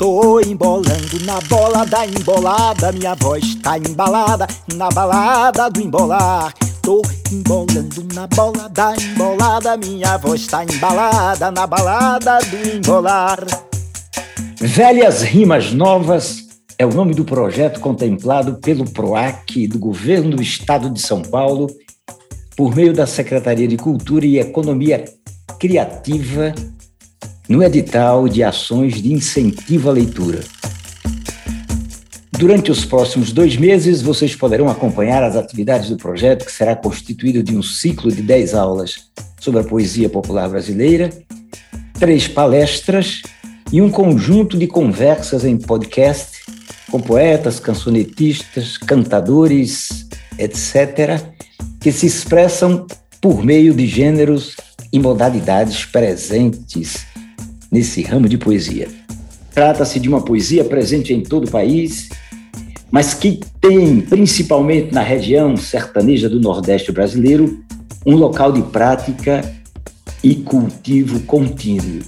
Tô 0.00 0.40
embolando 0.40 1.22
na 1.26 1.38
bola 1.42 1.84
da 1.84 2.06
embolada, 2.06 2.90
minha 2.90 3.14
voz 3.16 3.54
tá 3.56 3.76
embalada 3.76 4.46
na 4.74 4.88
balada 4.88 5.68
do 5.68 5.78
embolar. 5.78 6.54
Tô 6.80 7.02
embolando 7.30 8.14
na 8.14 8.26
bola 8.26 8.66
da 8.70 8.94
embolada, 8.96 9.76
minha 9.76 10.16
voz 10.16 10.46
tá 10.46 10.64
embalada 10.64 11.50
na 11.50 11.66
balada 11.66 12.38
do 12.38 12.76
embolar. 12.76 13.44
Velhas 14.58 15.20
Rimas 15.20 15.70
Novas 15.70 16.46
é 16.78 16.86
o 16.86 16.94
nome 16.94 17.12
do 17.12 17.26
projeto 17.26 17.78
contemplado 17.78 18.54
pelo 18.54 18.90
PROAC 18.90 19.68
do 19.68 19.78
Governo 19.78 20.36
do 20.36 20.42
Estado 20.42 20.88
de 20.88 20.98
São 21.02 21.20
Paulo, 21.20 21.66
por 22.56 22.74
meio 22.74 22.94
da 22.94 23.06
Secretaria 23.06 23.68
de 23.68 23.76
Cultura 23.76 24.24
e 24.24 24.38
Economia 24.38 25.04
Criativa, 25.58 26.54
no 27.50 27.64
edital 27.64 28.28
de 28.28 28.44
ações 28.44 29.02
de 29.02 29.12
incentivo 29.12 29.90
à 29.90 29.92
leitura. 29.92 30.38
Durante 32.30 32.70
os 32.70 32.84
próximos 32.84 33.32
dois 33.32 33.56
meses, 33.56 34.00
vocês 34.00 34.36
poderão 34.36 34.68
acompanhar 34.68 35.24
as 35.24 35.34
atividades 35.34 35.90
do 35.90 35.96
projeto, 35.96 36.44
que 36.46 36.52
será 36.52 36.76
constituído 36.76 37.42
de 37.42 37.56
um 37.56 37.60
ciclo 37.60 38.12
de 38.12 38.22
dez 38.22 38.54
aulas 38.54 39.10
sobre 39.40 39.62
a 39.62 39.64
poesia 39.64 40.08
popular 40.08 40.48
brasileira, 40.48 41.10
três 41.98 42.28
palestras 42.28 43.20
e 43.72 43.82
um 43.82 43.90
conjunto 43.90 44.56
de 44.56 44.68
conversas 44.68 45.44
em 45.44 45.56
podcast 45.56 46.38
com 46.88 47.00
poetas, 47.00 47.58
cancionetistas, 47.58 48.78
cantadores, 48.78 50.06
etc., 50.38 51.20
que 51.80 51.90
se 51.90 52.06
expressam 52.06 52.86
por 53.20 53.44
meio 53.44 53.74
de 53.74 53.88
gêneros 53.88 54.56
e 54.92 55.00
modalidades 55.00 55.84
presentes 55.84 57.09
nesse 57.70 58.02
ramo 58.02 58.28
de 58.28 58.36
poesia. 58.36 58.88
Trata-se 59.54 60.00
de 60.00 60.08
uma 60.08 60.24
poesia 60.24 60.64
presente 60.64 61.12
em 61.12 61.22
todo 61.22 61.46
o 61.46 61.50
país, 61.50 62.08
mas 62.90 63.14
que 63.14 63.40
tem, 63.60 64.00
principalmente 64.00 64.92
na 64.92 65.02
região 65.02 65.56
sertaneja 65.56 66.28
do 66.28 66.40
Nordeste 66.40 66.90
brasileiro, 66.90 67.62
um 68.04 68.16
local 68.16 68.52
de 68.52 68.62
prática 68.62 69.42
e 70.22 70.34
cultivo 70.34 71.20
contínuo. 71.20 72.02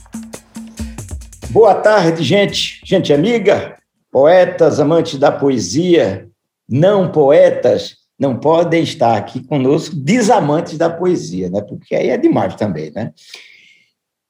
Boa 1.50 1.74
tarde, 1.74 2.22
gente, 2.22 2.80
gente 2.84 3.12
amiga, 3.12 3.76
poetas, 4.10 4.80
amantes 4.80 5.19
da 5.19 5.30
poesia, 5.30 6.28
não 6.69 7.10
poetas, 7.10 7.97
não 8.19 8.36
podem 8.36 8.82
estar 8.82 9.16
aqui 9.16 9.42
conosco 9.44 9.94
desamantes 9.94 10.78
da 10.78 10.88
poesia, 10.88 11.50
né? 11.50 11.60
Porque 11.60 11.94
aí 11.94 12.08
é 12.08 12.16
demais 12.16 12.54
também, 12.54 12.91
né? 12.94 13.12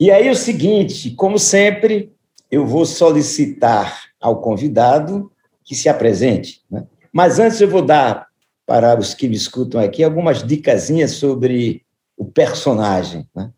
E 0.02 0.10
aí 0.10 0.28
o 0.28 0.34
seguinte, 0.34 1.12
como 1.12 1.38
sempre, 1.38 2.12
eu 2.50 2.66
vou 2.66 2.84
solicitar 2.84 4.06
ao 4.20 4.40
convidado 4.40 5.30
que 5.62 5.76
se 5.76 5.88
apresente, 5.88 6.60
né? 6.68 6.84
Mas 7.12 7.38
antes 7.38 7.60
eu 7.60 7.70
vou 7.70 7.82
dar 7.82 8.26
para 8.66 8.98
os 8.98 9.14
que 9.14 9.28
me 9.28 9.36
escutam 9.36 9.80
aqui 9.80 10.02
algumas 10.02 10.42
dicasinhas 10.42 11.12
sobre 11.12 11.84
o 12.16 12.24
personagem, 12.24 13.28
né? 13.32 13.52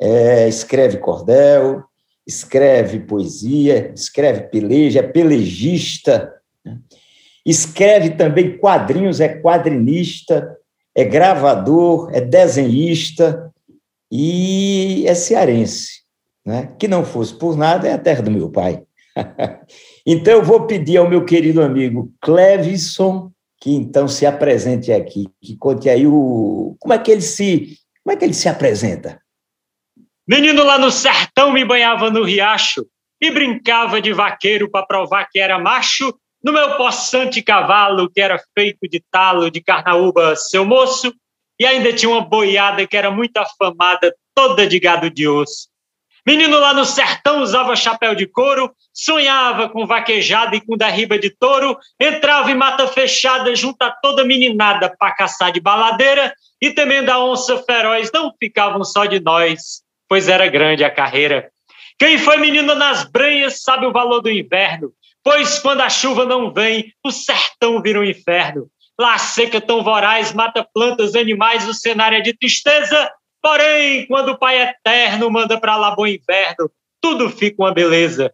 É, 0.00 0.48
escreve 0.48 0.96
cordel, 0.96 1.84
escreve 2.26 3.00
poesia, 3.00 3.92
escreve 3.94 4.44
peleja, 4.44 5.00
é 5.00 5.02
pelejista, 5.02 6.32
né? 6.64 6.78
escreve 7.44 8.12
também 8.12 8.56
quadrinhos, 8.56 9.20
é 9.20 9.28
quadrinista, 9.28 10.56
é 10.94 11.04
gravador, 11.04 12.08
é 12.14 12.20
desenhista 12.22 13.51
e 14.14 15.06
é 15.06 15.14
cearense, 15.14 16.02
né? 16.44 16.76
que 16.78 16.86
não 16.86 17.02
fosse 17.02 17.32
por 17.32 17.56
nada 17.56 17.88
é 17.88 17.94
a 17.94 17.98
terra 17.98 18.20
do 18.20 18.30
meu 18.30 18.50
pai. 18.50 18.82
então 20.06 20.34
eu 20.34 20.42
vou 20.42 20.66
pedir 20.66 20.98
ao 20.98 21.08
meu 21.08 21.24
querido 21.24 21.62
amigo 21.62 22.12
Clevison 22.20 23.32
que 23.58 23.70
então 23.70 24.06
se 24.06 24.26
apresente 24.26 24.92
aqui, 24.92 25.28
que 25.40 25.56
conte 25.56 25.88
aí 25.88 26.06
o 26.06 26.76
como 26.78 26.92
é 26.92 26.98
que 26.98 27.10
ele 27.10 27.22
se 27.22 27.78
como 28.04 28.14
é 28.14 28.16
que 28.18 28.24
ele 28.24 28.34
se 28.34 28.50
apresenta. 28.50 29.18
Menino 30.28 30.62
lá 30.62 30.78
no 30.78 30.90
sertão 30.90 31.50
me 31.50 31.64
banhava 31.64 32.10
no 32.10 32.22
riacho 32.22 32.84
e 33.20 33.30
brincava 33.30 34.02
de 34.02 34.12
vaqueiro 34.12 34.70
para 34.70 34.84
provar 34.84 35.26
que 35.30 35.38
era 35.38 35.58
macho. 35.58 36.14
No 36.44 36.52
meu 36.52 36.76
possante 36.76 37.40
cavalo, 37.40 38.10
que 38.10 38.20
era 38.20 38.36
feito 38.52 38.88
de 38.90 39.00
talo 39.10 39.48
de 39.48 39.62
carnaúba, 39.62 40.34
seu 40.34 40.64
moço, 40.64 41.14
e 41.58 41.66
ainda 41.66 41.92
tinha 41.92 42.10
uma 42.10 42.20
boiada 42.20 42.86
que 42.86 42.96
era 42.96 43.10
muito 43.10 43.36
afamada, 43.36 44.14
toda 44.34 44.66
de 44.66 44.78
gado 44.78 45.10
de 45.10 45.28
osso. 45.28 45.68
Menino 46.26 46.58
lá 46.58 46.72
no 46.72 46.84
sertão 46.84 47.42
usava 47.42 47.74
chapéu 47.74 48.14
de 48.14 48.26
couro, 48.26 48.72
sonhava 48.92 49.68
com 49.68 49.86
vaquejada 49.86 50.54
e 50.54 50.60
com 50.60 50.76
derriba 50.76 51.18
de 51.18 51.30
touro, 51.30 51.76
entrava 52.00 52.50
em 52.50 52.54
mata 52.54 52.86
fechada 52.86 53.54
junto 53.56 53.82
a 53.82 53.90
toda 53.90 54.24
meninada 54.24 54.94
para 54.96 55.14
caçar 55.14 55.50
de 55.50 55.60
baladeira 55.60 56.32
e 56.60 56.70
temendo 56.70 57.10
a 57.10 57.24
onça 57.24 57.60
feroz 57.64 58.10
não 58.12 58.32
ficavam 58.38 58.84
só 58.84 59.04
de 59.04 59.18
nós 59.18 59.82
pois 60.12 60.28
era 60.28 60.46
grande 60.46 60.84
a 60.84 60.90
carreira. 60.90 61.50
Quem 61.98 62.18
foi 62.18 62.36
menino 62.36 62.74
nas 62.74 63.02
brenhas 63.02 63.62
sabe 63.62 63.86
o 63.86 63.92
valor 63.92 64.20
do 64.20 64.30
inverno, 64.30 64.92
pois 65.24 65.58
quando 65.58 65.80
a 65.80 65.88
chuva 65.88 66.26
não 66.26 66.52
vem, 66.52 66.92
o 67.02 67.10
sertão 67.10 67.80
vira 67.80 67.98
um 67.98 68.04
inferno. 68.04 68.68
Lá 69.00 69.18
seca 69.18 69.60
tão 69.60 69.82
voraz 69.82 70.32
mata 70.32 70.66
plantas, 70.72 71.14
animais, 71.14 71.66
o 71.68 71.74
cenário 71.74 72.18
é 72.18 72.20
de 72.20 72.36
tristeza. 72.36 73.10
Porém, 73.40 74.06
quando 74.06 74.30
o 74.30 74.38
Pai 74.38 74.60
Eterno 74.60 75.30
manda 75.30 75.58
para 75.58 75.76
lá 75.76 75.94
bom 75.94 76.06
inverno, 76.06 76.70
tudo 77.00 77.28
fica 77.30 77.62
uma 77.62 77.72
beleza. 77.72 78.32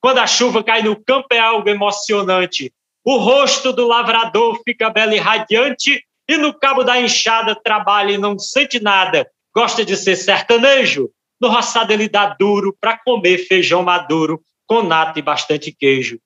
Quando 0.00 0.18
a 0.18 0.26
chuva 0.26 0.62
cai 0.62 0.82
no 0.82 0.96
campo 0.96 1.28
é 1.32 1.38
algo 1.38 1.68
emocionante. 1.68 2.72
O 3.04 3.18
rosto 3.18 3.72
do 3.72 3.86
lavrador 3.86 4.60
fica 4.64 4.90
belo 4.90 5.12
e 5.12 5.18
radiante, 5.18 6.02
e 6.28 6.36
no 6.36 6.52
cabo 6.52 6.82
da 6.82 7.00
enxada 7.00 7.54
trabalha 7.54 8.12
e 8.12 8.18
não 8.18 8.38
sente 8.38 8.80
nada. 8.80 9.28
Gosta 9.54 9.84
de 9.84 9.96
ser 9.96 10.16
sertanejo? 10.16 11.10
No 11.40 11.48
roçado 11.48 11.92
ele 11.92 12.08
dá 12.08 12.34
duro 12.38 12.76
para 12.80 12.98
comer 12.98 13.46
feijão 13.46 13.82
maduro 13.82 14.40
com 14.66 14.82
nata 14.82 15.18
e 15.18 15.22
bastante 15.22 15.70
queijo. 15.70 16.18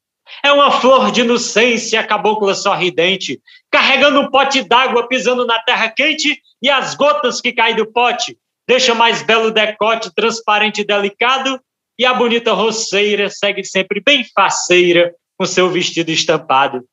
É 0.42 0.52
uma 0.52 0.70
flor 0.70 1.10
de 1.10 1.20
inocência, 1.20 2.02
cabocla 2.04 2.54
sorridente, 2.54 3.40
carregando 3.70 4.20
um 4.20 4.30
pote 4.30 4.62
d'água, 4.62 5.06
pisando 5.08 5.46
na 5.46 5.58
terra 5.60 5.88
quente, 5.88 6.40
e 6.62 6.68
as 6.68 6.94
gotas 6.94 7.40
que 7.40 7.52
caem 7.52 7.76
do 7.76 7.86
pote 7.86 8.36
deixam 8.66 8.94
mais 8.94 9.22
belo 9.22 9.50
decote, 9.50 10.14
transparente 10.14 10.82
e 10.82 10.86
delicado, 10.86 11.60
e 11.98 12.06
a 12.06 12.14
bonita 12.14 12.52
roceira 12.52 13.28
segue 13.28 13.64
sempre 13.64 14.00
bem 14.00 14.24
faceira, 14.34 15.12
com 15.36 15.44
seu 15.44 15.68
vestido 15.70 16.10
estampado. 16.10 16.84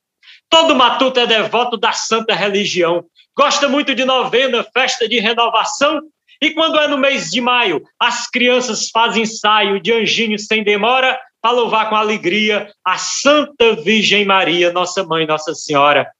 Todo 0.50 0.74
matuto 0.74 1.20
é 1.20 1.26
devoto 1.26 1.76
da 1.76 1.92
santa 1.92 2.34
religião, 2.34 3.04
gosta 3.36 3.68
muito 3.68 3.94
de 3.94 4.04
novena, 4.04 4.66
festa 4.74 5.08
de 5.08 5.18
renovação 5.20 6.00
e 6.40 6.50
quando 6.50 6.78
é 6.78 6.86
no 6.86 6.96
mês 6.96 7.30
de 7.30 7.40
maio, 7.40 7.82
as 7.98 8.30
crianças 8.30 8.90
fazem 8.90 9.24
ensaio 9.24 9.80
de 9.80 9.92
anjinho 9.92 10.38
sem 10.38 10.62
demora 10.62 11.18
para 11.40 11.52
louvar 11.52 11.88
com 11.88 11.96
alegria 11.96 12.70
a 12.84 12.98
Santa 12.98 13.76
Virgem 13.76 14.24
Maria, 14.24 14.72
nossa 14.72 15.04
mãe, 15.04 15.26
Nossa 15.26 15.54
Senhora. 15.54 16.10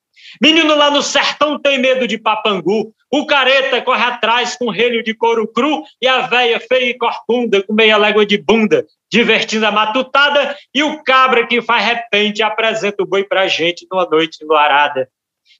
Menino 0.41 0.75
lá 0.75 0.91
no 0.91 1.03
sertão 1.03 1.59
tem 1.59 1.79
medo 1.79 2.07
de 2.07 2.19
papangu, 2.19 2.93
o 3.11 3.27
careta 3.27 3.81
corre 3.81 4.05
atrás 4.05 4.57
com 4.57 4.71
relho 4.71 5.03
de 5.03 5.15
couro 5.15 5.49
cru 5.49 5.83
e 6.01 6.07
a 6.07 6.27
véia 6.27 6.61
feia 6.61 6.91
e 6.91 6.99
corcunda 6.99 7.63
com 7.63 7.73
meia 7.73 7.97
légua 7.97 8.27
de 8.27 8.37
bunda, 8.37 8.87
divertindo 9.11 9.67
a 9.67 9.73
matutada, 9.73 10.55
e 10.75 10.83
o 10.83 11.03
cabra 11.03 11.47
que 11.47 11.63
faz 11.63 11.85
repente 11.85 12.43
apresenta 12.43 13.03
o 13.03 13.07
boi 13.07 13.25
pra 13.25 13.49
gente 13.49 13.87
numa 13.91 14.05
noite 14.05 14.45
enluarada. 14.45 15.09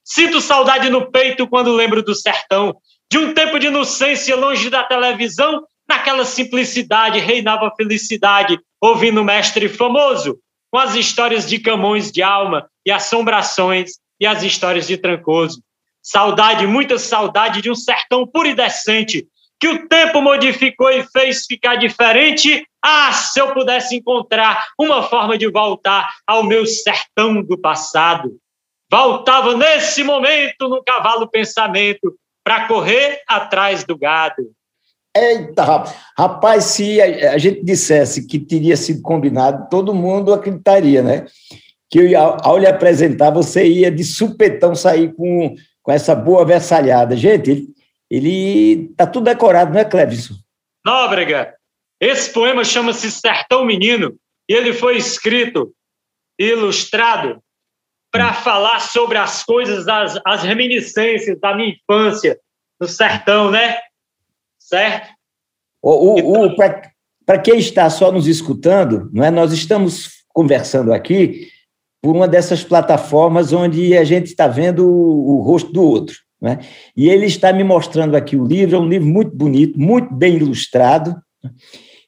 Sinto 0.03 0.39
saudade 0.39 0.89
no 0.89 1.11
peito 1.11 1.47
quando 1.47 1.73
lembro 1.73 2.03
do 2.03 2.13
sertão, 2.13 2.75
de 3.11 3.17
um 3.17 3.33
tempo 3.33 3.57
de 3.57 3.67
inocência 3.67 4.35
longe 4.35 4.69
da 4.69 4.83
televisão, 4.83 5.63
naquela 5.87 6.23
simplicidade 6.23 7.17
reinava 7.19 7.67
a 7.67 7.75
felicidade, 7.75 8.59
ouvindo 8.81 9.21
o 9.21 9.25
mestre 9.25 9.67
famoso, 9.67 10.39
com 10.71 10.77
as 10.77 10.95
histórias 10.95 11.47
de 11.47 11.59
Camões 11.59 12.11
de 12.11 12.21
alma 12.21 12.69
e 12.85 12.91
assombrações 12.91 13.91
e 14.19 14.25
as 14.25 14.43
histórias 14.43 14.87
de 14.87 14.97
Trancoso. 14.97 15.61
Saudade, 16.01 16.65
muita 16.65 16.97
saudade 16.97 17.61
de 17.61 17.69
um 17.69 17.75
sertão 17.75 18.25
puro 18.25 18.47
e 18.47 18.55
decente, 18.55 19.27
que 19.59 19.67
o 19.67 19.87
tempo 19.87 20.21
modificou 20.21 20.89
e 20.89 21.03
fez 21.03 21.45
ficar 21.45 21.75
diferente. 21.75 22.65
Ah, 22.81 23.11
se 23.11 23.41
eu 23.41 23.53
pudesse 23.53 23.95
encontrar 23.95 24.69
uma 24.79 25.03
forma 25.03 25.37
de 25.37 25.49
voltar 25.51 26.09
ao 26.25 26.43
meu 26.43 26.65
sertão 26.65 27.43
do 27.43 27.57
passado. 27.57 28.37
Voltava 28.89 29.55
nesse 29.55 30.03
momento 30.03 30.69
no 30.69 30.81
cavalo 30.83 31.29
pensamento, 31.29 32.15
para 32.43 32.67
correr 32.67 33.21
atrás 33.27 33.83
do 33.83 33.97
gado. 33.97 34.41
Eita, 35.19 35.83
rapaz, 36.17 36.65
se 36.65 37.01
a 37.01 37.37
gente 37.37 37.63
dissesse 37.63 38.25
que 38.25 38.39
teria 38.39 38.77
sido 38.77 39.01
combinado, 39.01 39.67
todo 39.69 39.93
mundo 39.93 40.33
acreditaria, 40.33 41.01
né? 41.01 41.25
Que 41.89 42.15
ao 42.15 42.57
lhe 42.57 42.67
apresentar, 42.67 43.31
você 43.31 43.67
ia 43.67 43.91
de 43.91 44.03
supetão 44.03 44.73
sair 44.75 45.13
com, 45.13 45.55
com 45.81 45.91
essa 45.91 46.15
boa 46.15 46.45
versalhada. 46.45 47.17
Gente, 47.17 47.49
ele, 47.49 47.67
ele 48.09 48.93
tá 48.95 49.05
tudo 49.05 49.25
decorado, 49.25 49.73
não 49.73 49.79
é, 49.79 49.85
Clevison? 49.85 50.35
Nóbrega, 50.85 51.53
esse 51.99 52.31
poema 52.31 52.63
chama-se 52.63 53.11
Sertão 53.11 53.65
Menino 53.65 54.15
e 54.47 54.53
ele 54.53 54.73
foi 54.73 54.97
escrito 54.97 55.73
e 56.39 56.51
ilustrado 56.51 57.41
para 58.11 58.33
falar 58.33 58.79
sobre 58.79 59.17
as 59.17 59.43
coisas, 59.43 59.87
as, 59.87 60.19
as 60.25 60.43
reminiscências 60.43 61.39
da 61.39 61.55
minha 61.55 61.69
infância 61.69 62.39
no 62.79 62.87
sertão, 62.87 63.51
né? 63.51 63.77
Certo? 64.69 65.09
O, 65.81 66.13
o, 66.13 66.45
então, 66.45 66.55
para 67.25 67.39
quem 67.39 67.57
está 67.57 67.89
só 67.89 68.11
nos 68.11 68.27
escutando, 68.27 69.09
não 69.11 69.23
é? 69.23 69.31
nós 69.31 69.51
estamos 69.51 70.23
conversando 70.29 70.93
aqui 70.93 71.47
por 72.01 72.15
uma 72.15 72.27
dessas 72.27 72.63
plataformas 72.63 73.51
onde 73.51 73.97
a 73.97 74.03
gente 74.03 74.27
está 74.27 74.47
vendo 74.47 74.87
o, 74.87 75.37
o 75.37 75.41
rosto 75.41 75.71
do 75.71 75.83
outro. 75.83 76.15
Né? 76.41 76.59
E 76.95 77.09
ele 77.09 77.25
está 77.25 77.51
me 77.51 77.63
mostrando 77.63 78.15
aqui 78.15 78.35
o 78.35 78.45
livro, 78.45 78.75
é 78.75 78.79
um 78.79 78.87
livro 78.87 79.07
muito 79.07 79.35
bonito, 79.35 79.79
muito 79.79 80.13
bem 80.13 80.37
ilustrado, 80.37 81.15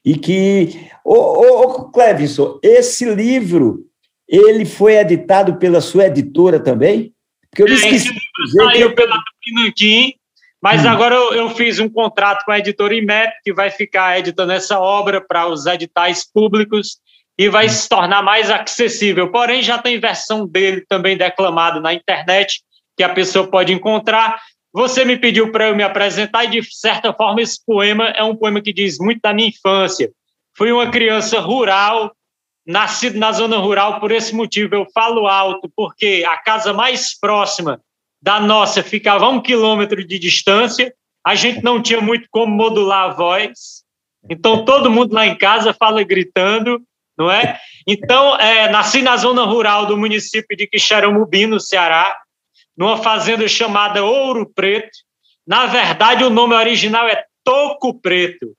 e 0.04 0.16
que. 0.16 0.88
Ô, 1.04 1.14
ô, 1.14 1.62
ô 1.62 1.90
Clevinson, 1.90 2.58
esse 2.62 3.04
livro 3.04 3.86
ele 4.28 4.64
foi 4.64 4.96
editado 4.96 5.56
pela 5.56 5.80
sua 5.80 6.06
editora 6.06 6.58
também? 6.58 7.12
Porque 7.50 7.62
eu 7.62 7.66
é, 7.66 7.72
esqueci. 7.72 7.96
Esse 7.96 8.08
livro 8.08 8.70
saiu 8.70 8.88
que... 8.90 8.96
pela 8.96 9.18
Pinanquim, 9.44 10.14
mas 10.62 10.84
hum. 10.84 10.88
agora 10.88 11.14
eu, 11.16 11.32
eu, 11.34 11.50
fiz 11.50 11.80
um 11.80 11.88
contrato 11.88 12.44
com 12.44 12.52
a 12.52 12.58
editora 12.58 12.94
IMEP, 12.94 13.32
que 13.42 13.52
vai 13.52 13.68
ficar 13.68 14.18
editando 14.18 14.52
essa 14.52 14.78
obra 14.78 15.20
para 15.20 15.48
os 15.48 15.66
editais 15.66 16.24
públicos 16.24 16.98
e 17.36 17.48
vai 17.48 17.66
hum. 17.66 17.70
se 17.70 17.88
tornar 17.88 18.22
mais 18.22 18.48
acessível. 18.48 19.32
Porém, 19.32 19.60
já 19.60 19.78
tem 19.78 19.98
versão 19.98 20.46
dele 20.46 20.84
também 20.88 21.16
declamada 21.16 21.80
na 21.80 21.92
internet, 21.92 22.62
que 22.96 23.02
a 23.02 23.08
pessoa 23.08 23.50
pode 23.50 23.72
encontrar. 23.72 24.40
Você 24.72 25.04
me 25.04 25.16
pediu 25.16 25.50
para 25.50 25.68
eu 25.68 25.74
me 25.74 25.82
apresentar 25.82 26.44
e, 26.44 26.60
de 26.60 26.74
certa 26.74 27.12
forma, 27.12 27.42
esse 27.42 27.58
poema 27.66 28.10
é 28.10 28.22
um 28.22 28.36
poema 28.36 28.60
que 28.60 28.72
diz 28.72 28.98
muito 28.98 29.20
da 29.20 29.34
minha 29.34 29.48
infância. 29.48 30.10
Fui 30.56 30.70
uma 30.70 30.90
criança 30.90 31.40
rural, 31.40 32.14
nascido 32.64 33.18
na 33.18 33.32
zona 33.32 33.58
rural, 33.58 33.98
por 33.98 34.12
esse 34.12 34.34
motivo 34.34 34.76
eu 34.76 34.86
falo 34.94 35.26
alto, 35.26 35.70
porque 35.74 36.24
a 36.26 36.36
casa 36.38 36.72
mais 36.72 37.18
próxima 37.18 37.80
da 38.22 38.38
nossa 38.38 38.82
ficava 38.82 39.26
a 39.26 39.28
um 39.28 39.42
quilômetro 39.42 40.06
de 40.06 40.18
distância, 40.18 40.94
a 41.26 41.34
gente 41.34 41.62
não 41.62 41.82
tinha 41.82 42.00
muito 42.00 42.28
como 42.30 42.54
modular 42.54 43.10
a 43.10 43.12
voz, 43.12 43.82
então 44.30 44.64
todo 44.64 44.90
mundo 44.90 45.12
lá 45.12 45.26
em 45.26 45.36
casa 45.36 45.74
fala 45.74 46.02
gritando, 46.04 46.80
não 47.18 47.30
é? 47.30 47.58
Então, 47.86 48.36
é, 48.36 48.70
nasci 48.70 49.02
na 49.02 49.16
zona 49.16 49.44
rural 49.44 49.86
do 49.86 49.96
município 49.96 50.56
de 50.56 50.66
Quixeramobim, 50.66 51.46
no 51.46 51.60
Ceará, 51.60 52.16
numa 52.76 52.96
fazenda 52.96 53.46
chamada 53.48 54.04
Ouro 54.04 54.50
Preto. 54.54 54.90
Na 55.46 55.66
verdade, 55.66 56.24
o 56.24 56.30
nome 56.30 56.54
original 56.54 57.08
é 57.08 57.24
Toco 57.44 58.00
Preto. 58.00 58.54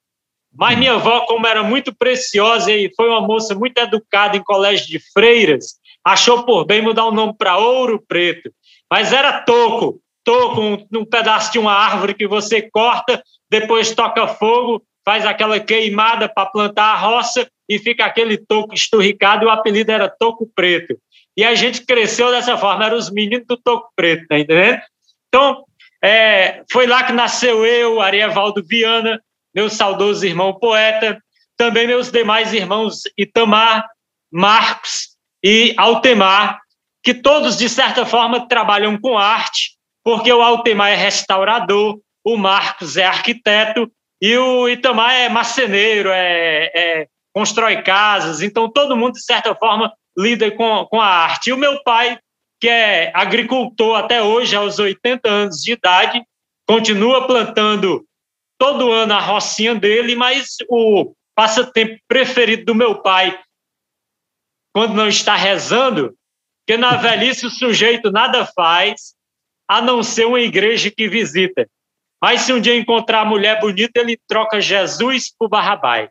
Mas 0.55 0.77
minha 0.77 0.93
avó, 0.93 1.21
como 1.21 1.47
era 1.47 1.63
muito 1.63 1.95
preciosa 1.95 2.71
e 2.71 2.91
foi 2.95 3.09
uma 3.09 3.21
moça 3.21 3.55
muito 3.55 3.77
educada 3.79 4.37
em 4.37 4.43
colégio 4.43 4.85
de 4.87 4.99
freiras, 5.11 5.79
achou 6.03 6.43
por 6.43 6.65
bem 6.65 6.81
mudar 6.81 7.05
o 7.05 7.11
nome 7.11 7.33
para 7.35 7.57
Ouro 7.57 8.03
Preto. 8.07 8.51
Mas 8.91 9.11
era 9.11 9.41
toco, 9.41 9.99
toco, 10.23 10.61
um, 10.61 10.87
um 10.93 11.05
pedaço 11.05 11.51
de 11.51 11.59
uma 11.59 11.73
árvore 11.73 12.13
que 12.13 12.27
você 12.27 12.61
corta, 12.61 13.21
depois 13.49 13.93
toca 13.93 14.27
fogo, 14.27 14.83
faz 15.05 15.25
aquela 15.25 15.59
queimada 15.59 16.29
para 16.29 16.45
plantar 16.45 16.93
a 16.93 16.97
roça 16.97 17.47
e 17.67 17.79
fica 17.79 18.05
aquele 18.05 18.37
toco 18.37 18.73
esturricado, 18.73 19.43
e 19.43 19.47
o 19.47 19.49
apelido 19.49 19.91
era 19.91 20.09
Toco 20.09 20.49
Preto. 20.55 20.97
E 21.35 21.43
a 21.43 21.55
gente 21.55 21.85
cresceu 21.85 22.31
dessa 22.31 22.57
forma, 22.57 22.85
eram 22.85 22.97
os 22.97 23.09
meninos 23.09 23.45
do 23.47 23.57
Toco 23.57 23.89
Preto, 23.95 24.27
tá 24.27 24.37
entendendo? 24.37 24.79
Então, 25.27 25.63
é, 26.03 26.63
foi 26.71 26.85
lá 26.85 27.03
que 27.03 27.13
nasceu 27.13 27.65
eu, 27.65 28.01
Arievaldo 28.01 28.63
Viana, 28.63 29.21
meu 29.53 29.69
saudoso 29.69 30.25
irmão 30.25 30.53
poeta, 30.53 31.17
também 31.57 31.87
meus 31.87 32.11
demais 32.11 32.53
irmãos 32.53 33.01
Itamar, 33.17 33.87
Marcos 34.31 35.09
e 35.43 35.73
Altemar, 35.77 36.59
que 37.03 37.13
todos, 37.13 37.57
de 37.57 37.67
certa 37.67 38.05
forma, 38.05 38.47
trabalham 38.47 38.97
com 38.97 39.17
arte, 39.17 39.77
porque 40.03 40.31
o 40.31 40.41
Altemar 40.41 40.91
é 40.91 40.95
restaurador, 40.95 41.99
o 42.23 42.37
Marcos 42.37 42.95
é 42.95 43.03
arquiteto 43.03 43.91
e 44.21 44.37
o 44.37 44.69
Itamar 44.69 45.13
é 45.13 45.27
marceneiro, 45.27 46.09
é, 46.09 46.71
é, 46.73 47.07
constrói 47.35 47.81
casas, 47.81 48.41
então 48.41 48.71
todo 48.71 48.95
mundo, 48.95 49.13
de 49.13 49.23
certa 49.23 49.53
forma, 49.53 49.93
lida 50.17 50.49
com, 50.51 50.85
com 50.85 51.01
a 51.01 51.05
arte. 51.05 51.49
E 51.49 51.53
o 51.53 51.57
meu 51.57 51.83
pai, 51.83 52.17
que 52.59 52.69
é 52.69 53.11
agricultor 53.13 53.97
até 53.97 54.21
hoje, 54.21 54.55
aos 54.55 54.79
80 54.79 55.29
anos 55.29 55.57
de 55.57 55.73
idade, 55.73 56.23
continua 56.65 57.27
plantando 57.27 58.05
todo 58.57 58.91
ano 58.91 59.13
a 59.13 59.19
rocinha 59.19 59.75
dele, 59.75 60.15
mas 60.15 60.55
o 60.69 61.13
passatempo 61.35 61.99
preferido 62.07 62.63
do 62.65 62.75
meu 62.75 63.01
pai, 63.01 63.37
quando 64.73 64.93
não 64.93 65.09
está 65.09 65.35
rezando, 65.35 66.15
que 66.65 66.77
na 66.77 66.95
velhice 66.95 67.45
o 67.45 67.49
sujeito 67.49 68.11
nada 68.11 68.45
faz, 68.45 69.13
a 69.67 69.81
não 69.81 70.03
ser 70.03 70.25
uma 70.25 70.39
igreja 70.39 70.91
que 70.91 71.07
visita. 71.07 71.67
Mas 72.21 72.41
se 72.41 72.53
um 72.53 72.61
dia 72.61 72.75
encontrar 72.75 73.21
a 73.21 73.25
mulher 73.25 73.59
bonita, 73.59 73.99
ele 73.99 74.17
troca 74.27 74.61
Jesus 74.61 75.33
por 75.37 75.49
Barrabás. 75.49 76.09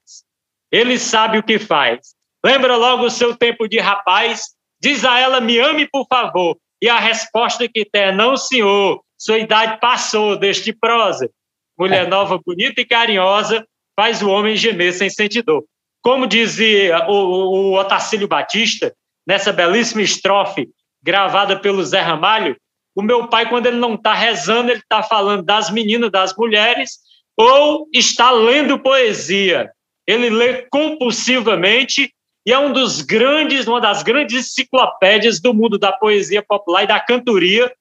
Ele 0.70 0.98
sabe 0.98 1.38
o 1.38 1.42
que 1.42 1.58
faz. 1.58 2.14
Lembra 2.44 2.76
logo 2.76 3.04
o 3.04 3.10
seu 3.10 3.36
tempo 3.36 3.68
de 3.68 3.78
rapaz? 3.78 4.50
Diz 4.80 5.04
a 5.04 5.18
ela, 5.18 5.40
me 5.40 5.58
ame, 5.58 5.88
por 5.88 6.06
favor. 6.06 6.56
E 6.82 6.88
a 6.88 6.98
resposta 6.98 7.68
que 7.68 7.84
tem 7.84 8.02
é, 8.02 8.12
não, 8.12 8.36
senhor, 8.36 9.02
sua 9.16 9.38
idade 9.38 9.78
passou 9.80 10.36
deste 10.36 10.72
prosa. 10.72 11.30
Mulher 11.78 12.08
nova, 12.08 12.40
bonita 12.44 12.80
e 12.80 12.84
carinhosa, 12.84 13.64
faz 13.94 14.20
o 14.20 14.28
homem 14.28 14.56
gemer 14.56 14.92
sem 14.92 15.08
sentir 15.08 15.42
dor. 15.42 15.64
Como 16.02 16.26
dizia 16.26 17.06
o, 17.08 17.12
o 17.12 17.78
Otacílio 17.78 18.26
Batista, 18.26 18.92
nessa 19.26 19.52
belíssima 19.52 20.02
estrofe 20.02 20.68
gravada 21.02 21.58
pelo 21.58 21.84
Zé 21.84 22.00
Ramalho, 22.00 22.56
o 22.94 23.02
meu 23.02 23.28
pai, 23.28 23.48
quando 23.48 23.66
ele 23.66 23.78
não 23.78 23.94
está 23.94 24.12
rezando, 24.12 24.70
ele 24.70 24.80
está 24.80 25.02
falando 25.02 25.42
das 25.42 25.70
meninas, 25.70 26.10
das 26.10 26.36
mulheres, 26.36 26.98
ou 27.36 27.88
está 27.92 28.30
lendo 28.30 28.78
poesia. 28.78 29.70
Ele 30.06 30.28
lê 30.28 30.66
compulsivamente 30.70 32.12
e 32.44 32.52
é 32.52 32.58
um 32.58 32.72
dos 32.72 33.00
grandes, 33.00 33.66
uma 33.66 33.80
das 33.80 34.02
grandes 34.02 34.48
enciclopédias 34.48 35.40
do 35.40 35.54
mundo 35.54 35.78
da 35.78 35.92
poesia 35.92 36.42
popular 36.42 36.82
e 36.82 36.88
da 36.88 37.00
cantoria, 37.00 37.72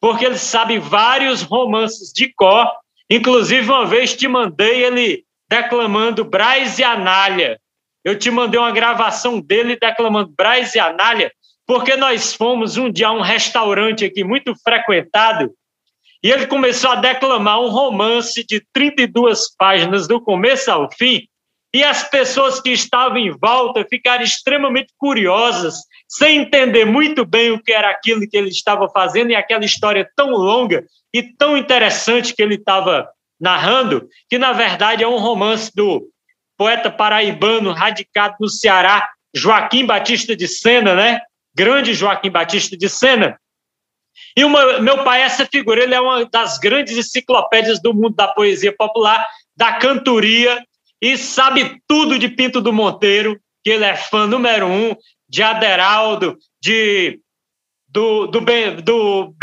porque 0.00 0.24
ele 0.24 0.38
sabe 0.38 0.78
vários 0.78 1.42
romances 1.42 2.12
de 2.12 2.32
cor. 2.34 2.68
Inclusive, 3.08 3.70
uma 3.70 3.86
vez 3.86 4.14
te 4.14 4.28
mandei 4.28 4.84
ele 4.84 5.24
declamando 5.48 6.24
Braz 6.24 6.78
e 6.78 6.84
Anália, 6.84 7.58
eu 8.08 8.18
te 8.18 8.30
mandei 8.30 8.58
uma 8.58 8.70
gravação 8.70 9.38
dele 9.38 9.76
declamando 9.78 10.32
Braz 10.34 10.74
e 10.74 10.78
Anália, 10.78 11.30
porque 11.66 11.94
nós 11.94 12.32
fomos 12.32 12.78
um 12.78 12.90
dia 12.90 13.08
a 13.08 13.12
um 13.12 13.20
restaurante 13.20 14.02
aqui 14.02 14.24
muito 14.24 14.54
frequentado 14.64 15.52
e 16.22 16.30
ele 16.30 16.46
começou 16.46 16.90
a 16.90 16.94
declamar 16.94 17.60
um 17.60 17.68
romance 17.68 18.42
de 18.46 18.64
32 18.72 19.54
páginas 19.58 20.08
do 20.08 20.18
começo 20.22 20.70
ao 20.70 20.90
fim 20.90 21.28
e 21.74 21.84
as 21.84 22.08
pessoas 22.08 22.62
que 22.62 22.70
estavam 22.70 23.18
em 23.18 23.30
volta 23.30 23.84
ficaram 23.84 24.24
extremamente 24.24 24.90
curiosas, 24.96 25.74
sem 26.08 26.38
entender 26.38 26.86
muito 26.86 27.26
bem 27.26 27.50
o 27.50 27.62
que 27.62 27.72
era 27.72 27.90
aquilo 27.90 28.26
que 28.26 28.38
ele 28.38 28.48
estava 28.48 28.88
fazendo 28.88 29.32
e 29.32 29.34
aquela 29.34 29.66
história 29.66 30.10
tão 30.16 30.30
longa 30.30 30.82
e 31.12 31.22
tão 31.22 31.58
interessante 31.58 32.34
que 32.34 32.42
ele 32.42 32.54
estava 32.54 33.06
narrando, 33.38 34.08
que 34.30 34.38
na 34.38 34.54
verdade 34.54 35.04
é 35.04 35.06
um 35.06 35.18
romance 35.18 35.70
do 35.76 36.08
poeta 36.58 36.90
paraibano 36.90 37.72
radicado 37.72 38.36
no 38.40 38.48
Ceará, 38.48 39.08
Joaquim 39.32 39.86
Batista 39.86 40.34
de 40.34 40.48
Sena, 40.48 40.94
né? 40.94 41.20
Grande 41.54 41.94
Joaquim 41.94 42.30
Batista 42.30 42.76
de 42.76 42.88
Sena. 42.88 43.38
E 44.36 44.44
uma, 44.44 44.80
meu 44.80 45.04
pai, 45.04 45.22
essa 45.22 45.46
figura, 45.46 45.82
ele 45.82 45.94
é 45.94 46.00
uma 46.00 46.24
das 46.26 46.58
grandes 46.58 46.96
enciclopédias 46.96 47.80
do 47.80 47.94
mundo 47.94 48.14
da 48.14 48.28
poesia 48.28 48.74
popular, 48.76 49.24
da 49.56 49.74
cantoria, 49.74 50.62
e 51.00 51.16
sabe 51.16 51.80
tudo 51.86 52.18
de 52.18 52.28
Pinto 52.28 52.60
do 52.60 52.72
Monteiro, 52.72 53.40
que 53.62 53.70
ele 53.70 53.84
é 53.84 53.96
fã 53.96 54.26
número 54.26 54.66
um, 54.66 54.96
de 55.28 55.42
Aderaldo, 55.42 56.36
de 56.60 57.20
do, 57.88 58.26
do, 58.26 58.40
do 58.82 59.34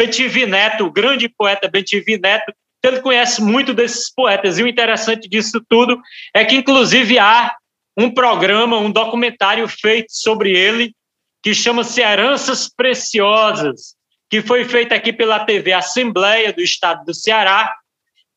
Neto, 0.48 0.86
o 0.86 0.92
grande 0.92 1.28
poeta 1.28 1.68
Betivi 1.68 2.18
Neto, 2.18 2.54
então, 2.86 2.94
ele 2.94 3.02
conhece 3.02 3.42
muito 3.42 3.74
desses 3.74 4.14
poetas. 4.14 4.60
E 4.60 4.64
o 4.64 4.68
interessante 4.68 5.28
disso 5.28 5.60
tudo 5.68 6.00
é 6.32 6.46
que, 6.46 6.56
inclusive, 6.56 7.18
há 7.18 7.56
um 7.98 8.14
programa, 8.14 8.78
um 8.78 8.92
documentário 8.92 9.68
feito 9.68 10.10
sobre 10.12 10.56
ele, 10.56 10.94
que 11.42 11.56
chama-se 11.56 12.02
Heranças 12.02 12.70
Preciosas, 12.70 13.96
que 14.30 14.40
foi 14.40 14.66
feito 14.66 14.94
aqui 14.94 15.12
pela 15.12 15.44
TV 15.44 15.74
Assembleia 15.74 16.54
do 16.54 16.62
Estado 16.62 17.04
do 17.06 17.14
Ceará, 17.14 17.74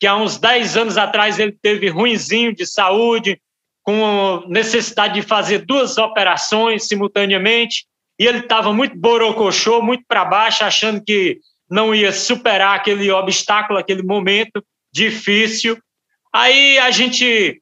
que 0.00 0.07
há 0.07 0.17
uns 0.17 0.38
10 0.38 0.78
anos 0.78 0.97
atrás 0.97 1.38
ele 1.38 1.52
teve 1.52 1.90
ruinzinho 1.90 2.55
de 2.55 2.64
saúde, 2.64 3.38
com 3.83 4.45
necessidade 4.49 5.14
de 5.14 5.23
fazer 5.23 5.67
duas 5.67 5.99
operações 5.99 6.88
simultaneamente, 6.88 7.85
e 8.19 8.26
ele 8.26 8.38
estava 8.38 8.73
muito 8.73 8.97
borocochô, 8.97 9.83
muito 9.83 10.05
para 10.09 10.25
baixo, 10.25 10.64
achando 10.64 11.05
que 11.05 11.38
não 11.70 11.94
ia 11.94 12.12
superar 12.12 12.76
aquele 12.76 13.10
obstáculo, 13.10 13.78
aquele 13.78 14.02
momento 14.02 14.64
difícil. 14.92 15.78
Aí 16.32 16.78
a 16.78 16.90
gente 16.90 17.60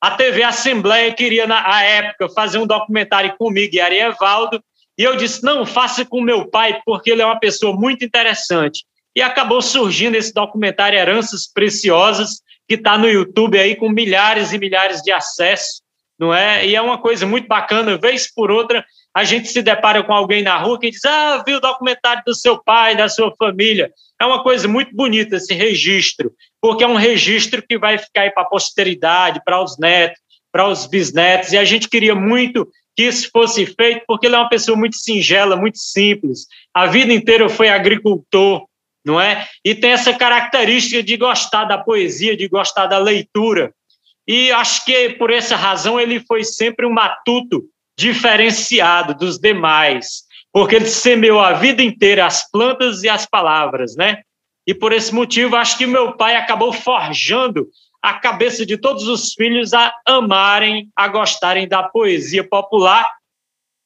a 0.00 0.10
TV 0.10 0.42
Assembleia 0.42 1.12
queria, 1.14 1.46
na 1.46 1.82
época, 1.82 2.28
fazer 2.28 2.58
um 2.58 2.66
documentário 2.66 3.34
comigo 3.36 3.74
e 3.74 3.80
Arievaldo, 3.80 4.62
e 4.98 5.02
eu 5.02 5.16
disse: 5.16 5.42
não, 5.42 5.66
faça 5.66 6.04
com 6.04 6.20
meu 6.20 6.48
pai, 6.48 6.80
porque 6.84 7.10
ele 7.10 7.22
é 7.22 7.26
uma 7.26 7.38
pessoa 7.38 7.74
muito 7.74 8.04
interessante. 8.04 8.84
E 9.14 9.22
acabou 9.22 9.62
surgindo 9.62 10.14
esse 10.14 10.32
documentário 10.32 10.98
Heranças 10.98 11.50
Preciosas, 11.52 12.42
que 12.68 12.74
está 12.74 12.98
no 12.98 13.08
YouTube 13.08 13.58
aí 13.58 13.76
com 13.76 13.88
milhares 13.88 14.52
e 14.52 14.58
milhares 14.58 15.00
de 15.00 15.10
acessos, 15.10 15.80
não 16.18 16.34
é? 16.34 16.66
E 16.66 16.74
é 16.74 16.82
uma 16.82 16.98
coisa 16.98 17.26
muito 17.26 17.46
bacana, 17.46 17.96
vez 17.96 18.32
por 18.32 18.50
outra, 18.50 18.84
a 19.16 19.24
gente 19.24 19.48
se 19.48 19.62
depara 19.62 20.04
com 20.04 20.12
alguém 20.12 20.42
na 20.42 20.58
rua 20.58 20.78
que 20.78 20.90
diz: 20.90 21.02
Ah, 21.06 21.42
viu 21.42 21.56
o 21.56 21.60
documentário 21.60 22.22
do 22.26 22.34
seu 22.34 22.62
pai, 22.62 22.94
da 22.94 23.08
sua 23.08 23.34
família. 23.34 23.90
É 24.20 24.26
uma 24.26 24.42
coisa 24.42 24.68
muito 24.68 24.94
bonita 24.94 25.36
esse 25.36 25.54
registro, 25.54 26.30
porque 26.60 26.84
é 26.84 26.86
um 26.86 26.96
registro 26.96 27.62
que 27.66 27.78
vai 27.78 27.96
ficar 27.96 28.30
para 28.32 28.42
a 28.42 28.46
posteridade, 28.46 29.40
para 29.42 29.62
os 29.62 29.78
netos, 29.78 30.20
para 30.52 30.68
os 30.68 30.84
bisnetos, 30.84 31.50
e 31.50 31.56
a 31.56 31.64
gente 31.64 31.88
queria 31.88 32.14
muito 32.14 32.68
que 32.94 33.04
isso 33.04 33.30
fosse 33.32 33.64
feito, 33.64 34.02
porque 34.06 34.26
ele 34.26 34.34
é 34.34 34.38
uma 34.38 34.50
pessoa 34.50 34.76
muito 34.76 34.96
singela, 34.96 35.56
muito 35.56 35.78
simples. 35.78 36.46
A 36.74 36.84
vida 36.84 37.10
inteira 37.10 37.48
foi 37.48 37.70
agricultor, 37.70 38.66
não 39.02 39.18
é? 39.18 39.48
E 39.64 39.74
tem 39.74 39.92
essa 39.92 40.12
característica 40.12 41.02
de 41.02 41.16
gostar 41.16 41.64
da 41.64 41.78
poesia, 41.78 42.36
de 42.36 42.48
gostar 42.48 42.86
da 42.86 42.98
leitura. 42.98 43.72
E 44.28 44.52
acho 44.52 44.84
que 44.84 45.08
por 45.10 45.30
essa 45.30 45.56
razão 45.56 45.98
ele 45.98 46.20
foi 46.20 46.44
sempre 46.44 46.84
um 46.84 46.92
matuto 46.92 47.64
diferenciado 47.98 49.14
dos 49.14 49.38
demais, 49.38 50.24
porque 50.52 50.76
ele 50.76 50.86
semeou 50.86 51.40
a 51.40 51.54
vida 51.54 51.82
inteira 51.82 52.26
as 52.26 52.48
plantas 52.50 53.02
e 53.02 53.08
as 53.08 53.26
palavras, 53.26 53.96
né? 53.96 54.22
E 54.66 54.74
por 54.74 54.92
esse 54.92 55.14
motivo, 55.14 55.56
acho 55.56 55.78
que 55.78 55.86
meu 55.86 56.16
pai 56.16 56.34
acabou 56.34 56.72
forjando 56.72 57.68
a 58.02 58.14
cabeça 58.14 58.64
de 58.66 58.76
todos 58.76 59.06
os 59.08 59.32
filhos 59.32 59.72
a 59.72 59.92
amarem, 60.06 60.88
a 60.94 61.08
gostarem 61.08 61.68
da 61.68 61.82
poesia 61.82 62.46
popular. 62.46 63.08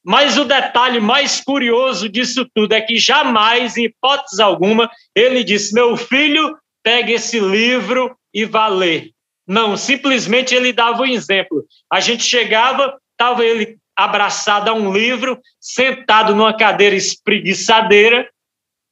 Mas 0.04 0.38
o 0.38 0.44
detalhe 0.44 1.00
mais 1.00 1.40
curioso 1.40 2.08
disso 2.08 2.46
tudo 2.54 2.72
é 2.72 2.80
que 2.80 2.98
jamais, 2.98 3.76
em 3.76 3.84
hipótese 3.84 4.42
alguma, 4.42 4.90
ele 5.14 5.44
disse: 5.44 5.74
Meu 5.74 5.96
filho, 5.96 6.56
pegue 6.82 7.12
esse 7.12 7.38
livro 7.38 8.16
e 8.32 8.44
vá 8.44 8.68
ler. 8.68 9.10
Não, 9.46 9.76
simplesmente 9.76 10.54
ele 10.54 10.72
dava 10.72 11.02
um 11.02 11.06
exemplo. 11.06 11.64
A 11.92 12.00
gente 12.00 12.22
chegava, 12.22 12.96
estava 13.12 13.44
ele 13.44 13.79
abraçado 14.04 14.68
a 14.68 14.74
um 14.74 14.92
livro, 14.92 15.38
sentado 15.60 16.34
numa 16.34 16.56
cadeira 16.56 16.96
espreguiçadeira. 16.96 18.28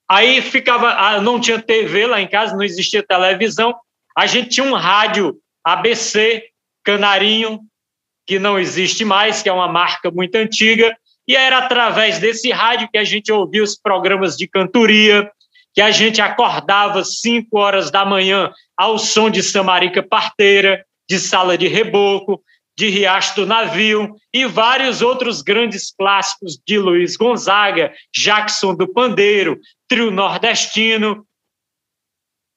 Aí 0.08 0.40
ficava, 0.42 0.90
ah, 0.90 1.20
não 1.20 1.40
tinha 1.40 1.60
TV 1.60 2.06
lá 2.06 2.20
em 2.20 2.28
casa, 2.28 2.54
não 2.54 2.62
existia 2.62 3.02
televisão. 3.02 3.74
A 4.16 4.26
gente 4.26 4.50
tinha 4.50 4.66
um 4.66 4.74
rádio 4.74 5.36
ABC 5.64 6.44
Canarinho, 6.84 7.60
que 8.26 8.38
não 8.38 8.58
existe 8.58 9.04
mais, 9.04 9.42
que 9.42 9.48
é 9.48 9.52
uma 9.52 9.68
marca 9.68 10.10
muito 10.10 10.36
antiga, 10.36 10.96
e 11.26 11.34
era 11.34 11.58
através 11.58 12.18
desse 12.18 12.50
rádio 12.50 12.88
que 12.90 12.98
a 12.98 13.04
gente 13.04 13.32
ouvia 13.32 13.62
os 13.62 13.76
programas 13.76 14.36
de 14.36 14.46
cantoria, 14.46 15.30
que 15.74 15.80
a 15.80 15.90
gente 15.90 16.20
acordava 16.20 17.04
cinco 17.04 17.58
horas 17.58 17.90
da 17.90 18.04
manhã 18.04 18.50
ao 18.76 18.98
som 18.98 19.30
de 19.30 19.42
Samarica 19.42 20.02
Parteira, 20.02 20.84
de 21.08 21.18
Sala 21.18 21.56
de 21.56 21.68
Reboco, 21.68 22.42
de 22.78 22.88
Riacho 22.88 23.34
do 23.34 23.44
Navio 23.44 24.14
e 24.32 24.46
vários 24.46 25.02
outros 25.02 25.42
grandes 25.42 25.90
clássicos 25.90 26.56
de 26.64 26.78
Luiz 26.78 27.16
Gonzaga, 27.16 27.92
Jackson 28.14 28.72
do 28.72 28.86
Pandeiro, 28.86 29.58
Trio 29.88 30.12
Nordestino, 30.12 31.26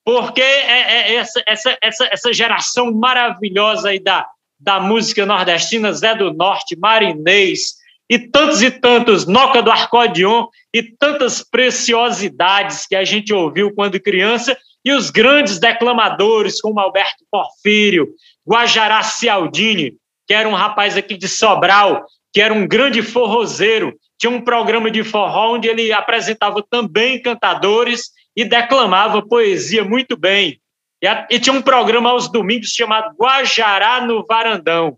porque 0.05 0.41
é, 0.43 0.91
é 1.11 1.15
essa, 1.15 1.41
essa, 1.47 1.77
essa, 1.81 2.09
essa 2.11 2.33
geração 2.33 2.93
maravilhosa 2.93 3.89
aí 3.89 3.99
da, 3.99 4.27
da 4.59 4.79
música 4.79 5.25
nordestina, 5.25 5.91
Zé 5.91 6.13
do 6.13 6.31
Norte, 6.31 6.77
Marinês, 6.77 7.77
e 8.07 8.19
tantos 8.19 8.61
e 8.61 8.69
tantos, 8.69 9.25
Noca 9.25 9.63
do 9.63 9.71
Arcodion, 9.71 10.45
e 10.71 10.83
tantas 10.83 11.41
preciosidades 11.41 12.85
que 12.85 12.95
a 12.95 13.03
gente 13.03 13.33
ouviu 13.33 13.73
quando 13.73 13.99
criança, 13.99 14.55
e 14.85 14.91
os 14.91 15.09
grandes 15.09 15.57
declamadores 15.57 16.61
como 16.61 16.79
Alberto 16.79 17.23
Porfírio, 17.31 18.13
Guajará 18.47 19.01
Cialdini, 19.01 19.99
que 20.31 20.35
era 20.35 20.47
um 20.47 20.53
rapaz 20.53 20.95
aqui 20.95 21.17
de 21.17 21.27
Sobral, 21.27 22.05
que 22.31 22.39
era 22.39 22.53
um 22.53 22.65
grande 22.65 23.01
forrozeiro, 23.01 23.99
tinha 24.17 24.31
um 24.31 24.39
programa 24.39 24.89
de 24.89 25.03
forró 25.03 25.55
onde 25.55 25.67
ele 25.67 25.91
apresentava 25.91 26.65
também 26.69 27.21
cantadores 27.21 28.11
e 28.33 28.45
declamava 28.45 29.21
poesia 29.21 29.83
muito 29.83 30.15
bem. 30.15 30.61
E, 31.01 31.07
a, 31.07 31.27
e 31.29 31.37
tinha 31.37 31.51
um 31.51 31.61
programa 31.61 32.11
aos 32.11 32.31
domingos 32.31 32.69
chamado 32.69 33.13
Guajará 33.19 34.05
no 34.05 34.25
Varandão, 34.25 34.95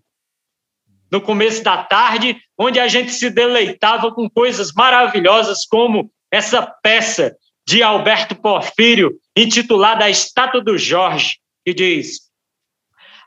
no 1.11 1.19
começo 1.19 1.63
da 1.63 1.83
tarde, 1.83 2.39
onde 2.55 2.79
a 2.79 2.87
gente 2.87 3.11
se 3.11 3.31
deleitava 3.31 4.11
com 4.11 4.29
coisas 4.29 4.71
maravilhosas 4.71 5.65
como 5.65 6.11
essa 6.31 6.61
peça 6.61 7.35
de 7.67 7.81
Alberto 7.81 8.35
Porfírio, 8.35 9.15
intitulada 9.35 10.05
A 10.05 10.11
Estátua 10.11 10.61
do 10.61 10.77
Jorge, 10.77 11.39
que 11.65 11.73
diz: 11.73 12.22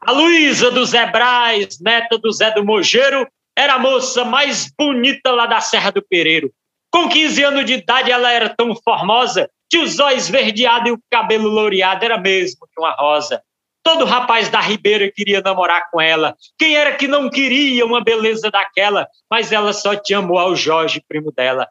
a 0.07 0.13
Luísa 0.13 0.71
do 0.71 0.87
Zé 0.87 1.05
Braz, 1.11 1.81
neta 1.81 2.17
do 2.17 2.31
Zé 2.31 2.53
do 2.53 2.65
Mogeiro, 2.65 3.27
era 3.59 3.75
a 3.75 3.79
moça 3.81 4.25
mais 4.25 4.73
bonita 4.79 5.33
lá 5.33 5.47
da 5.47 5.61
Serra 5.61 5.91
do 5.91 6.01
Pereiro. 6.01 6.53
Com 6.93 7.09
15 7.09 7.43
anos 7.43 7.65
de 7.65 7.73
idade, 7.73 8.13
ela 8.13 8.31
era 8.31 8.49
tão 8.49 8.73
formosa 8.77 9.51
que 9.69 9.79
os 9.79 9.99
olhos 9.99 10.23
esverdeados 10.23 10.91
e 10.91 10.93
o 10.93 11.01
cabelo 11.11 11.49
loureado 11.49 12.05
era 12.05 12.17
mesmo 12.17 12.69
que 12.73 12.81
uma 12.81 12.93
rosa. 12.93 13.43
Todo 13.83 14.05
rapaz 14.05 14.49
da 14.49 14.61
Ribeira 14.61 15.11
queria 15.11 15.41
namorar 15.41 15.91
com 15.91 16.01
ela. 16.01 16.37
Quem 16.57 16.77
era 16.77 16.95
que 16.95 17.09
não 17.09 17.29
queria 17.29 17.85
uma 17.85 18.01
beleza 18.01 18.49
daquela? 18.49 19.09
Mas 19.29 19.51
ela 19.51 19.73
só 19.73 19.97
te 19.97 20.15
amou 20.15 20.39
ao 20.39 20.55
Jorge, 20.55 21.03
primo 21.09 21.33
dela. 21.33 21.69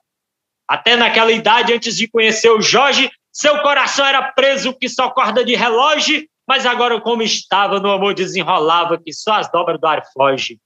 Até 0.67 0.97
naquela 0.97 1.31
idade, 1.31 1.73
antes 1.73 1.95
de 1.95 2.05
conhecer 2.05 2.49
o 2.49 2.61
Jorge, 2.61 3.09
seu 3.31 3.61
coração 3.61 4.05
era 4.05 4.21
preso 4.33 4.73
que 4.77 4.89
só 4.89 5.09
corda 5.09 5.45
de 5.45 5.55
relógio 5.55 6.27
mas 6.47 6.65
agora, 6.65 6.99
como 7.01 7.23
estava 7.23 7.79
no 7.79 7.91
amor, 7.91 8.13
desenrolava 8.13 8.97
que 8.97 9.11
só 9.11 9.33
as 9.33 9.51
dobras 9.51 9.79
do 9.79 9.87
ar 9.87 10.03
foge. 10.13 10.59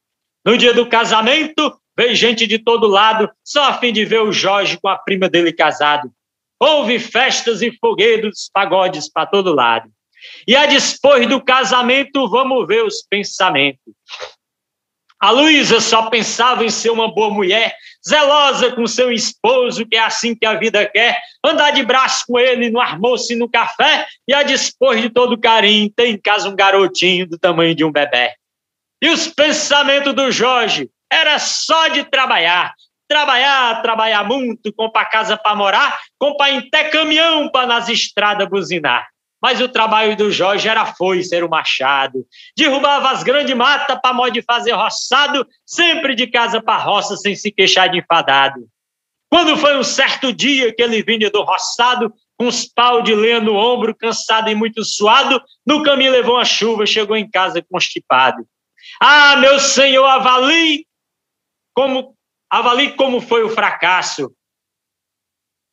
No 0.45 0.57
dia 0.57 0.73
do 0.73 0.87
casamento, 0.87 1.79
veio 1.97 2.15
gente 2.15 2.47
de 2.47 2.59
todo 2.59 2.87
lado, 2.87 3.29
só 3.43 3.65
a 3.65 3.73
fim 3.77 3.93
de 3.93 4.05
ver 4.05 4.21
o 4.21 4.31
Jorge 4.31 4.77
com 4.81 4.87
a 4.87 4.97
prima 4.97 5.29
dele 5.29 5.53
casado. 5.53 6.11
Houve 6.59 6.99
festas 6.99 7.61
e 7.61 7.71
fogueiros, 7.71 8.49
pagodes 8.53 9.09
para 9.09 9.25
todo 9.25 9.53
lado. 9.53 9.89
E 10.45 10.55
a 10.55 10.65
depois 10.65 11.27
do 11.27 11.41
casamento, 11.41 12.27
vamos 12.29 12.67
ver 12.67 12.83
os 12.83 13.01
pensamentos. 13.01 13.93
A 15.21 15.31
Luísa 15.31 15.81
só 15.81 16.09
pensava 16.09 16.63
em 16.63 16.69
ser 16.69 16.89
uma 16.89 17.13
boa 17.13 17.29
mulher, 17.29 17.75
zelosa 18.09 18.71
com 18.71 18.87
seu 18.87 19.11
esposo, 19.11 19.85
que 19.85 19.95
é 19.95 19.99
assim 19.99 20.35
que 20.35 20.45
a 20.45 20.55
vida 20.55 20.85
quer, 20.87 21.15
andar 21.45 21.71
de 21.71 21.83
braço 21.83 22.25
com 22.27 22.39
ele 22.39 22.71
no 22.71 22.81
almoço 22.81 23.31
e 23.31 23.35
no 23.35 23.47
café, 23.47 24.07
e 24.27 24.33
a 24.33 24.41
dispor 24.41 24.97
de 24.97 25.09
todo 25.09 25.39
carinho, 25.39 25.91
ter 25.95 26.07
em 26.07 26.17
casa 26.17 26.49
um 26.49 26.55
garotinho 26.55 27.27
do 27.27 27.37
tamanho 27.37 27.75
de 27.75 27.85
um 27.85 27.91
bebê. 27.91 28.33
E 29.01 29.09
os 29.09 29.27
pensamentos 29.27 30.13
do 30.13 30.31
Jorge 30.31 30.89
era 31.11 31.37
só 31.37 31.87
de 31.89 32.03
trabalhar, 32.03 32.73
trabalhar, 33.07 33.81
trabalhar 33.81 34.23
muito, 34.23 34.73
comprar 34.73 35.05
casa 35.05 35.37
para 35.37 35.55
morar, 35.55 35.99
comprar 36.17 36.51
até 36.57 36.85
caminhão 36.85 37.49
para 37.49 37.67
nas 37.67 37.89
estradas 37.89 38.49
buzinar. 38.49 39.07
Mas 39.41 39.61
o 39.61 39.69
trabalho 39.69 40.15
do 40.17 40.31
Jorge 40.31 40.67
era 40.67 40.85
foi 40.85 41.23
ser 41.23 41.43
o 41.43 41.49
machado. 41.49 42.25
Derrubava 42.57 43.11
as 43.11 43.23
grandes 43.23 43.55
matas 43.55 43.99
para 44.01 44.13
modo 44.13 44.31
de 44.31 44.41
fazer 44.41 44.73
roçado, 44.73 45.47
sempre 45.65 46.15
de 46.15 46.27
casa 46.27 46.61
para 46.61 46.83
roça, 46.83 47.15
sem 47.15 47.35
se 47.35 47.51
queixar 47.51 47.89
de 47.89 47.99
enfadado. 47.99 48.67
Quando 49.29 49.55
foi 49.57 49.77
um 49.77 49.83
certo 49.83 50.33
dia 50.33 50.73
que 50.73 50.81
ele 50.81 51.03
vinha 51.03 51.29
do 51.29 51.43
roçado, 51.43 52.11
com 52.37 52.47
os 52.47 52.65
pau 52.65 53.01
de 53.01 53.13
lenha 53.13 53.41
no 53.41 53.53
ombro, 53.53 53.93
cansado 53.93 54.49
e 54.49 54.55
muito 54.55 54.83
suado, 54.83 55.41
no 55.65 55.83
caminho 55.83 56.11
levou 56.11 56.35
uma 56.35 56.45
chuva, 56.45 56.85
chegou 56.85 57.15
em 57.15 57.29
casa 57.29 57.63
constipado. 57.69 58.45
Ah, 58.99 59.35
meu 59.35 59.59
senhor, 59.59 60.05
avalie 60.05 60.85
como, 61.73 62.15
avalie 62.49 62.93
como 62.93 63.19
foi 63.19 63.43
o 63.43 63.49
fracasso. 63.49 64.31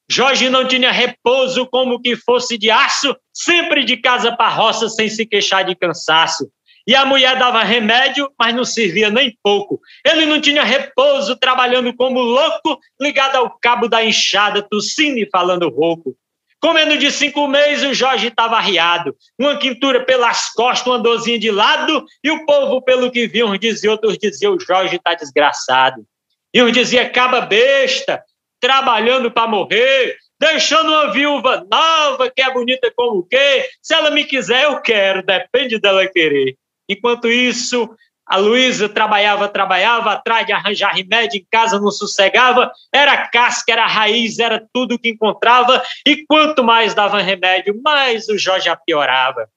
Jorge 0.08 0.48
não 0.48 0.66
tinha 0.66 0.92
repouso 0.92 1.66
como 1.66 2.00
que 2.00 2.14
fosse 2.16 2.56
de 2.56 2.70
aço, 2.70 3.16
sempre 3.32 3.84
de 3.84 3.96
casa 3.96 4.34
para 4.36 4.48
roça, 4.48 4.88
sem 4.88 5.08
se 5.08 5.26
queixar 5.26 5.64
de 5.64 5.75
cansaço. 5.75 6.48
E 6.86 6.94
a 6.94 7.04
mulher 7.04 7.36
dava 7.36 7.64
remédio, 7.64 8.30
mas 8.38 8.54
não 8.54 8.64
servia 8.64 9.10
nem 9.10 9.36
pouco. 9.42 9.80
Ele 10.04 10.25
não 10.25 10.40
tinha 10.40 10.62
repouso, 10.62 11.34
trabalhando 11.36 11.92
como 11.92 12.20
louco, 12.20 12.78
ligado 13.00 13.34
ao 13.36 13.58
cabo 13.58 13.88
da 13.88 14.04
enxada, 14.04 14.62
tossindo 14.62 15.18
e 15.18 15.28
falando 15.28 15.68
rouco. 15.68 16.16
Com 16.60 16.72
menos 16.72 16.98
de 16.98 17.10
cinco 17.10 17.48
meses, 17.48 17.84
o 17.84 17.92
Jorge 17.92 18.28
estava 18.28 18.56
arriado. 18.56 19.16
Uma 19.38 19.56
quintura 19.56 20.04
pelas 20.04 20.52
costas, 20.52 20.86
uma 20.86 20.98
dorzinha 20.98 21.38
de 21.38 21.50
lado, 21.50 22.04
e 22.22 22.30
o 22.30 22.46
povo, 22.46 22.80
pelo 22.80 23.10
que 23.10 23.26
viam, 23.26 23.50
uns 23.50 23.58
dizia, 23.58 23.90
outros 23.90 24.16
diziam, 24.16 24.54
o 24.54 24.60
Jorge 24.60 24.96
está 24.96 25.14
desgraçado. 25.14 26.04
E 26.54 26.62
uns 26.62 26.72
dizia, 26.72 27.10
caba 27.10 27.40
besta, 27.40 28.22
trabalhando 28.66 29.30
para 29.30 29.46
morrer, 29.46 30.16
deixando 30.40 30.88
uma 30.88 31.12
viúva 31.12 31.64
nova 31.70 32.28
que 32.28 32.42
é 32.42 32.52
bonita 32.52 32.92
como 32.96 33.23
quê? 33.23 33.64
Se 33.80 33.94
ela 33.94 34.11
me 34.11 34.25
quiser, 34.25 34.64
eu 34.64 34.80
quero, 34.80 35.23
depende 35.23 35.78
dela 35.78 36.04
querer. 36.08 36.56
Enquanto 36.88 37.28
isso, 37.28 37.88
A 38.28 38.38
Luísa 38.38 38.88
trabalhava, 38.88 39.49
trabalhava, 39.49 40.11
atrás 40.11 40.44
de 40.44 40.52
arranjar 40.52 40.92
remédio, 40.92 41.38
em 41.38 41.46
casa 41.49 41.78
não 41.78 41.92
sossegava, 41.92 42.73
era 42.92 43.28
casca, 43.28 43.70
era 43.70 43.87
raiz, 43.87 44.40
era 44.40 44.66
tudo 44.73 44.99
que 44.99 45.11
encontrava, 45.11 45.80
e 46.04 46.26
quanto 46.26 46.64
mais 46.64 46.92
dava 46.92 47.20
remédio, 47.20 47.80
mais 47.85 48.28
o 48.28 48.37
Jorge 48.37 48.68
apiorava. 48.68 49.49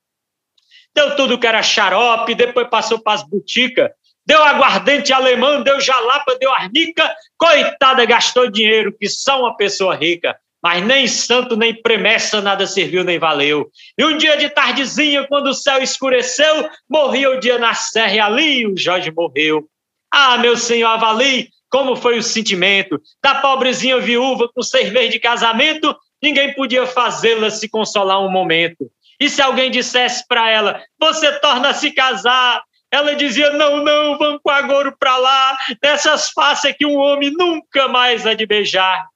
Deu 0.93 1.15
tudo 1.15 1.39
que 1.39 1.47
era 1.47 1.63
xarope, 1.63 2.35
depois 2.35 2.69
passou 2.69 2.99
para 2.99 3.13
as 3.13 3.27
boticas, 3.27 3.89
deu 4.29 4.43
aguardente 4.43 5.11
alemão, 5.11 5.63
deu 5.63 5.81
jalapa, 5.81 6.37
deu 6.39 6.53
arnica, 6.53 7.11
coitada, 7.35 8.05
gastou 8.05 8.47
dinheiro, 8.47 8.95
que 8.95 9.09
só 9.09 9.39
uma 9.39 9.57
pessoa 9.57 9.95
rica 9.95 10.37
mas 10.61 10.83
nem 10.85 11.07
santo 11.07 11.55
nem 11.55 11.73
premessa 11.73 12.41
nada 12.41 12.67
serviu 12.67 13.01
nem 13.01 13.17
valeu. 13.17 13.71
E 13.97 14.03
um 14.03 14.17
dia 14.17 14.35
de 14.35 14.49
tardezinha, 14.49 15.25
quando 15.25 15.47
o 15.47 15.53
céu 15.53 15.81
escureceu, 15.81 16.69
morria 16.89 17.31
o 17.31 17.39
dia 17.39 17.57
na 17.57 17.73
serra 17.73 18.13
e 18.13 18.19
ali 18.19 18.67
o 18.67 18.75
Jorge 18.75 19.09
morreu. 19.09 19.65
Ah, 20.11 20.37
meu 20.37 20.57
senhor, 20.57 20.89
avalie 20.89 21.47
como 21.69 21.95
foi 21.95 22.17
o 22.17 22.23
sentimento 22.23 22.99
da 23.23 23.35
pobrezinha 23.35 24.01
viúva 24.01 24.49
com 24.53 24.61
seis 24.61 24.91
meses 24.91 25.11
de 25.11 25.19
casamento, 25.19 25.95
ninguém 26.21 26.53
podia 26.53 26.85
fazê-la 26.85 27.49
se 27.49 27.69
consolar 27.69 28.21
um 28.21 28.29
momento. 28.29 28.91
E 29.17 29.29
se 29.29 29.41
alguém 29.41 29.71
dissesse 29.71 30.27
para 30.27 30.49
ela, 30.49 30.83
você 30.99 31.31
torna 31.39 31.69
a 31.69 31.73
se 31.73 31.91
casar, 31.91 32.61
ela 32.91 33.15
dizia, 33.15 33.51
não, 33.51 33.83
não, 33.83 34.17
vamos 34.17 34.41
com 34.43 34.49
agouro 34.49 34.95
para 34.97 35.15
lá, 35.17 35.57
nessas 35.81 36.29
faces 36.31 36.75
que 36.77 36.85
um 36.85 36.95
homem 36.95 37.31
nunca 37.31 37.87
mais 37.87 38.25
há 38.25 38.33
de 38.33 38.45
beijar 38.45 39.07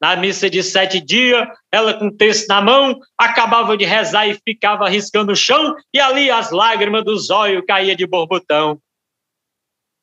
na 0.00 0.16
missa 0.16 0.48
de 0.48 0.62
sete 0.62 0.98
dias, 0.98 1.46
ela 1.70 1.92
com 1.92 2.06
o 2.06 2.16
texto 2.16 2.48
na 2.48 2.62
mão, 2.62 2.98
acabava 3.18 3.76
de 3.76 3.84
rezar 3.84 4.26
e 4.26 4.34
ficava 4.34 4.88
riscando 4.88 5.32
o 5.32 5.36
chão, 5.36 5.76
e 5.92 6.00
ali 6.00 6.30
as 6.30 6.50
lágrimas 6.50 7.04
dos 7.04 7.28
olhos 7.28 7.62
caíam 7.66 7.94
de 7.94 8.06
borbotão. 8.06 8.80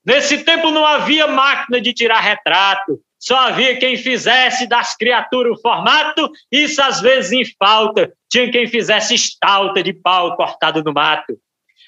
Nesse 0.05 0.43
tempo 0.43 0.69
não 0.69 0.85
havia 0.85 1.27
máquina 1.27 1.81
de 1.81 1.91
tirar 1.93 2.19
retrato, 2.19 2.99
só 3.19 3.35
havia 3.35 3.77
quem 3.77 3.97
fizesse 3.97 4.67
das 4.67 4.95
criaturas 4.95 5.57
o 5.57 5.61
formato, 5.61 6.29
isso 6.51 6.79
às 6.81 7.01
vezes 7.01 7.31
em 7.31 7.43
falta, 7.57 8.13
tinha 8.29 8.51
quem 8.51 8.67
fizesse 8.67 9.15
estalta 9.15 9.81
de 9.81 9.91
pau 9.91 10.35
cortado 10.37 10.83
no 10.83 10.93
mato. 10.93 11.35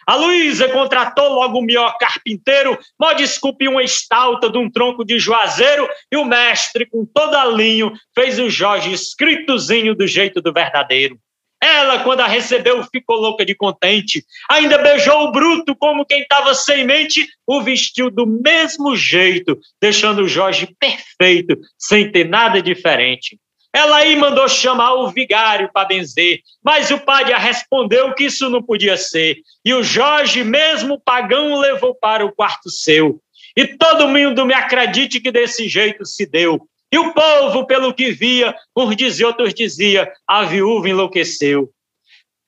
A 0.10 0.16
Luísa 0.16 0.68
contratou 0.70 1.32
logo 1.36 1.60
o 1.60 1.62
melhor 1.62 1.96
carpinteiro, 2.00 2.76
pode 2.98 3.22
esculpir 3.22 3.70
uma 3.70 3.84
estalta 3.84 4.50
de 4.50 4.58
um 4.58 4.68
tronco 4.68 5.06
de 5.06 5.20
juazeiro, 5.20 5.88
e 6.12 6.18
o 6.18 6.26
mestre, 6.26 6.88
com 6.88 7.06
todo 7.06 7.36
alinho, 7.36 7.94
fez 8.16 8.40
o 8.40 8.50
Jorge 8.50 8.92
escritozinho 8.92 9.94
do 9.94 10.08
jeito 10.08 10.42
do 10.42 10.52
verdadeiro. 10.52 11.16
Ela, 11.62 12.04
quando 12.04 12.22
a 12.22 12.28
recebeu, 12.28 12.84
ficou 12.86 13.18
louca 13.18 13.46
de 13.46 13.54
contente. 13.54 14.26
Ainda 14.50 14.80
beijou 14.80 15.26
o 15.26 15.32
bruto 15.32 15.76
como 15.76 16.04
quem 16.04 16.22
estava 16.22 16.56
sem 16.56 16.84
mente, 16.88 17.28
o 17.46 17.62
vestiu 17.62 18.10
do 18.10 18.26
mesmo 18.26 18.96
jeito, 18.96 19.60
deixando 19.80 20.24
o 20.24 20.28
Jorge 20.28 20.76
perfeito, 20.80 21.56
sem 21.78 22.12
ter 22.12 22.28
nada 22.28 22.64
diferente. 22.64 23.38
Ela 23.80 24.00
aí 24.00 24.14
mandou 24.14 24.46
chamar 24.50 24.96
o 24.96 25.10
vigário 25.10 25.70
para 25.72 25.88
benzer, 25.88 26.42
mas 26.62 26.92
o 26.92 27.00
padre 27.00 27.34
respondeu 27.36 28.14
que 28.14 28.26
isso 28.26 28.50
não 28.50 28.62
podia 28.62 28.98
ser. 28.98 29.38
E 29.64 29.74
o 29.74 29.82
Jorge, 29.82 30.44
mesmo 30.44 31.00
pagão, 31.00 31.58
levou 31.58 31.96
para 31.96 32.26
o 32.26 32.32
quarto 32.34 32.70
seu. 32.70 33.22
E 33.56 33.66
todo 33.66 34.10
mundo 34.10 34.46
me 34.46 34.54
acredite 34.54 35.22
que 35.22 35.32
desse 35.32 35.70
jeito 35.70 36.06
se 36.06 36.26
deu. 36.26 36.60
E 36.92 36.98
o 36.98 37.14
povo, 37.14 37.66
pelo 37.66 37.94
que 37.94 38.12
via, 38.12 38.54
uns 38.76 38.98
dizia, 38.98 39.28
outros 39.28 39.54
dizia, 39.54 40.12
a 40.28 40.44
viúva 40.44 40.90
enlouqueceu. 40.90 41.70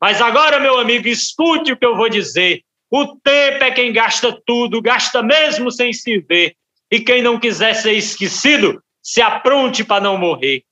Mas 0.01 0.21
agora, 0.21 0.59
meu 0.59 0.77
amigo, 0.79 1.07
escute 1.07 1.71
o 1.71 1.77
que 1.77 1.85
eu 1.85 1.95
vou 1.95 2.09
dizer. 2.09 2.61
O 2.91 3.07
tempo 3.07 3.63
é 3.63 3.71
quem 3.71 3.93
gasta 3.93 4.37
tudo, 4.45 4.81
gasta 4.81 5.23
mesmo 5.23 5.71
sem 5.71 5.93
se 5.93 6.19
ver. 6.19 6.57
E 6.91 6.99
quem 6.99 7.21
não 7.21 7.39
quiser 7.39 7.73
ser 7.73 7.93
esquecido, 7.93 8.83
se 9.01 9.21
apronte 9.21 9.81
para 9.81 10.03
não 10.03 10.17
morrer. 10.17 10.65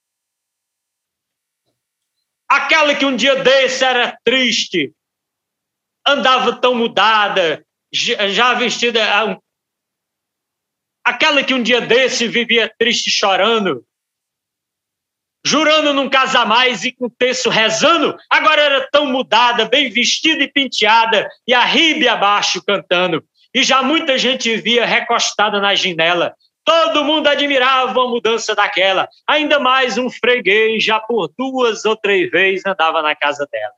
Aquela 2.50 2.96
que 2.96 3.06
um 3.06 3.16
dia 3.16 3.36
desse 3.44 3.86
era 3.86 4.18
triste, 4.24 4.92
andava 6.08 6.60
tão 6.60 6.74
mudada, 6.74 7.64
já 7.92 8.56
vestida. 8.56 9.02
Aquela 11.06 11.44
que 11.44 11.54
um 11.54 11.62
dia 11.62 11.80
desse 11.80 12.28
vivia 12.28 12.74
triste, 12.78 13.12
chorando, 13.12 13.86
jurando 15.46 15.94
não 15.94 16.10
casar 16.10 16.48
mais 16.48 16.84
e 16.84 16.92
com 16.92 17.10
terço 17.10 17.50
rezando, 17.50 18.18
agora 18.30 18.62
era 18.62 18.90
tão 18.92 19.06
mudada, 19.06 19.66
bem 19.66 19.90
vestida 19.90 20.44
e 20.44 20.52
penteada, 20.52 21.30
e 21.48 21.54
arriba 21.54 22.00
e 22.00 22.08
abaixo 22.08 22.64
cantando. 22.66 23.24
E 23.54 23.64
já 23.64 23.82
muita 23.82 24.18
gente 24.18 24.58
via 24.58 24.86
recostada 24.86 25.60
na 25.60 25.74
janela, 25.76 26.36
Todo 26.70 27.04
mundo 27.04 27.26
admirava 27.26 28.00
a 28.00 28.08
mudança 28.08 28.54
daquela. 28.54 29.10
Ainda 29.26 29.60
mais 29.60 29.98
um 29.98 30.08
freguês, 30.08 30.84
já 30.84 31.00
por 31.00 31.28
duas 31.36 31.84
ou 31.84 31.96
três 31.96 32.30
vezes 32.30 32.64
andava 32.64 33.02
na 33.02 33.16
casa 33.16 33.48
dela. 33.52 33.74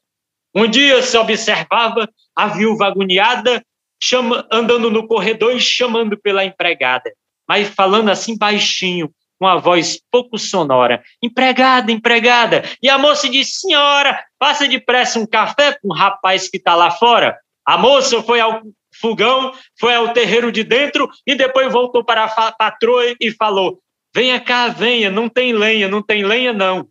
Um 0.53 0.69
dia 0.69 1.01
se 1.01 1.17
observava 1.17 2.09
a 2.35 2.47
viúva 2.47 2.87
agoniada 2.87 3.63
chama, 3.97 4.45
andando 4.51 4.91
no 4.91 5.07
corredor 5.07 5.55
e 5.55 5.61
chamando 5.61 6.17
pela 6.17 6.43
empregada, 6.43 7.09
mas 7.47 7.69
falando 7.69 8.09
assim 8.09 8.37
baixinho, 8.37 9.09
com 9.39 9.47
a 9.47 9.55
voz 9.55 9.97
pouco 10.11 10.37
sonora: 10.37 11.01
Empregada, 11.23 11.93
empregada. 11.93 12.63
E 12.83 12.89
a 12.89 12.97
moça 12.97 13.29
disse: 13.29 13.61
Senhora, 13.61 14.21
passa 14.37 14.67
depressa 14.67 15.17
um 15.17 15.25
café 15.25 15.77
com 15.81 15.87
o 15.87 15.95
rapaz 15.95 16.49
que 16.49 16.57
está 16.57 16.75
lá 16.75 16.91
fora. 16.91 17.39
A 17.65 17.77
moça 17.77 18.21
foi 18.21 18.41
ao 18.41 18.61
fogão, 19.01 19.51
foi 19.79 19.95
ao 19.95 20.13
terreiro 20.13 20.51
de 20.51 20.63
dentro 20.63 21.09
e 21.25 21.35
depois 21.35 21.71
voltou 21.73 22.05
para 22.05 22.25
a 22.25 22.51
patroa 22.51 23.15
e 23.19 23.31
falou: 23.31 23.79
Venha 24.15 24.39
cá, 24.39 24.67
venha, 24.67 25.09
não 25.09 25.27
tem 25.27 25.51
lenha, 25.51 25.87
não 25.87 26.01
tem 26.01 26.23
lenha 26.23 26.53
não. 26.53 26.87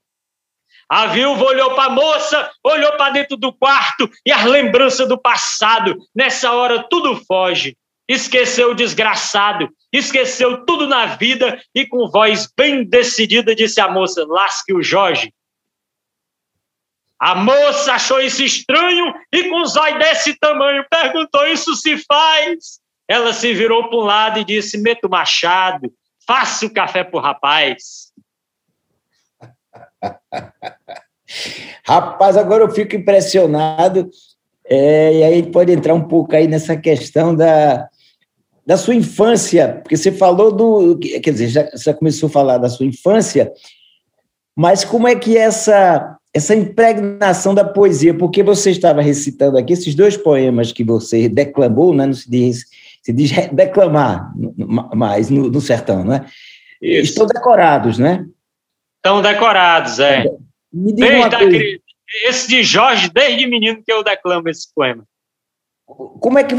A 0.88 1.06
viúva 1.06 1.44
olhou 1.44 1.74
para 1.76 1.84
a 1.84 1.94
moça, 1.94 2.50
olhou 2.64 2.92
para 2.96 3.12
dentro 3.12 3.36
do 3.36 3.52
quarto 3.52 4.10
e 4.26 4.32
as 4.32 4.44
lembranças 4.44 5.08
do 5.08 5.16
passado. 5.16 5.96
Nessa 6.12 6.50
hora 6.52 6.84
tudo 6.90 7.22
foge. 7.26 7.76
Esqueceu 8.08 8.72
o 8.72 8.74
desgraçado, 8.74 9.68
esqueceu 9.92 10.66
tudo 10.66 10.88
na 10.88 11.06
vida 11.06 11.62
e 11.72 11.86
com 11.86 12.10
voz 12.10 12.48
bem 12.58 12.82
decidida 12.82 13.54
disse 13.54 13.80
a 13.80 13.88
moça: 13.88 14.26
Lasque 14.26 14.74
o 14.74 14.82
Jorge. 14.82 15.32
A 17.20 17.34
moça 17.34 17.92
achou 17.92 18.18
isso 18.18 18.42
estranho 18.42 19.12
e, 19.30 19.50
com 19.50 19.60
os 19.60 19.76
olhos 19.76 19.98
desse 19.98 20.34
tamanho, 20.38 20.82
perguntou: 20.90 21.46
Isso 21.46 21.76
se 21.76 21.98
faz? 21.98 22.80
Ela 23.06 23.34
se 23.34 23.52
virou 23.52 23.90
para 23.90 23.98
um 23.98 24.02
lado 24.04 24.38
e 24.38 24.44
disse: 24.44 24.78
Meta 24.78 25.06
o 25.06 25.10
machado, 25.10 25.92
faça 26.26 26.64
o 26.64 26.72
café 26.72 27.04
para 27.04 27.18
o 27.18 27.22
rapaz. 27.22 28.10
Rapaz, 31.86 32.36
agora 32.36 32.64
eu 32.64 32.70
fico 32.70 32.96
impressionado, 32.96 34.10
é, 34.64 35.14
e 35.14 35.22
aí 35.22 35.42
pode 35.44 35.70
entrar 35.70 35.94
um 35.94 36.08
pouco 36.08 36.34
aí 36.34 36.48
nessa 36.48 36.76
questão 36.76 37.36
da, 37.36 37.88
da 38.66 38.76
sua 38.76 38.94
infância, 38.94 39.80
porque 39.82 39.96
você 39.96 40.10
falou 40.10 40.50
do. 40.50 40.98
Quer 40.98 41.30
dizer, 41.30 41.48
já, 41.48 41.70
já 41.74 41.94
começou 41.94 42.28
a 42.28 42.32
falar 42.32 42.58
da 42.58 42.68
sua 42.68 42.86
infância, 42.86 43.52
mas 44.56 44.84
como 44.84 45.06
é 45.06 45.14
que 45.14 45.36
essa 45.36 46.18
essa 46.34 46.54
impregnação 46.54 47.54
da 47.54 47.64
poesia, 47.64 48.14
porque 48.14 48.42
você 48.42 48.70
estava 48.70 49.02
recitando 49.02 49.58
aqui 49.58 49.72
esses 49.72 49.94
dois 49.94 50.16
poemas 50.16 50.72
que 50.72 50.84
você 50.84 51.28
declamou, 51.28 51.94
né, 51.94 52.06
não 52.06 52.14
se 52.14 52.30
diz, 52.30 52.64
se 53.02 53.12
diz 53.12 53.30
declamar 53.52 54.32
mais 54.94 55.28
no, 55.28 55.50
no 55.50 55.60
sertão, 55.60 56.04
não 56.04 56.14
é? 56.14 56.26
Isso. 56.80 57.12
Estão 57.12 57.26
decorados, 57.26 57.98
né? 57.98 58.26
Estão 58.96 59.20
decorados, 59.20 59.98
é. 59.98 60.24
Me 60.72 60.92
diga 60.92 61.08
desde 61.08 61.34
aquele, 61.34 61.82
esse 62.26 62.48
de 62.48 62.62
Jorge, 62.62 63.10
desde 63.10 63.46
menino 63.46 63.82
que 63.84 63.92
eu 63.92 64.04
declamo 64.04 64.48
esse 64.48 64.72
poema. 64.74 65.04
Como 66.20 66.38
é 66.38 66.44
que 66.44 66.54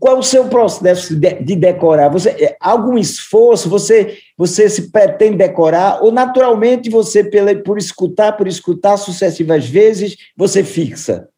qual 0.00 0.16
é 0.16 0.18
o 0.18 0.22
seu 0.22 0.48
processo 0.48 1.14
de, 1.14 1.34
de 1.34 1.54
decorar? 1.54 2.08
Você 2.08 2.30
é, 2.30 2.56
algum 2.60 2.98
esforço? 2.98 3.68
Você 3.68 4.18
você 4.36 4.68
se 4.68 4.90
pretende 4.90 5.36
decorar 5.36 6.02
ou 6.02 6.10
naturalmente 6.10 6.90
você 6.90 7.22
pela, 7.22 7.54
por 7.54 7.78
escutar 7.78 8.32
por 8.32 8.48
escutar 8.48 8.96
sucessivas 8.96 9.68
vezes 9.68 10.16
você 10.36 10.64
fixa? 10.64 11.28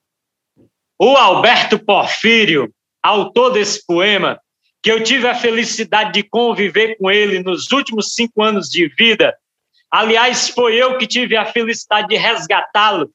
O 0.98 1.16
Alberto 1.16 1.78
Porfírio, 1.78 2.72
autor 3.02 3.50
desse 3.50 3.84
poema, 3.84 4.40
que 4.82 4.90
eu 4.90 5.02
tive 5.02 5.26
a 5.26 5.34
felicidade 5.34 6.12
de 6.12 6.22
conviver 6.22 6.96
com 6.96 7.10
ele 7.10 7.42
nos 7.42 7.70
últimos 7.72 8.14
cinco 8.14 8.42
anos 8.42 8.68
de 8.68 8.88
vida. 8.88 9.36
Aliás, 9.90 10.48
foi 10.48 10.76
eu 10.76 10.96
que 10.96 11.06
tive 11.06 11.36
a 11.36 11.46
felicidade 11.46 12.08
de 12.08 12.16
resgatá-lo 12.16 13.10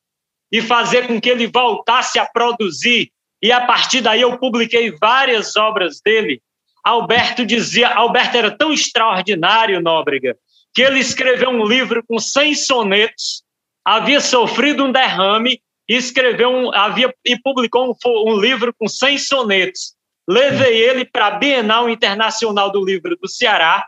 e 0.52 0.62
fazer 0.62 1.08
com 1.08 1.20
que 1.20 1.30
ele 1.30 1.48
voltasse 1.48 2.20
a 2.20 2.26
produzir 2.26 3.12
e 3.42 3.52
a 3.52 3.62
partir 3.66 4.02
daí 4.02 4.22
eu 4.22 4.38
publiquei 4.38 4.92
várias 4.92 5.56
obras 5.56 6.02
dele. 6.02 6.42
Alberto 6.84 7.46
dizia, 7.46 7.90
Alberto 7.90 8.38
era 8.38 8.52
tão 8.52 8.74
extraordinário, 8.74 9.82
Nóbrega, 9.82 10.38
que 10.74 10.82
ele 10.82 11.00
escreveu 11.00 11.50
um 11.50 11.66
livro 11.66 12.04
com 12.08 12.20
100 12.20 12.56
sonetos, 12.56 13.44
havia 13.84 14.20
sofrido 14.20 14.86
um 14.86 14.92
derrame 14.92 15.62
e 15.88 15.96
escreveu 15.96 16.50
um, 16.50 16.74
havia 16.74 17.14
e 17.26 17.40
publicou 17.40 17.90
um, 17.90 18.32
um 18.32 18.40
livro 18.40 18.74
com 18.78 18.88
100 18.88 19.18
sonetos. 19.18 19.96
levei 20.28 20.78
ele 20.78 21.06
para 21.06 21.28
a 21.28 21.32
Bienal 21.32 21.90
Internacional 21.90 22.72
do 22.72 22.84
Livro 22.84 23.18
do 23.18 23.28
Ceará, 23.28 23.88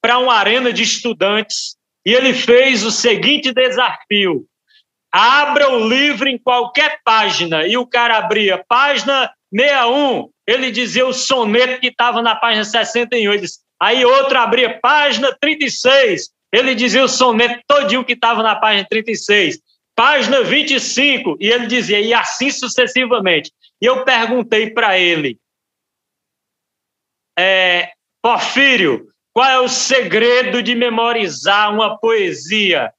para 0.00 0.18
uma 0.18 0.34
arena 0.34 0.72
de 0.72 0.82
estudantes, 0.82 1.76
e 2.04 2.14
ele 2.14 2.32
fez 2.32 2.84
o 2.84 2.90
seguinte 2.90 3.52
desafio: 3.52 4.46
abra 5.16 5.70
o 5.70 5.88
livro 5.88 6.28
em 6.28 6.36
qualquer 6.36 7.00
página, 7.02 7.66
e 7.66 7.76
o 7.78 7.86
cara 7.86 8.18
abria 8.18 8.62
página 8.68 9.32
61, 9.50 10.28
ele 10.46 10.70
dizia 10.70 11.06
o 11.06 11.12
soneto 11.14 11.80
que 11.80 11.86
estava 11.86 12.20
na 12.20 12.36
página 12.36 12.64
68, 12.64 13.46
aí 13.80 14.04
outro 14.04 14.38
abria 14.38 14.78
página 14.78 15.34
36, 15.40 16.28
ele 16.52 16.74
dizia 16.74 17.02
o 17.02 17.08
soneto 17.08 17.62
todinho 17.66 18.04
que 18.04 18.12
estava 18.12 18.42
na 18.42 18.56
página 18.56 18.86
36, 18.86 19.58
página 19.94 20.42
25, 20.42 21.38
e 21.40 21.48
ele 21.48 21.66
dizia, 21.66 21.98
e 21.98 22.12
assim 22.12 22.50
sucessivamente. 22.50 23.50
E 23.80 23.86
eu 23.86 24.04
perguntei 24.04 24.68
para 24.70 24.98
ele, 24.98 25.38
é, 27.38 27.90
Porfírio, 28.20 29.08
qual 29.32 29.48
é 29.48 29.60
o 29.60 29.68
segredo 29.68 30.62
de 30.62 30.74
memorizar 30.74 31.72
uma 31.72 31.98
poesia? 31.98 32.92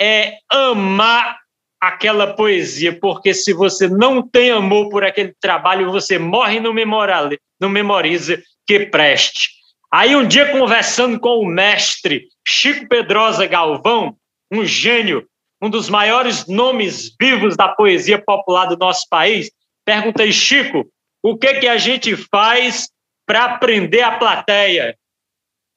É 0.00 0.38
amar 0.50 1.38
aquela 1.80 2.34
poesia, 2.34 2.98
porque 2.98 3.32
se 3.32 3.52
você 3.52 3.88
não 3.88 4.26
tem 4.26 4.50
amor 4.50 4.88
por 4.88 5.04
aquele 5.04 5.34
trabalho, 5.40 5.90
você 5.90 6.18
morre 6.18 6.60
no, 6.60 6.74
memorial, 6.74 7.30
no 7.60 7.68
memoriza 7.68 8.42
que 8.66 8.86
preste. 8.86 9.50
Aí 9.90 10.14
um 10.14 10.26
dia 10.26 10.50
conversando 10.52 11.18
com 11.18 11.38
o 11.38 11.46
mestre 11.46 12.28
Chico 12.46 12.88
Pedrosa 12.88 13.46
Galvão, 13.46 14.16
um 14.52 14.64
gênio, 14.64 15.26
um 15.62 15.70
dos 15.70 15.88
maiores 15.88 16.46
nomes 16.46 17.14
vivos 17.18 17.56
da 17.56 17.68
poesia 17.68 18.22
popular 18.22 18.66
do 18.66 18.76
nosso 18.76 19.06
país, 19.08 19.50
perguntei, 19.84 20.32
Chico, 20.32 20.86
o 21.22 21.36
que 21.36 21.54
que 21.54 21.68
a 21.68 21.78
gente 21.78 22.14
faz 22.16 22.88
para 23.26 23.44
aprender 23.44 24.02
a 24.02 24.18
plateia? 24.18 24.96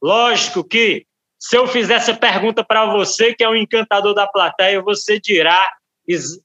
Lógico 0.02 0.64
que 0.64 1.06
se 1.41 1.58
eu 1.58 1.65
fizer 1.65 1.95
essa 1.95 2.13
pergunta 2.13 2.63
para 2.63 2.86
você, 2.86 3.34
que 3.34 3.43
é 3.43 3.49
o 3.49 3.56
encantador 3.56 4.13
da 4.13 4.27
plateia, 4.27 4.80
você 4.80 5.19
dirá 5.19 5.73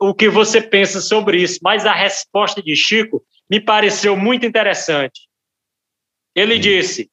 o 0.00 0.14
que 0.14 0.26
você 0.30 0.58
pensa 0.58 1.02
sobre 1.02 1.42
isso. 1.42 1.60
Mas 1.62 1.84
a 1.84 1.92
resposta 1.92 2.62
de 2.62 2.74
Chico 2.74 3.22
me 3.48 3.60
pareceu 3.60 4.16
muito 4.16 4.46
interessante. 4.46 5.28
Ele 6.34 6.58
disse: 6.58 7.10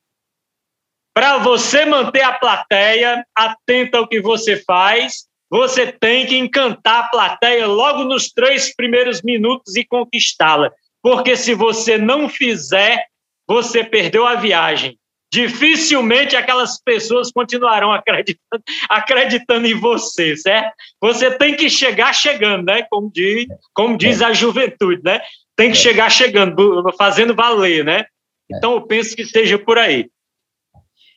para 1.14 1.40
você 1.40 1.86
manter 1.86 2.22
a 2.22 2.32
plateia 2.32 3.26
atenta 3.36 3.98
ao 3.98 4.08
que 4.08 4.22
você 4.22 4.64
faz, 4.64 5.28
você 5.50 5.92
tem 5.92 6.26
que 6.26 6.38
encantar 6.38 7.04
a 7.04 7.08
plateia 7.10 7.68
logo 7.68 8.06
nos 8.06 8.30
três 8.30 8.74
primeiros 8.74 9.22
minutos 9.22 9.76
e 9.76 9.84
conquistá-la. 9.84 10.72
Porque 11.02 11.36
se 11.36 11.54
você 11.54 11.98
não 11.98 12.30
fizer, 12.30 13.08
você 13.46 13.84
perdeu 13.84 14.26
a 14.26 14.36
viagem. 14.36 14.98
Dificilmente 15.34 16.36
aquelas 16.36 16.80
pessoas 16.80 17.32
continuarão 17.32 17.92
acreditando, 17.92 18.64
acreditando 18.88 19.66
em 19.66 19.74
você, 19.74 20.38
certo? 20.38 20.72
Você 21.02 21.32
tem 21.32 21.56
que 21.56 21.72
chegar 21.72 22.14
chegando, 22.14 22.66
né? 22.66 22.84
Como 22.84 23.12
diz, 23.12 23.48
como 23.74 23.98
diz 23.98 24.22
a 24.22 24.32
juventude, 24.32 25.02
né? 25.04 25.20
Tem 25.56 25.72
que 25.72 25.78
chegar 25.78 26.12
chegando, 26.12 26.84
fazendo 26.96 27.34
valer, 27.34 27.84
né? 27.84 28.06
Então 28.48 28.74
eu 28.74 28.82
penso 28.86 29.16
que 29.16 29.26
seja 29.26 29.58
por 29.58 29.80
aí. 29.80 30.08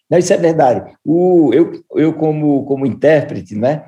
Não, 0.08 0.16
isso 0.16 0.32
é 0.32 0.38
verdade. 0.38 0.96
O, 1.04 1.50
eu, 1.52 1.84
eu 1.94 2.14
como, 2.14 2.64
como 2.64 2.86
intérprete, 2.86 3.54
né, 3.54 3.84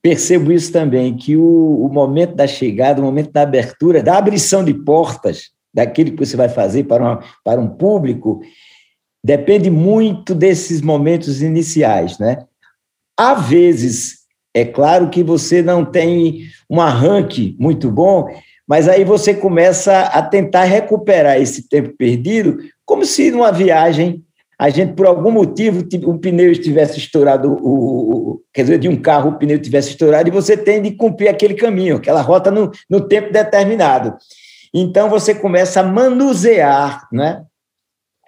percebo 0.00 0.52
isso 0.52 0.72
também, 0.72 1.16
que 1.16 1.36
o, 1.36 1.84
o 1.84 1.92
momento 1.92 2.36
da 2.36 2.46
chegada, 2.46 3.00
o 3.00 3.04
momento 3.04 3.32
da 3.32 3.42
abertura, 3.42 4.04
da 4.04 4.18
abrição 4.18 4.64
de 4.64 4.72
portas, 4.72 5.50
daquilo 5.74 6.12
que 6.12 6.24
você 6.24 6.36
vai 6.36 6.48
fazer 6.48 6.84
para, 6.84 7.02
uma, 7.02 7.24
para 7.42 7.60
um 7.60 7.68
público, 7.68 8.40
depende 9.22 9.70
muito 9.70 10.34
desses 10.34 10.80
momentos 10.80 11.42
iniciais, 11.42 12.18
né? 12.18 12.38
Há 13.16 13.34
vezes, 13.34 14.18
é 14.54 14.64
claro 14.64 15.10
que 15.10 15.22
você 15.22 15.62
não 15.62 15.84
tem 15.84 16.44
um 16.70 16.80
arranque 16.80 17.56
muito 17.58 17.90
bom, 17.90 18.28
mas 18.66 18.88
aí 18.88 19.04
você 19.04 19.34
começa 19.34 20.02
a 20.02 20.22
tentar 20.22 20.64
recuperar 20.64 21.40
esse 21.40 21.68
tempo 21.68 21.94
perdido, 21.96 22.58
como 22.84 23.04
se 23.04 23.30
numa 23.30 23.50
viagem 23.50 24.22
a 24.58 24.70
gente, 24.70 24.94
por 24.94 25.06
algum 25.06 25.30
motivo, 25.30 25.86
o 26.04 26.18
pneu 26.18 26.50
estivesse 26.50 26.98
estourado, 26.98 27.52
o, 27.62 28.42
quer 28.52 28.62
dizer, 28.62 28.78
de 28.78 28.88
um 28.88 28.96
carro 28.96 29.30
o 29.30 29.38
pneu 29.38 29.56
tivesse 29.60 29.90
estourado, 29.90 30.28
e 30.28 30.32
você 30.32 30.56
tem 30.56 30.82
de 30.82 30.90
cumprir 30.90 31.28
aquele 31.28 31.54
caminho, 31.54 31.96
aquela 31.96 32.20
rota 32.20 32.50
no, 32.50 32.72
no 32.90 33.00
tempo 33.06 33.32
determinado. 33.32 34.16
Então, 34.74 35.08
você 35.08 35.32
começa 35.32 35.78
a 35.80 35.84
manusear 35.84 37.06
né, 37.12 37.42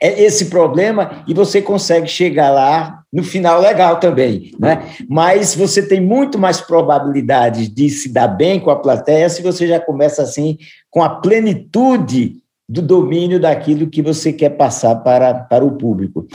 esse 0.00 0.46
problema 0.46 1.22
e 1.28 1.34
você 1.34 1.60
consegue 1.60 2.08
chegar 2.08 2.50
lá 2.50 3.02
no 3.12 3.22
final 3.22 3.60
legal 3.60 3.98
também. 3.98 4.52
Né? 4.58 4.82
Mas 5.08 5.54
você 5.54 5.86
tem 5.86 6.00
muito 6.00 6.38
mais 6.38 6.60
probabilidade 6.60 7.68
de 7.68 7.90
se 7.90 8.12
dar 8.12 8.28
bem 8.28 8.58
com 8.58 8.70
a 8.70 8.76
plateia 8.76 9.28
se 9.28 9.42
você 9.42 9.66
já 9.66 9.78
começa 9.78 10.22
assim, 10.22 10.56
com 10.90 11.02
a 11.02 11.08
plenitude 11.08 12.36
do 12.68 12.80
domínio 12.80 13.40
daquilo 13.40 13.88
que 13.88 14.00
você 14.00 14.32
quer 14.32 14.50
passar 14.50 14.94
para, 14.96 15.34
para 15.34 15.64
o 15.64 15.72
público. 15.72 16.26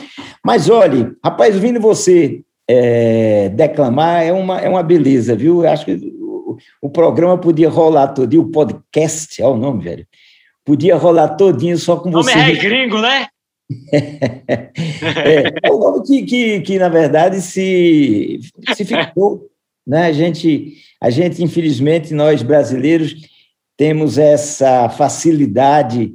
Mas 0.43 0.69
olhe, 0.69 1.13
rapaz, 1.23 1.55
ouvindo 1.55 1.79
você 1.79 2.41
é, 2.69 3.49
declamar 3.49 4.23
é 4.23 4.33
uma, 4.33 4.59
é 4.59 4.67
uma 4.67 4.83
beleza, 4.83 5.35
viu? 5.35 5.63
Eu 5.63 5.71
acho 5.71 5.85
que 5.85 5.93
o, 5.93 6.57
o 6.81 6.89
programa 6.89 7.37
podia 7.37 7.69
rolar 7.69 8.09
todinho, 8.09 8.43
o 8.43 8.51
podcast, 8.51 9.41
é 9.41 9.47
o 9.47 9.55
nome, 9.55 9.83
velho. 9.83 10.05
Podia 10.65 10.97
rolar 10.97 11.29
todinho 11.29 11.77
só 11.77 11.95
com 11.95 12.11
você. 12.11 12.31
O 12.33 12.37
nome 12.37 12.51
é 12.51 12.55
gringo, 12.55 12.99
né? 12.99 13.27
é, 13.91 15.53
é 15.63 15.71
o 15.71 15.79
nome 15.79 16.05
que, 16.05 16.23
que, 16.23 16.61
que, 16.61 16.79
na 16.79 16.89
verdade, 16.89 17.41
se, 17.41 18.39
se 18.75 18.85
ficou. 18.85 19.49
Né? 19.85 20.07
A, 20.07 20.11
gente, 20.11 20.73
a 21.01 21.09
gente, 21.09 21.43
infelizmente, 21.43 22.13
nós 22.13 22.41
brasileiros 22.41 23.15
temos 23.77 24.17
essa 24.17 24.89
facilidade 24.89 26.13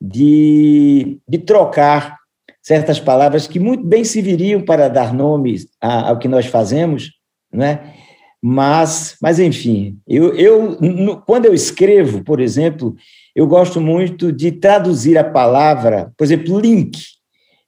de, 0.00 1.18
de 1.28 1.38
trocar 1.38 2.18
certas 2.62 2.98
palavras 2.98 3.46
que 3.46 3.60
muito 3.60 3.84
bem 3.84 4.04
serviriam 4.04 4.62
para 4.62 4.88
dar 4.88 5.12
nomes 5.12 5.66
ao 5.80 6.18
que 6.18 6.28
nós 6.28 6.46
fazemos, 6.46 7.10
né? 7.52 7.94
Mas, 8.42 9.16
mas 9.22 9.38
enfim, 9.38 9.98
eu, 10.06 10.34
eu 10.34 10.78
quando 11.26 11.46
eu 11.46 11.54
escrevo, 11.54 12.22
por 12.22 12.40
exemplo, 12.40 12.94
eu 13.34 13.46
gosto 13.46 13.80
muito 13.80 14.30
de 14.30 14.52
traduzir 14.52 15.18
a 15.18 15.24
palavra, 15.24 16.12
por 16.16 16.24
exemplo, 16.24 16.58
link. 16.58 16.98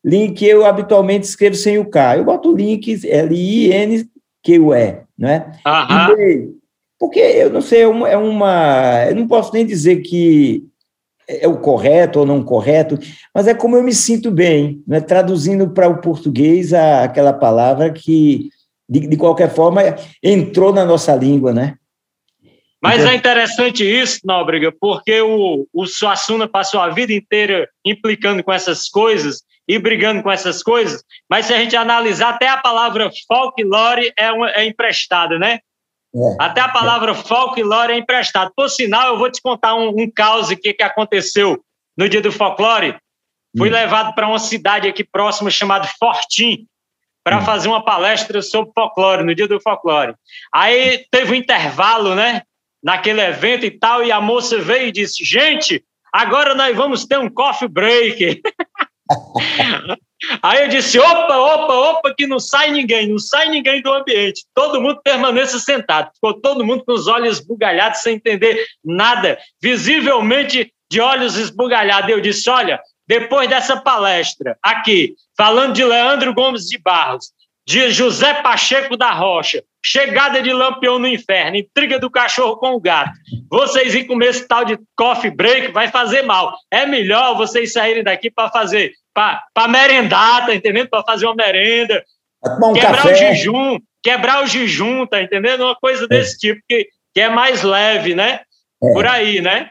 Link 0.05 0.42
eu 0.42 0.64
habitualmente 0.64 1.26
escrevo 1.26 1.57
sem 1.57 1.79
o 1.79 1.85
K. 1.85 2.18
Eu 2.18 2.24
boto 2.24 2.55
link, 2.55 3.05
L-I-N-Q-U-E, 3.05 5.00
né? 5.18 5.52
Uhum. 5.66 6.55
Porque 6.98 7.18
eu 7.18 7.50
não 7.50 7.61
sei, 7.61 7.83
é 7.83 7.88
uma, 7.88 8.09
é 8.09 8.16
uma. 8.16 9.07
Eu 9.09 9.16
não 9.16 9.26
posso 9.26 9.52
nem 9.52 9.66
dizer 9.66 9.96
que 9.96 10.64
é 11.29 11.48
o 11.48 11.59
correto 11.59 12.20
ou 12.20 12.26
não 12.26 12.42
correto, 12.42 12.98
mas 13.35 13.48
é 13.48 13.55
como 13.55 13.76
eu 13.76 13.83
me 13.83 13.92
sinto 13.92 14.31
bem, 14.31 14.83
né? 14.87 15.00
traduzindo 15.00 15.68
para 15.70 15.88
o 15.88 16.00
português 16.00 16.72
a, 16.72 17.02
aquela 17.02 17.33
palavra 17.33 17.90
que, 17.90 18.48
de, 18.88 19.00
de, 19.00 19.16
qualquer 19.16 19.50
forma, 19.50 19.83
entrou 20.22 20.72
na 20.72 20.85
nossa 20.85 21.14
língua, 21.16 21.52
né? 21.52 21.74
Mas 22.87 23.05
é 23.05 23.14
interessante 23.14 23.85
isso, 23.85 24.20
Nóbrega, 24.25 24.72
porque 24.81 25.20
o, 25.20 25.66
o 25.72 25.87
Suassuna 25.87 26.46
passou 26.46 26.81
a 26.81 26.88
vida 26.88 27.12
inteira 27.12 27.68
implicando 27.85 28.42
com 28.44 28.53
essas 28.53 28.88
coisas 28.88 29.42
e 29.68 29.79
brigando 29.79 30.22
com 30.22 30.31
essas 30.31 30.62
coisas, 30.62 31.03
mas 31.29 31.46
se 31.46 31.55
a 31.55 31.59
gente 31.59 31.75
analisar, 31.75 32.31
até 32.31 32.49
a 32.49 32.57
palavra 32.57 33.11
folclore 33.27 34.12
é, 34.16 34.31
uma, 34.31 34.51
é 34.51 34.64
emprestada, 34.64 35.38
né? 35.38 35.59
É. 36.14 36.37
Até 36.38 36.61
a 36.61 36.68
palavra 36.68 37.14
folclore 37.14 37.92
é 37.92 37.99
emprestada. 37.99 38.51
Por 38.57 38.68
sinal, 38.70 39.09
eu 39.09 39.18
vou 39.18 39.31
te 39.31 39.42
contar 39.42 39.75
um, 39.75 39.88
um 39.88 40.11
caos 40.11 40.49
que, 40.51 40.72
que 40.72 40.83
aconteceu 40.83 41.61
no 41.96 42.09
dia 42.09 42.22
do 42.22 42.31
folclore. 42.31 42.96
Fui 43.59 43.68
hum. 43.68 43.72
levado 43.72 44.14
para 44.14 44.29
uma 44.29 44.38
cidade 44.38 44.88
aqui 44.88 45.03
próxima 45.03 45.51
chamada 45.51 45.88
Fortim 45.99 46.66
para 47.25 47.38
hum. 47.38 47.44
fazer 47.44 47.68
uma 47.68 47.85
palestra 47.85 48.40
sobre 48.40 48.72
folclore, 48.72 49.25
no 49.25 49.35
dia 49.35 49.49
do 49.49 49.61
folclore. 49.61 50.14
Aí 50.55 51.05
teve 51.11 51.33
um 51.33 51.35
intervalo, 51.35 52.14
né? 52.14 52.42
Naquele 52.87 53.20
evento 53.20 53.66
e 53.66 53.70
tal, 53.72 54.05
e 54.05 54.12
a 54.12 54.20
moça 54.20 54.61
veio 54.61 54.87
e 54.87 54.92
disse: 54.92 55.25
Gente, 55.25 55.85
agora 56.12 56.55
nós 56.55 56.77
vamos 56.77 57.05
ter 57.05 57.18
um 57.18 57.29
coffee 57.29 57.66
break. 57.66 58.40
Aí 60.40 60.62
eu 60.62 60.68
disse: 60.68 60.96
opa, 60.96 61.37
opa, 61.37 61.75
opa, 61.75 62.14
que 62.16 62.29
não 62.29 62.38
sai 62.38 62.70
ninguém, 62.70 63.09
não 63.09 63.18
sai 63.18 63.49
ninguém 63.49 63.83
do 63.83 63.92
ambiente. 63.92 64.44
Todo 64.55 64.81
mundo 64.81 65.01
permaneça 65.03 65.59
sentado. 65.59 66.12
Ficou 66.14 66.40
todo 66.40 66.64
mundo 66.64 66.85
com 66.85 66.92
os 66.92 67.09
olhos 67.09 67.38
esbugalhados, 67.38 68.03
sem 68.03 68.14
entender 68.14 68.64
nada, 68.85 69.37
visivelmente 69.61 70.72
de 70.88 71.01
olhos 71.01 71.37
esbugalhados. 71.37 72.09
Eu 72.09 72.20
disse: 72.20 72.49
olha, 72.49 72.81
depois 73.05 73.49
dessa 73.49 73.77
palestra 73.77 74.57
aqui, 74.62 75.16
falando 75.37 75.75
de 75.75 75.85
Leandro 75.85 76.33
Gomes 76.33 76.66
de 76.66 76.79
Barros, 76.79 77.33
de 77.66 77.90
José 77.90 78.35
Pacheco 78.42 78.96
da 78.96 79.11
Rocha, 79.11 79.62
chegada 79.87 80.42
de 80.42 80.53
Lampião 80.53 80.99
no 80.99 81.07
inferno, 81.07 81.57
intriga 81.57 81.96
do 81.96 82.11
cachorro 82.11 82.57
com 82.57 82.72
o 82.72 82.81
gato. 82.81 83.12
Vocês 83.49 83.94
ir 83.94 84.05
comer 84.05 84.31
esse 84.31 84.46
tal 84.46 84.64
de 84.64 84.77
coffee 84.96 85.31
break 85.31 85.70
vai 85.70 85.87
fazer 85.87 86.22
mal. 86.22 86.53
É 86.72 86.85
melhor 86.85 87.37
vocês 87.37 87.72
saírem 87.72 88.03
daqui 88.03 88.29
para 88.29 88.51
fazer, 88.51 88.90
para 89.14 89.68
merendar, 89.68 90.44
tá 90.44 90.53
entendendo? 90.53 90.88
Para 90.88 91.05
fazer 91.05 91.27
uma 91.27 91.37
merenda, 91.37 92.03
um 92.44 92.72
quebrar 92.72 92.96
café. 92.96 93.12
o 93.12 93.14
jejum, 93.14 93.79
quebrar 94.03 94.42
o 94.42 94.46
jejum, 94.46 95.07
tá 95.07 95.22
entendendo? 95.22 95.61
Uma 95.61 95.77
coisa 95.77 96.09
desse 96.09 96.35
é. 96.35 96.38
tipo 96.38 96.61
que, 96.68 96.88
que 97.14 97.20
é 97.20 97.29
mais 97.29 97.62
leve, 97.62 98.12
né? 98.12 98.40
É. 98.83 98.92
Por 98.92 99.07
aí, 99.07 99.40
né? 99.40 99.70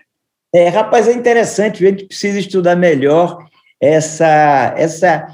É, 0.54 0.70
rapaz, 0.70 1.10
é 1.10 1.12
interessante, 1.12 1.86
a 1.86 1.90
gente 1.90 2.06
precisa 2.06 2.40
estudar 2.40 2.78
melhor 2.78 3.38
essa, 3.82 4.74
essa 4.78 5.28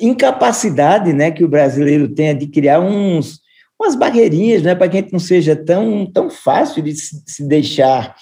incapacidade 0.00 1.12
né, 1.12 1.32
que 1.32 1.42
o 1.42 1.48
brasileiro 1.48 2.06
tem 2.06 2.38
de 2.38 2.46
criar 2.46 2.78
uns, 2.78 3.40
umas 3.80 3.94
barreirinhas 3.94 4.62
né, 4.62 4.74
para 4.74 4.88
que 4.88 4.98
a 4.98 5.00
gente 5.00 5.12
não 5.12 5.20
seja 5.20 5.54
tão, 5.54 6.06
tão 6.06 6.30
fácil 6.30 6.82
de 6.82 6.94
se, 6.94 7.46
deixar 7.46 8.14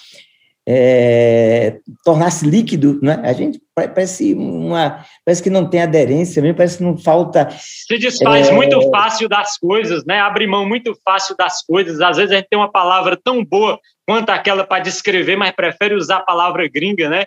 é, 0.67 1.77
tornar-se 2.03 2.45
líquido, 2.45 2.99
né? 3.01 3.21
A 3.23 3.33
gente 3.33 3.61
parece 3.75 4.33
uma 4.33 5.05
parece 5.23 5.43
que 5.43 5.49
não 5.49 5.69
tem 5.69 5.81
aderência, 5.81 6.41
mesmo 6.41 6.57
parece 6.57 6.79
que 6.79 6.83
não 6.83 6.97
falta. 6.97 7.47
Se 7.51 7.97
desfaz 7.99 8.49
é... 8.49 8.51
muito 8.51 8.81
fácil 8.89 9.29
das 9.29 9.57
coisas, 9.59 10.03
né? 10.05 10.19
Abre 10.19 10.47
mão 10.47 10.67
muito 10.67 10.97
fácil 11.05 11.35
das 11.37 11.63
coisas. 11.63 12.01
Às 12.01 12.17
vezes 12.17 12.31
a 12.31 12.35
gente 12.37 12.47
tem 12.49 12.57
uma 12.57 12.71
palavra 12.71 13.15
tão 13.23 13.45
boa 13.45 13.79
quanto 14.07 14.31
aquela 14.31 14.63
para 14.63 14.81
descrever, 14.81 15.35
mas 15.35 15.51
prefere 15.51 15.93
usar 15.93 16.17
a 16.17 16.23
palavra 16.23 16.67
gringa, 16.67 17.09
né? 17.09 17.25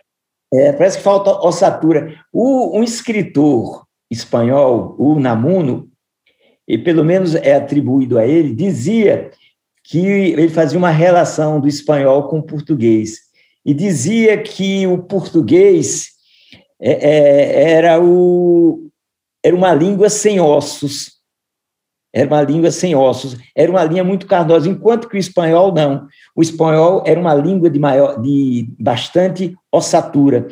É, 0.53 0.73
parece 0.73 0.99
que 0.99 1.05
falta 1.05 1.31
ossatura. 1.47 2.15
O, 2.33 2.77
um 2.77 2.83
escritor 2.83 3.85
espanhol, 4.11 4.97
o 4.99 5.21
Namuno, 5.21 5.89
e 6.69 6.77
pelo 6.77 7.03
menos 7.03 7.35
é 7.35 7.55
atribuído 7.55 8.19
a 8.19 8.27
ele, 8.27 8.55
dizia 8.55 9.31
que 9.83 9.99
ele 9.99 10.51
fazia 10.51 10.79
uma 10.79 10.91
relação 10.91 11.59
do 11.59 11.67
espanhol 11.67 12.29
com 12.29 12.41
o 12.41 12.43
português 12.43 13.21
e 13.65 13.73
dizia 13.73 14.37
que 14.43 14.87
o 14.87 14.99
português 14.99 16.09
é, 16.81 16.93
é, 16.93 17.73
era, 17.73 18.01
o, 18.01 18.91
era 19.43 19.57
uma 19.57 19.73
língua 19.73 20.11
sem 20.11 20.39
ossos, 20.41 21.13
era 22.13 22.27
uma 22.27 22.43
língua 22.43 22.71
sem 22.71 22.95
ossos, 22.95 23.37
era 23.57 23.71
uma 23.71 23.85
linha 23.85 24.05
muito 24.05 24.27
carnosa, 24.27 24.69
enquanto 24.69 25.09
que 25.09 25.17
o 25.17 25.19
espanhol 25.19 25.73
não. 25.73 26.07
O 26.37 26.43
espanhol 26.43 27.03
era 27.07 27.19
uma 27.19 27.35
língua 27.35 27.71
de, 27.71 27.79
maior, 27.79 28.21
de 28.21 28.69
bastante 28.79 29.55
ossatura. 29.73 30.49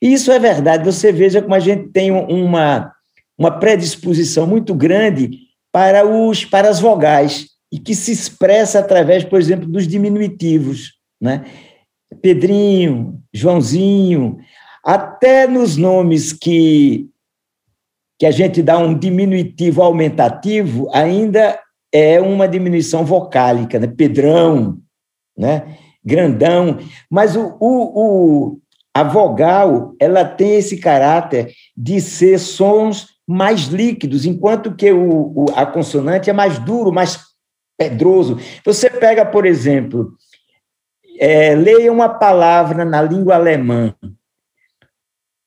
E 0.00 0.12
isso 0.12 0.30
é 0.30 0.38
verdade, 0.38 0.84
você 0.84 1.12
veja 1.12 1.42
como 1.42 1.54
a 1.54 1.60
gente 1.60 1.88
tem 1.88 2.10
uma, 2.10 2.92
uma 3.38 3.50
predisposição 3.50 4.46
muito 4.46 4.74
grande 4.74 5.45
para, 5.76 6.06
os, 6.06 6.42
para 6.42 6.70
as 6.70 6.80
vogais, 6.80 7.50
e 7.70 7.78
que 7.78 7.94
se 7.94 8.10
expressa 8.10 8.78
através, 8.78 9.24
por 9.24 9.38
exemplo, 9.38 9.68
dos 9.68 9.86
diminutivos. 9.86 10.94
Né? 11.20 11.44
Pedrinho, 12.22 13.20
Joãozinho, 13.30 14.38
até 14.82 15.46
nos 15.46 15.76
nomes 15.76 16.32
que, 16.32 17.10
que 18.18 18.24
a 18.24 18.30
gente 18.30 18.62
dá 18.62 18.78
um 18.78 18.98
diminutivo 18.98 19.82
aumentativo, 19.82 20.88
ainda 20.94 21.60
é 21.92 22.22
uma 22.22 22.48
diminuição 22.48 23.04
vocálica, 23.04 23.78
né? 23.78 23.86
Pedrão, 23.86 24.78
né? 25.36 25.76
Grandão, 26.02 26.78
mas 27.10 27.36
o, 27.36 27.54
o, 27.60 28.00
o, 28.00 28.58
a 28.94 29.02
vogal 29.02 29.94
ela 30.00 30.24
tem 30.24 30.54
esse 30.54 30.78
caráter 30.78 31.52
de 31.76 32.00
ser 32.00 32.38
sons 32.38 33.15
mais 33.26 33.62
líquidos, 33.62 34.24
enquanto 34.24 34.74
que 34.74 34.92
o, 34.92 35.32
o, 35.34 35.46
a 35.54 35.66
consonante 35.66 36.30
é 36.30 36.32
mais 36.32 36.58
duro, 36.58 36.92
mais 36.92 37.18
pedroso. 37.76 38.38
Você 38.64 38.88
pega, 38.88 39.24
por 39.24 39.44
exemplo, 39.44 40.12
é, 41.18 41.54
leia 41.54 41.92
uma 41.92 42.08
palavra 42.08 42.84
na 42.84 43.02
língua 43.02 43.34
alemã. 43.34 43.94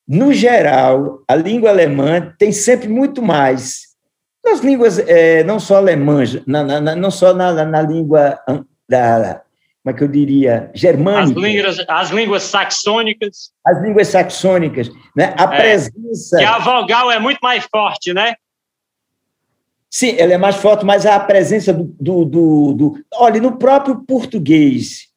No 0.07 0.33
geral, 0.33 1.23
a 1.27 1.35
língua 1.35 1.69
alemã 1.69 2.33
tem 2.37 2.51
sempre 2.51 2.87
muito 2.87 3.21
mais. 3.21 3.89
Nas 4.43 4.59
línguas, 4.61 4.97
é, 4.99 5.43
não 5.43 5.59
só 5.59 5.77
alemãs, 5.77 6.41
na, 6.47 6.63
na, 6.63 6.95
não 6.95 7.11
só 7.11 7.33
na, 7.33 7.63
na, 7.65 7.81
língua 7.81 8.39
da, 8.89 9.43
como 9.83 9.95
é 9.95 9.97
que 9.97 10.03
eu 10.03 10.07
diria, 10.07 10.69
germânica. 10.73 11.39
As 11.39 11.45
línguas, 11.45 11.85
as 11.87 12.09
línguas 12.09 12.43
saxônicas. 12.43 13.51
As 13.65 13.81
línguas 13.81 14.07
saxônicas, 14.09 14.89
né? 15.15 15.33
A 15.37 15.43
é, 15.43 15.57
presença. 15.57 16.37
Que 16.37 16.43
a 16.43 16.59
vogal 16.59 17.09
é 17.09 17.17
muito 17.17 17.39
mais 17.41 17.65
forte, 17.65 18.13
né? 18.13 18.35
Sim, 19.89 20.15
ela 20.17 20.33
é 20.33 20.37
mais 20.37 20.57
forte, 20.57 20.85
mas 20.85 21.05
a 21.05 21.19
presença 21.19 21.73
do, 21.73 21.85
do, 21.99 22.25
do, 22.25 22.73
do 22.73 23.05
olha, 23.15 23.41
no 23.41 23.57
próprio 23.57 24.03
português, 24.05 25.07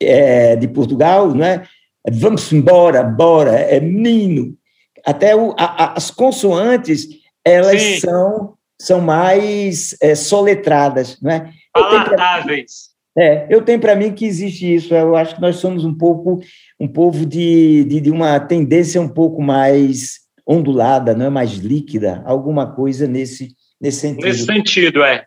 é, 0.00 0.56
de 0.56 0.68
Portugal, 0.68 1.34
não 1.34 1.44
é? 1.44 1.66
Vamos 2.10 2.52
embora, 2.52 3.02
bora, 3.02 3.52
é 3.52 3.80
menino. 3.80 4.56
Até 5.04 5.34
o, 5.34 5.54
a, 5.58 5.94
as 5.96 6.10
consoantes, 6.10 7.08
elas 7.44 8.00
são, 8.00 8.54
são 8.80 9.00
mais 9.00 9.96
é, 10.00 10.14
soletradas, 10.14 11.20
não 11.20 11.32
é? 11.32 11.50
Palatáveis. 11.72 12.91
É, 13.16 13.46
eu 13.50 13.62
tenho 13.62 13.78
para 13.78 13.94
mim 13.94 14.12
que 14.12 14.24
existe 14.24 14.74
isso. 14.74 14.94
Eu 14.94 15.14
acho 15.14 15.34
que 15.34 15.40
nós 15.40 15.56
somos 15.56 15.84
um 15.84 15.94
pouco 15.94 16.40
um 16.80 16.88
povo 16.88 17.26
de, 17.26 17.84
de, 17.84 18.00
de, 18.00 18.10
uma 18.10 18.40
tendência 18.40 19.00
um 19.00 19.08
pouco 19.08 19.42
mais 19.42 20.20
ondulada, 20.46 21.14
não 21.14 21.26
é 21.26 21.30
mais 21.30 21.52
líquida, 21.52 22.22
alguma 22.24 22.66
coisa 22.74 23.06
nesse 23.06 23.54
nesse 23.80 24.00
sentido. 24.00 24.24
Nesse 24.24 24.44
sentido, 24.44 25.02
é. 25.02 25.24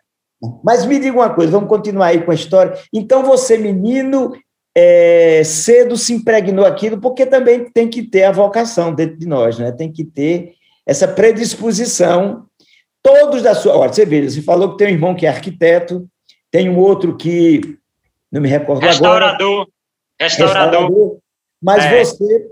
Mas 0.64 0.84
me 0.84 0.98
diga 0.98 1.16
uma 1.16 1.30
coisa, 1.30 1.52
vamos 1.52 1.68
continuar 1.68 2.06
aí 2.06 2.22
com 2.22 2.30
a 2.30 2.34
história. 2.34 2.74
Então 2.92 3.22
você 3.22 3.56
menino 3.56 4.32
é, 4.76 5.42
cedo 5.44 5.96
se 5.96 6.12
impregnou 6.12 6.64
aquilo, 6.64 7.00
porque 7.00 7.24
também 7.24 7.70
tem 7.70 7.88
que 7.88 8.02
ter 8.02 8.24
a 8.24 8.32
vocação 8.32 8.94
dentro 8.94 9.18
de 9.18 9.26
nós, 9.26 9.58
né? 9.58 9.72
tem 9.72 9.90
que 9.90 10.04
ter 10.04 10.52
essa 10.86 11.08
predisposição. 11.08 12.44
Todos 13.02 13.40
da 13.40 13.54
sua. 13.54 13.76
Olha, 13.76 13.92
você 13.92 14.04
veja, 14.04 14.30
você 14.30 14.42
falou 14.42 14.72
que 14.72 14.78
tem 14.78 14.88
um 14.88 14.90
irmão 14.90 15.14
que 15.14 15.26
é 15.26 15.28
arquiteto, 15.28 16.08
tem 16.56 16.70
um 16.70 16.78
outro 16.78 17.14
que. 17.14 17.76
Não 18.32 18.40
me 18.40 18.48
recordo 18.48 18.80
restaurador, 18.80 19.34
agora. 19.34 19.66
Restaurador. 20.18 20.72
Restaurador. 20.72 21.18
Mas 21.62 21.84
é. 21.84 22.02
você, 22.02 22.46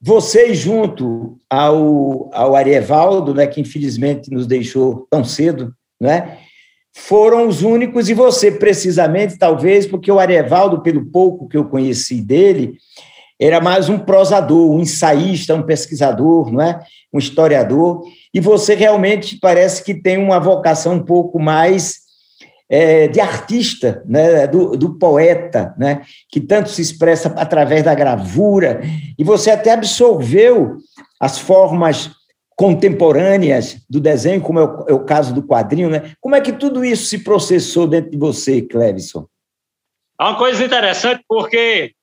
você, 0.00 0.54
junto 0.54 1.36
ao, 1.48 2.30
ao 2.32 2.56
Arievaldo, 2.56 3.34
né, 3.34 3.46
que 3.46 3.60
infelizmente 3.60 4.30
nos 4.30 4.46
deixou 4.46 5.06
tão 5.10 5.22
cedo, 5.22 5.74
né? 6.00 6.38
foram 6.92 7.46
os 7.46 7.62
únicos, 7.62 8.08
e 8.08 8.14
você 8.14 8.50
precisamente, 8.50 9.38
talvez, 9.38 9.86
porque 9.86 10.10
o 10.10 10.18
Arevaldo, 10.18 10.82
pelo 10.82 11.06
pouco 11.06 11.46
que 11.46 11.56
eu 11.56 11.66
conheci 11.66 12.20
dele, 12.20 12.74
era 13.38 13.60
mais 13.60 13.88
um 13.88 13.98
prosador, 13.98 14.72
um 14.72 14.80
ensaísta, 14.80 15.54
um 15.54 15.62
pesquisador, 15.62 16.50
não 16.50 16.60
é? 16.60 16.80
um 17.12 17.18
historiador, 17.18 18.02
e 18.34 18.40
você 18.40 18.74
realmente 18.74 19.38
parece 19.38 19.84
que 19.84 19.94
tem 19.94 20.16
uma 20.16 20.40
vocação 20.40 20.94
um 20.94 21.04
pouco 21.04 21.38
mais 21.38 22.09
é, 22.70 23.08
de 23.08 23.20
artista, 23.20 24.02
né? 24.06 24.46
do, 24.46 24.76
do 24.76 24.96
poeta, 24.96 25.74
né? 25.76 26.02
que 26.28 26.40
tanto 26.40 26.70
se 26.70 26.80
expressa 26.80 27.28
através 27.36 27.82
da 27.82 27.94
gravura, 27.94 28.80
e 29.18 29.24
você 29.24 29.50
até 29.50 29.72
absorveu 29.72 30.76
as 31.18 31.38
formas 31.38 32.12
contemporâneas 32.56 33.84
do 33.88 33.98
desenho, 33.98 34.40
como 34.40 34.60
é 34.60 34.64
o, 34.64 34.86
é 34.88 34.92
o, 34.92 35.04
caso 35.04 35.34
do 35.34 35.42
quadrinho, 35.42 35.88
né? 35.88 36.12
Como 36.20 36.34
é 36.34 36.42
que 36.42 36.52
tudo 36.52 36.84
isso 36.84 37.06
se 37.06 37.24
processou 37.24 37.86
dentro 37.86 38.10
de 38.10 38.18
você, 38.18 38.60
Clevison? 38.60 39.26
É 40.20 40.24
uma 40.24 40.36
coisa 40.36 40.62
interessante 40.62 41.24
porque 41.26 41.94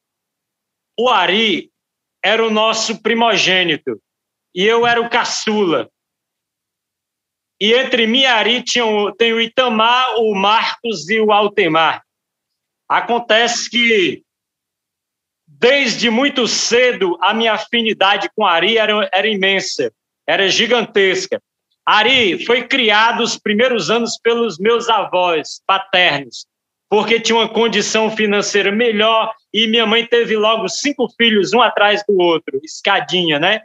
o 1.00 1.10
Ari 1.10 1.70
era 2.26 2.44
o 2.44 2.50
nosso 2.50 3.04
primogênito 3.04 4.02
e 4.56 4.64
eu 4.64 4.88
era 4.88 5.00
o 5.00 5.10
caçula. 5.12 5.92
E 7.60 7.74
entre 7.74 8.06
mim 8.06 8.22
e 8.22 8.26
Ari 8.26 8.64
tinha 8.64 8.86
o, 8.86 9.12
tem 9.12 9.34
o 9.34 9.42
Itamar, 9.42 10.16
o 10.18 10.36
Marcos 10.36 11.10
e 11.10 11.20
o 11.20 11.32
Altemar. 11.32 12.04
Acontece 12.88 13.70
que 13.70 14.24
desde 15.48 16.10
muito 16.10 16.48
cedo 16.48 17.18
a 17.22 17.34
minha 17.34 17.54
afinidade 17.54 18.30
com 18.36 18.46
Ari 18.46 18.78
era, 18.78 19.10
era 19.12 19.28
imensa 19.28 19.92
era 20.28 20.50
gigantesca. 20.50 21.42
Ari 21.86 22.46
foi 22.46 22.68
criado 22.68 23.22
os 23.22 23.38
primeiros 23.38 23.90
anos 23.90 24.20
pelos 24.22 24.60
meus 24.60 24.90
avós 24.90 25.62
paternos, 25.66 26.46
porque 26.90 27.20
tinha 27.20 27.38
uma 27.38 27.48
condição 27.48 28.12
financeira 28.12 28.72
melhor 28.72 29.34
e 29.54 29.68
minha 29.68 29.86
mãe 29.86 30.06
teve 30.06 30.36
logo 30.36 30.68
cinco 30.68 31.08
filhos, 31.16 31.54
um 31.54 31.62
atrás 31.62 32.04
do 32.06 32.18
outro, 32.18 32.60
escadinha, 32.62 33.40
né? 33.40 33.62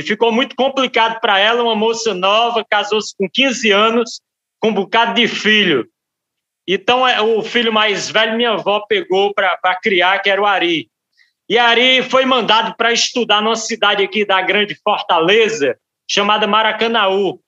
E 0.00 0.02
ficou 0.02 0.32
muito 0.32 0.56
complicado 0.56 1.20
para 1.20 1.38
ela, 1.38 1.62
uma 1.62 1.76
moça 1.76 2.12
nova, 2.14 2.64
casou-se 2.68 3.14
com 3.16 3.28
15 3.28 3.70
anos, 3.70 4.20
com 4.58 4.68
um 4.68 4.74
bocado 4.74 5.14
de 5.14 5.28
filho. 5.28 5.88
Então, 6.66 7.06
é, 7.06 7.20
o 7.20 7.42
filho 7.42 7.72
mais 7.72 8.10
velho, 8.10 8.36
minha 8.36 8.52
avó 8.52 8.80
pegou 8.88 9.32
para 9.34 9.74
criar, 9.82 10.18
que 10.20 10.30
era 10.30 10.40
o 10.40 10.46
Ari. 10.46 10.88
E 11.48 11.58
Ari 11.58 12.02
foi 12.02 12.24
mandado 12.24 12.76
para 12.76 12.92
estudar 12.92 13.42
numa 13.42 13.56
cidade 13.56 14.04
aqui 14.04 14.24
da 14.24 14.40
grande 14.40 14.76
Fortaleza, 14.82 15.76
chamada 16.08 16.46
Maracanaú. 16.46 17.40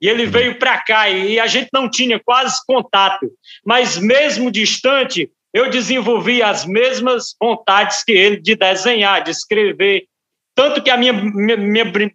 E 0.00 0.08
ele 0.08 0.24
uhum. 0.24 0.30
veio 0.30 0.58
para 0.58 0.78
cá 0.78 1.10
e 1.10 1.38
a 1.38 1.46
gente 1.46 1.68
não 1.72 1.90
tinha 1.90 2.18
quase 2.18 2.58
contato. 2.66 3.30
Mas 3.64 3.98
mesmo 3.98 4.50
distante, 4.50 5.30
eu 5.52 5.68
desenvolvi 5.68 6.42
as 6.42 6.64
mesmas 6.64 7.34
vontades 7.40 8.04
que 8.04 8.12
ele 8.12 8.40
de 8.40 8.54
desenhar, 8.54 9.22
de 9.22 9.30
escrever. 9.30 10.04
Tanto 10.54 10.82
que 10.82 10.90
a 10.90 10.96
minha, 10.96 11.12
minha, 11.12 11.56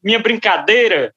minha, 0.04 0.20
brincadeira, 0.20 1.14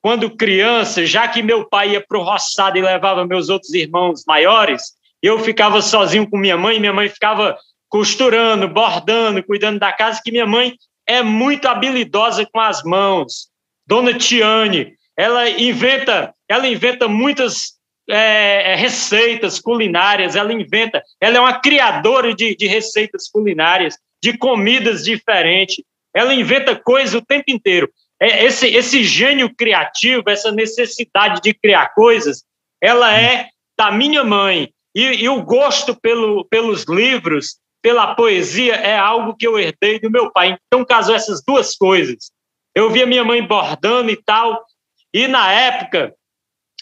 quando 0.00 0.36
criança, 0.36 1.04
já 1.04 1.26
que 1.26 1.42
meu 1.42 1.68
pai 1.68 1.90
ia 1.90 2.04
para 2.06 2.18
o 2.18 2.22
roçado 2.22 2.78
e 2.78 2.82
levava 2.82 3.26
meus 3.26 3.48
outros 3.48 3.72
irmãos 3.74 4.24
maiores, 4.26 4.92
eu 5.22 5.38
ficava 5.40 5.82
sozinho 5.82 6.28
com 6.28 6.38
minha 6.38 6.56
mãe, 6.56 6.78
minha 6.78 6.92
mãe 6.92 7.08
ficava 7.08 7.56
costurando, 7.88 8.68
bordando, 8.68 9.42
cuidando 9.42 9.78
da 9.78 9.92
casa, 9.92 10.20
que 10.22 10.30
minha 10.30 10.46
mãe 10.46 10.74
é 11.06 11.22
muito 11.22 11.66
habilidosa 11.66 12.46
com 12.46 12.60
as 12.60 12.82
mãos. 12.82 13.48
Dona 13.86 14.14
Tiane, 14.14 14.94
ela 15.16 15.48
inventa, 15.48 16.34
ela 16.48 16.68
inventa 16.68 17.08
muitas 17.08 17.78
é, 18.08 18.72
é, 18.72 18.74
receitas 18.74 19.58
culinárias, 19.58 20.36
ela 20.36 20.52
inventa, 20.52 21.02
ela 21.20 21.36
é 21.36 21.40
uma 21.40 21.60
criadora 21.60 22.34
de, 22.34 22.54
de 22.54 22.66
receitas 22.66 23.28
culinárias, 23.28 23.98
de 24.22 24.36
comidas 24.36 25.04
diferentes, 25.04 25.82
ela 26.14 26.34
inventa 26.34 26.74
coisas 26.76 27.14
o 27.14 27.24
tempo 27.24 27.44
inteiro. 27.48 27.90
É, 28.20 28.44
esse, 28.44 28.66
esse 28.66 29.04
gênio 29.04 29.54
criativo, 29.54 30.24
essa 30.28 30.50
necessidade 30.50 31.40
de 31.40 31.54
criar 31.54 31.94
coisas, 31.94 32.42
ela 32.80 33.16
é 33.16 33.48
da 33.78 33.90
minha 33.90 34.24
mãe. 34.24 34.72
E, 34.94 35.24
e 35.24 35.28
o 35.28 35.42
gosto 35.42 35.94
pelo, 35.94 36.44
pelos 36.46 36.84
livros 36.84 37.58
pela 37.80 38.14
poesia 38.14 38.74
é 38.74 38.98
algo 38.98 39.36
que 39.36 39.46
eu 39.46 39.58
herdei 39.58 40.00
do 40.00 40.10
meu 40.10 40.30
pai. 40.32 40.58
Então, 40.66 40.84
casou 40.84 41.14
essas 41.14 41.42
duas 41.46 41.76
coisas. 41.76 42.30
Eu 42.74 42.90
via 42.90 43.06
minha 43.06 43.24
mãe 43.24 43.44
bordando 43.44 44.10
e 44.10 44.16
tal, 44.16 44.64
e 45.12 45.26
na 45.26 45.50
época 45.50 46.14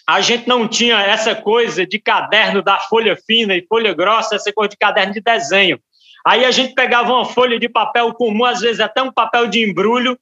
a 0.07 0.21
gente 0.21 0.47
não 0.47 0.69
tinha 0.69 1.01
essa 1.01 1.35
coisa 1.35 1.87
de 1.87 1.99
caderno 1.99 2.63
da 2.63 2.79
folha 2.79 3.17
fina 3.27 3.57
e 3.57 3.67
folha 3.67 3.93
grossa, 3.93 4.37
essa 4.37 4.53
coisa 4.53 4.71
de 4.71 4.77
caderno 4.77 5.13
de 5.13 5.21
desenho. 5.21 5.81
Aí 6.27 6.45
a 6.45 6.51
gente 6.51 6.75
pegava 6.75 7.13
uma 7.13 7.25
folha 7.25 7.57
de 7.57 7.69
papel 7.69 8.13
comum, 8.13 8.45
às 8.45 8.61
vezes 8.61 8.81
até 8.81 9.01
um 9.01 9.13
papel 9.13 9.47
de 9.47 9.63
embrulho, 9.63 10.19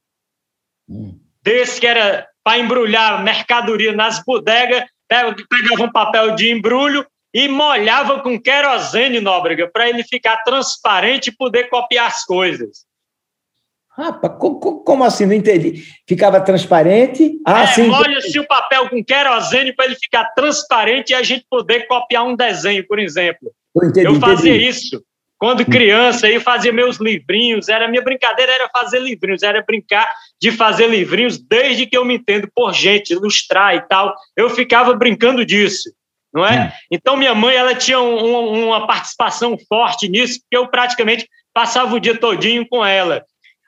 hum. 0.87 1.19
desse 1.41 1.81
que 1.81 1.87
era 1.87 2.27
para 2.43 2.59
embrulhar 2.59 3.23
mercadoria 3.23 3.91
nas 3.91 4.23
bodegas, 4.23 4.85
pegava 5.07 5.83
um 5.83 5.91
papel 5.91 6.35
de 6.35 6.51
embrulho 6.51 7.03
e 7.33 7.47
molhava 7.47 8.21
com 8.21 8.39
querosene, 8.39 9.19
Nóbrega, 9.19 9.67
para 9.67 9.89
ele 9.89 10.03
ficar 10.03 10.37
transparente 10.43 11.31
e 11.31 11.35
poder 11.35 11.69
copiar 11.69 12.05
as 12.05 12.23
coisas. 12.23 12.85
Rapaz, 13.89 14.35
como, 14.37 14.83
como, 14.83 15.03
assim? 15.03 15.25
Não 15.25 15.33
entendi. 15.33 15.85
Ficava 16.07 16.39
transparente? 16.39 17.39
Ah, 17.47 17.63
é, 17.63 17.67
sim. 17.67 17.87
Molha-se 17.87 18.37
o 18.37 18.45
papel 18.45 18.89
com 18.89 19.03
querosene 19.03 19.73
para 19.73 19.85
ele 19.85 19.95
ficar 19.95 20.25
transparente 20.35 21.09
e 21.11 21.13
a 21.15 21.23
gente 21.23 21.47
poder 21.49 21.87
copiar 21.87 22.25
um 22.25 22.35
desenho, 22.35 22.85
por 22.85 22.99
exemplo. 22.99 23.51
Eu, 23.75 23.89
entendi, 23.89 24.05
eu 24.05 24.19
fazia 24.19 24.51
entendi. 24.51 24.67
isso. 24.67 25.03
Quando 25.37 25.65
criança, 25.65 26.29
eu 26.29 26.39
fazia 26.39 26.71
meus 26.71 26.97
livrinhos. 26.97 27.67
Era 27.67 27.87
minha 27.87 28.01
brincadeira 28.01 28.51
era 28.51 28.69
fazer 28.69 28.99
livrinhos, 28.99 29.43
era 29.43 29.61
brincar 29.61 30.09
de 30.41 30.51
fazer 30.51 30.87
livrinhos 30.87 31.37
desde 31.37 31.85
que 31.85 31.97
eu 31.97 32.05
me 32.05 32.15
entendo 32.15 32.49
por 32.55 32.73
gente, 32.73 33.11
ilustrar 33.11 33.75
e 33.75 33.81
tal. 33.81 34.15
Eu 34.35 34.49
ficava 34.49 34.93
brincando 34.93 35.45
disso 35.45 35.89
não 36.35 36.45
é? 36.45 36.65
Hum. 36.65 36.71
Então, 36.91 37.15
minha 37.15 37.33
mãe, 37.33 37.55
ela 37.55 37.73
tinha 37.73 37.97
um, 38.01 38.65
uma 38.65 38.85
participação 38.85 39.57
forte 39.69 40.09
nisso, 40.09 40.41
porque 40.41 40.57
eu 40.57 40.67
praticamente 40.67 41.29
passava 41.53 41.95
o 41.95 41.99
dia 41.99 42.19
todinho 42.19 42.67
com 42.67 42.85
ela. 42.85 43.23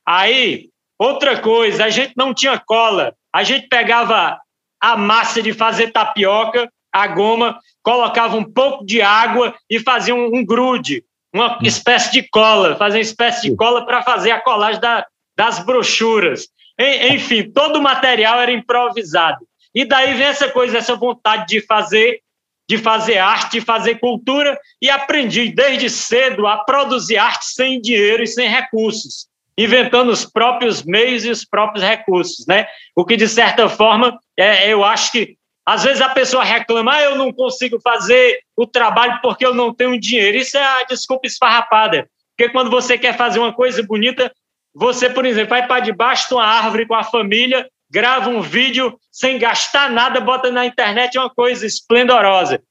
Aí, 0.05 0.65
outra 0.99 1.39
coisa, 1.39 1.85
a 1.85 1.89
gente 1.89 2.11
não 2.17 2.33
tinha 2.33 2.59
cola, 2.59 3.15
a 3.33 3.41
gente 3.41 3.69
pegava 3.69 4.37
a 4.81 4.97
massa 4.97 5.41
de 5.41 5.53
fazer 5.53 5.93
tapioca, 5.93 6.69
a 6.91 7.07
goma, 7.07 7.57
colocava 7.81 8.35
um 8.35 8.43
pouco 8.43 8.85
de 8.85 9.01
água 9.01 9.55
e 9.69 9.79
fazia 9.79 10.13
um, 10.13 10.25
um 10.35 10.45
grude, 10.45 11.05
uma 11.33 11.57
hum. 11.57 11.59
espécie 11.63 12.11
de 12.11 12.27
cola, 12.29 12.75
fazia 12.75 12.99
uma 12.99 13.03
espécie 13.03 13.49
de 13.49 13.55
cola 13.55 13.85
para 13.85 14.03
fazer 14.03 14.31
a 14.31 14.41
colagem 14.41 14.81
da, 14.81 15.05
das 15.35 15.59
brochuras. 15.59 16.47
Enfim, 16.79 17.51
todo 17.51 17.77
o 17.77 17.81
material 17.81 18.39
era 18.39 18.51
improvisado. 18.51 19.39
E 19.73 19.83
daí 19.85 20.13
vem 20.13 20.27
essa 20.27 20.49
coisa, 20.49 20.77
essa 20.77 20.95
vontade 20.95 21.47
de 21.47 21.61
fazer 21.61 22.21
de 22.69 22.77
fazer 22.77 23.17
arte, 23.17 23.59
de 23.59 23.61
fazer 23.61 23.95
cultura, 23.95 24.59
e 24.81 24.89
aprendi 24.89 25.49
desde 25.49 25.89
cedo 25.89 26.45
a 26.45 26.57
produzir 26.57 27.17
arte 27.17 27.45
sem 27.45 27.79
dinheiro 27.79 28.21
e 28.21 28.27
sem 28.27 28.49
recursos, 28.49 29.27
inventando 29.57 30.11
os 30.11 30.25
próprios 30.25 30.83
meios 30.83 31.23
e 31.23 31.29
os 31.29 31.45
próprios 31.45 31.81
recursos, 31.81 32.45
né? 32.45 32.67
O 32.93 33.05
que, 33.05 33.15
de 33.15 33.27
certa 33.27 33.69
forma, 33.69 34.19
é, 34.37 34.69
eu 34.69 34.83
acho 34.83 35.13
que 35.13 35.37
às 35.67 35.83
vezes 35.83 36.01
a 36.01 36.09
pessoa 36.09 36.43
reclama, 36.43 36.95
ah, 36.95 37.03
eu 37.03 37.15
não 37.15 37.33
consigo 37.33 37.79
fazer 37.81 38.39
o 38.55 38.65
trabalho 38.65 39.19
porque 39.21 39.45
eu 39.45 39.53
não 39.53 39.73
tenho 39.73 39.99
dinheiro. 39.99 40.37
Isso 40.37 40.57
é 40.57 40.63
a 40.63 40.83
desculpa 40.83 41.27
esfarrapada. 41.27 42.07
Porque 42.37 42.51
quando 42.51 42.71
você 42.71 42.97
quer 42.97 43.17
fazer 43.17 43.39
uma 43.39 43.51
coisa 43.51 43.83
bonita, 43.83 44.31
você, 44.73 45.09
por 45.09 45.25
exemplo, 45.25 45.49
vai 45.49 45.67
para 45.67 45.81
debaixo 45.81 46.29
de 46.29 46.35
uma 46.35 46.45
árvore 46.45 46.85
com 46.85 46.95
a 46.95 47.03
família 47.03 47.67
grava 47.89 48.29
um 48.29 48.41
vídeo 48.41 48.99
sem 49.11 49.39
gastar 49.39 49.89
nada, 49.89 50.19
bota 50.19 50.51
na 50.51 50.65
internet 50.65 51.17
é 51.17 51.21
uma 51.21 51.29
coisa 51.29 51.65
esplendorosa. 51.65 52.61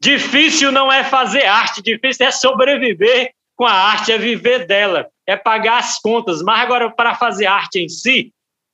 Difícil 0.00 0.72
não 0.72 0.92
é 0.92 1.04
fazer 1.04 1.44
arte, 1.44 1.82
difícil 1.82 2.26
é 2.26 2.30
sobreviver 2.30 3.32
com 3.54 3.64
a 3.64 3.72
arte, 3.72 4.10
é 4.10 4.18
viver 4.18 4.66
dela, 4.66 5.08
é 5.26 5.36
pagar 5.36 5.78
as 5.78 5.98
contas. 6.00 6.42
Mas 6.42 6.60
agora, 6.60 6.90
para 6.90 7.14
fazer 7.14 7.46
arte 7.46 7.78
em 7.78 7.88
si, 7.88 8.32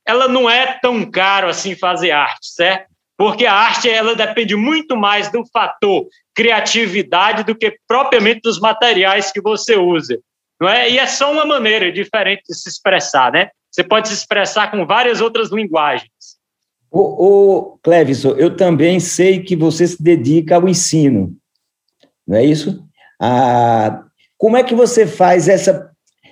ela 0.09 0.27
não 0.27 0.49
é 0.49 0.79
tão 0.81 1.09
caro 1.09 1.49
assim 1.49 1.77
fazer 1.77 2.13
arte, 2.13 2.49
certo? 2.55 2.89
Porque 3.15 3.45
a 3.45 3.53
arte 3.53 3.91
ela 3.91 4.17
depende 4.17 4.57
muito 4.57 4.97
mais 4.97 5.31
do 5.31 5.45
fator 5.53 6.07
criatividade 6.35 7.45
do 7.45 7.55
que 7.55 7.77
propriamente 7.87 8.41
dos 8.43 8.59
materiais 8.59 9.31
que 9.31 9.41
você 9.41 9.77
usa, 9.77 10.19
não 10.59 10.67
é? 10.67 10.91
E 10.91 10.99
é 10.99 11.07
só 11.07 11.31
uma 11.31 11.45
maneira 11.45 11.93
diferente 11.93 12.45
de 12.49 12.55
se 12.55 12.71
expressar, 12.71 13.31
né? 13.33 13.51
Você 13.71 13.85
pode 13.85 14.09
se 14.09 14.15
expressar 14.15 14.71
com 14.71 14.87
várias 14.87 15.21
outras 15.21 15.51
linguagens. 15.51 16.09
O, 16.91 17.01
o 17.01 17.79
Clevison, 17.83 18.31
eu 18.31 18.57
também 18.57 18.99
sei 18.99 19.43
que 19.43 19.55
você 19.55 19.87
se 19.87 20.03
dedica 20.03 20.57
ao 20.57 20.67
ensino, 20.67 21.37
não 22.27 22.39
é 22.39 22.45
isso? 22.45 22.83
Ah, 23.21 24.05
como 24.39 24.57
é 24.57 24.63
que 24.63 24.75
você 24.75 25.07
faz 25.07 25.49
essa, 25.49 25.91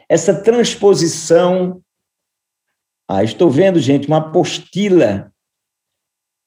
essa 0.09 0.35
transposição? 0.35 1.83
Ah, 3.09 3.23
estou 3.23 3.51
vendo, 3.51 3.79
gente, 3.79 4.09
uma 4.09 4.19
apostila 4.19 5.33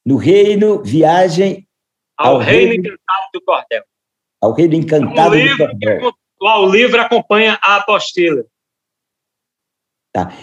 no 0.06 0.18
reino, 0.18 0.84
viagem 0.84 1.68
ao, 2.18 2.36
ao 2.36 2.40
reino, 2.40 2.72
reino 2.72 2.84
encantado 2.86 3.30
do 3.34 3.42
cordel. 3.42 3.84
Ao 4.42 4.52
reino 4.54 4.74
encantado 4.76 5.36
do 5.38 5.58
cordel. 5.58 6.12
O 6.42 6.66
livro 6.70 7.02
acompanha 7.02 7.60
a 7.62 7.78
apostila. 7.78 8.46
Tá. 10.12 10.34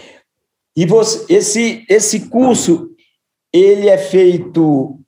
E 0.76 0.86
você, 0.86 1.32
esse, 1.32 1.86
esse 1.88 2.28
curso, 2.28 2.94
ele 3.52 3.88
é 3.88 3.96
feito 3.96 5.00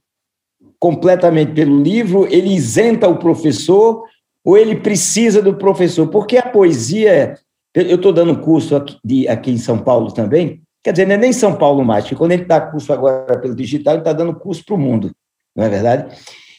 completamente 0.79 1.53
pelo 1.53 1.83
livro, 1.83 2.27
ele 2.27 2.55
isenta 2.55 3.09
o 3.09 3.19
professor 3.19 4.05
ou 4.45 4.57
ele 4.57 4.77
precisa 4.77 5.43
do 5.43 5.57
professor? 5.57 6.09
Porque 6.09 6.39
a 6.39 6.49
poesia, 6.49 7.39
eu 7.75 7.97
estou 7.97 8.13
dando 8.13 8.41
curso 8.41 8.77
aqui, 8.77 8.99
de, 9.05 9.29
aqui 9.29 9.51
em 9.51 9.59
São 9.59 9.79
Paulo 9.79 10.13
também, 10.13 10.63
quer 10.89 10.93
dizer, 10.93 11.07
não 11.07 11.17
é 11.17 11.19
nem 11.19 11.35
São 11.35 11.55
Paulo 11.55 11.85
mais, 11.85 12.05
porque 12.05 12.17
quando 12.17 12.33
ele 12.33 12.47
dá 12.47 12.59
curso 12.59 12.95
agora 12.95 13.39
pelo 13.39 13.55
digital, 13.55 13.93
ele 13.93 14.01
está 14.01 14.13
dando 14.15 14.35
curso 14.35 14.65
para 14.65 14.75
o 14.75 14.79
mundo, 14.79 15.15
não 15.55 15.65
é 15.65 15.69
verdade? 15.69 16.17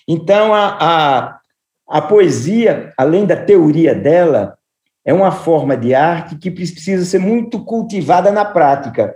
Então, 0.07 0.53
a, 0.53 0.77
a, 0.79 1.39
a 1.87 2.01
poesia, 2.01 2.93
além 2.95 3.25
da 3.25 3.35
teoria 3.35 3.95
dela, 3.95 4.55
é 5.03 5.11
uma 5.11 5.31
forma 5.31 5.75
de 5.75 5.95
arte 5.95 6.37
que 6.37 6.51
precisa 6.51 7.03
ser 7.05 7.17
muito 7.17 7.65
cultivada 7.65 8.31
na 8.31 8.45
prática. 8.45 9.15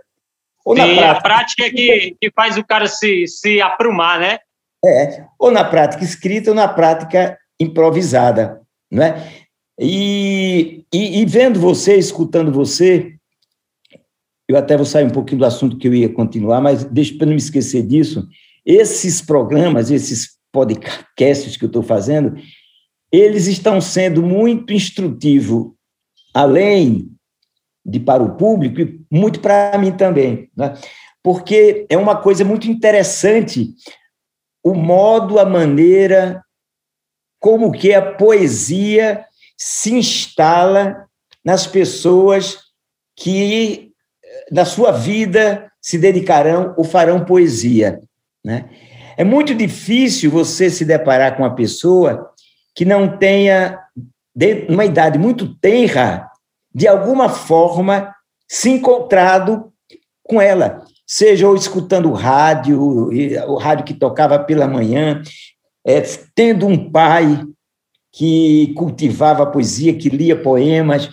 Ou 0.65 0.75
Sim, 0.75 0.81
na 0.81 0.87
prática, 0.87 1.11
a 1.11 1.21
prática 1.21 1.65
é 1.65 1.69
que, 1.69 2.17
que 2.19 2.31
faz 2.31 2.57
o 2.57 2.65
cara 2.65 2.87
se, 2.87 3.27
se 3.27 3.61
aprumar, 3.61 4.19
né? 4.19 4.39
É, 4.83 5.25
ou 5.37 5.51
na 5.51 5.63
prática 5.63 6.03
escrita 6.03 6.49
ou 6.49 6.55
na 6.55 6.67
prática 6.67 7.37
improvisada, 7.59 8.61
não 8.91 9.03
é? 9.03 9.31
E, 9.79 10.83
e, 10.91 11.21
e 11.21 11.25
vendo 11.25 11.59
você, 11.59 11.97
escutando 11.97 12.51
você, 12.51 13.13
eu 14.47 14.57
até 14.57 14.75
vou 14.75 14.85
sair 14.85 15.05
um 15.05 15.09
pouquinho 15.09 15.39
do 15.39 15.45
assunto 15.45 15.77
que 15.77 15.87
eu 15.87 15.93
ia 15.93 16.09
continuar, 16.09 16.61
mas 16.61 16.83
deixa 16.83 17.15
para 17.17 17.25
não 17.25 17.33
me 17.33 17.39
esquecer 17.39 17.83
disso, 17.83 18.27
esses 18.65 19.21
programas, 19.21 19.91
esses 19.91 20.37
podcasts 20.51 21.57
que 21.57 21.65
eu 21.65 21.67
estou 21.67 21.83
fazendo, 21.83 22.35
eles 23.11 23.47
estão 23.47 23.79
sendo 23.79 24.21
muito 24.21 24.73
instrutivos 24.73 25.71
além 26.33 27.09
de 27.85 27.99
para 27.99 28.23
o 28.23 28.35
público, 28.35 28.81
e 28.81 29.01
muito 29.11 29.39
para 29.39 29.77
mim 29.77 29.91
também, 29.91 30.49
né? 30.55 30.73
porque 31.21 31.85
é 31.89 31.97
uma 31.97 32.15
coisa 32.15 32.43
muito 32.43 32.69
interessante 32.69 33.73
o 34.63 34.73
modo, 34.73 35.39
a 35.39 35.45
maneira 35.45 36.43
como 37.39 37.71
que 37.71 37.93
a 37.93 38.13
poesia 38.13 39.25
se 39.57 39.93
instala 39.93 41.05
nas 41.43 41.67
pessoas 41.67 42.57
que 43.17 43.92
na 44.53 44.65
sua 44.65 44.91
vida 44.91 45.71
se 45.81 45.97
dedicarão 45.97 46.75
ou 46.77 46.83
farão 46.83 47.25
poesia. 47.25 47.99
Né? 48.45 48.69
É 49.17 49.23
muito 49.23 49.55
difícil 49.55 50.29
você 50.29 50.69
se 50.69 50.85
deparar 50.85 51.35
com 51.35 51.41
uma 51.41 51.55
pessoa 51.55 52.29
que 52.75 52.85
não 52.85 53.17
tenha, 53.17 53.79
numa 54.69 54.85
idade 54.85 55.17
muito 55.17 55.55
tenra, 55.55 56.29
de 56.73 56.87
alguma 56.87 57.29
forma 57.29 58.13
se 58.47 58.69
encontrado 58.69 59.71
com 60.21 60.39
ela, 60.39 60.83
seja 61.05 61.47
ou 61.47 61.55
escutando 61.55 62.09
o 62.09 62.13
rádio, 62.13 62.79
o 62.79 63.57
rádio 63.57 63.85
que 63.85 63.93
tocava 63.93 64.37
pela 64.37 64.67
manhã, 64.67 65.21
é, 65.85 66.01
tendo 66.35 66.67
um 66.67 66.91
pai 66.91 67.43
que 68.11 68.71
cultivava 68.75 69.47
poesia, 69.47 69.97
que 69.97 70.09
lia 70.09 70.35
poemas, 70.35 71.09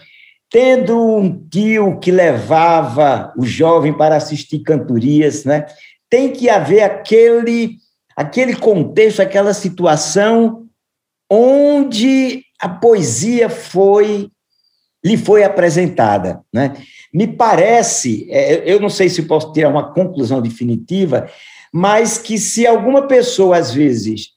tendo 0.50 0.98
um 0.98 1.48
tio 1.48 1.98
que 2.00 2.10
levava 2.10 3.32
o 3.38 3.46
jovem 3.46 3.92
para 3.92 4.16
assistir 4.16 4.58
cantorias, 4.60 5.44
né? 5.44 5.66
Tem 6.10 6.32
que 6.32 6.50
haver 6.50 6.82
aquele 6.82 7.78
aquele 8.16 8.54
contexto, 8.54 9.20
aquela 9.20 9.54
situação 9.54 10.66
onde 11.30 12.42
a 12.60 12.68
poesia 12.68 13.48
foi 13.48 14.30
lhe 15.02 15.16
foi 15.16 15.42
apresentada, 15.42 16.42
né? 16.52 16.76
Me 17.14 17.26
parece, 17.26 18.28
é, 18.30 18.70
eu 18.70 18.78
não 18.78 18.90
sei 18.90 19.08
se 19.08 19.22
posso 19.22 19.52
tirar 19.52 19.70
uma 19.70 19.94
conclusão 19.94 20.42
definitiva, 20.42 21.30
mas 21.72 22.18
que 22.18 22.38
se 22.38 22.66
alguma 22.66 23.06
pessoa 23.06 23.56
às 23.56 23.72
vezes 23.72 24.32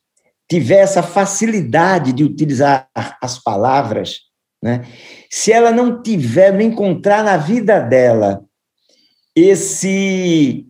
tiver 0.50 0.80
essa 0.80 1.04
facilidade 1.04 2.14
de 2.14 2.24
utilizar 2.24 2.88
as 3.22 3.38
palavras, 3.38 4.22
né? 4.64 4.86
Se 5.30 5.52
ela 5.52 5.72
não 5.72 6.02
tiver, 6.02 6.54
não 6.54 6.62
encontrar 6.62 7.22
na 7.22 7.36
vida 7.36 7.82
dela 7.82 8.46
esse 9.36 10.66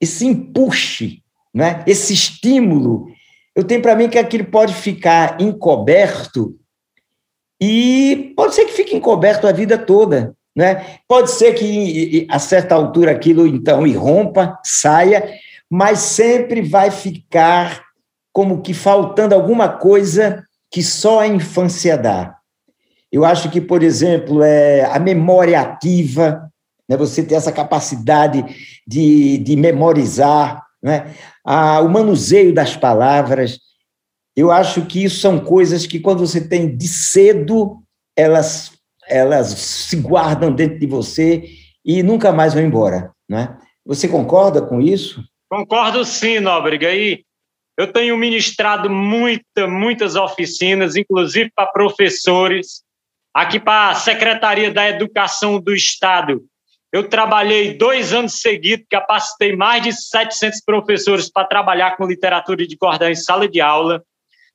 esse 0.00 0.24
empuxe, 0.24 1.22
né? 1.52 1.84
Esse 1.86 2.14
estímulo, 2.14 3.08
eu 3.54 3.62
tenho 3.62 3.82
para 3.82 3.94
mim 3.94 4.08
que 4.08 4.18
aquilo 4.18 4.46
pode 4.46 4.72
ficar 4.72 5.38
encoberto 5.38 6.58
e 7.60 8.32
pode 8.34 8.54
ser 8.54 8.64
que 8.64 8.72
fique 8.72 8.96
encoberto 8.96 9.46
a 9.46 9.52
vida 9.52 9.76
toda, 9.76 10.34
né? 10.56 10.96
Pode 11.06 11.30
ser 11.30 11.52
que 11.52 12.26
a 12.30 12.38
certa 12.38 12.74
altura 12.74 13.10
aquilo 13.10 13.46
então 13.46 13.86
irrompa, 13.86 14.58
saia, 14.64 15.30
mas 15.68 15.98
sempre 15.98 16.62
vai 16.62 16.90
ficar 16.90 17.82
como 18.32 18.62
que 18.62 18.72
faltando 18.72 19.34
alguma 19.34 19.68
coisa 19.68 20.42
que 20.70 20.82
só 20.82 21.20
a 21.20 21.26
infância 21.26 21.98
dá. 21.98 22.39
Eu 23.12 23.24
acho 23.24 23.50
que, 23.50 23.60
por 23.60 23.82
exemplo, 23.82 24.42
é 24.42 24.84
a 24.84 24.98
memória 24.98 25.60
ativa, 25.60 26.50
né, 26.88 26.96
você 26.96 27.22
ter 27.24 27.34
essa 27.34 27.52
capacidade 27.52 28.44
de, 28.86 29.38
de 29.38 29.56
memorizar, 29.56 30.64
né, 30.82 31.14
a, 31.44 31.80
o 31.80 31.88
manuseio 31.88 32.54
das 32.54 32.76
palavras, 32.76 33.58
eu 34.36 34.50
acho 34.50 34.86
que 34.86 35.04
isso 35.04 35.20
são 35.20 35.38
coisas 35.38 35.86
que, 35.86 36.00
quando 36.00 36.20
você 36.20 36.46
tem 36.46 36.76
de 36.76 36.88
cedo, 36.88 37.82
elas, 38.16 38.72
elas 39.08 39.48
se 39.48 39.96
guardam 39.96 40.52
dentro 40.52 40.78
de 40.78 40.86
você 40.86 41.44
e 41.84 42.02
nunca 42.02 42.32
mais 42.32 42.54
vão 42.54 42.62
embora. 42.62 43.12
Né? 43.28 43.56
Você 43.84 44.08
concorda 44.08 44.62
com 44.62 44.80
isso? 44.80 45.22
Concordo 45.48 46.04
sim, 46.04 46.38
Nóbrega. 46.38 46.88
Eu 47.76 47.92
tenho 47.92 48.16
ministrado 48.16 48.88
muita, 48.88 49.66
muitas 49.66 50.14
oficinas, 50.14 50.96
inclusive 50.96 51.50
para 51.54 51.72
professores, 51.72 52.82
aqui 53.32 53.60
para 53.60 53.90
a 53.90 53.94
Secretaria 53.94 54.70
da 54.70 54.88
Educação 54.88 55.60
do 55.60 55.74
Estado. 55.74 56.42
Eu 56.92 57.08
trabalhei 57.08 57.74
dois 57.74 58.12
anos 58.12 58.40
seguidos, 58.40 58.86
capacitei 58.90 59.54
mais 59.54 59.82
de 59.82 59.92
700 59.92 60.60
professores 60.64 61.30
para 61.30 61.46
trabalhar 61.46 61.96
com 61.96 62.06
literatura 62.06 62.66
de 62.66 62.76
cordão 62.76 63.08
em 63.08 63.14
sala 63.14 63.48
de 63.48 63.60
aula, 63.60 64.02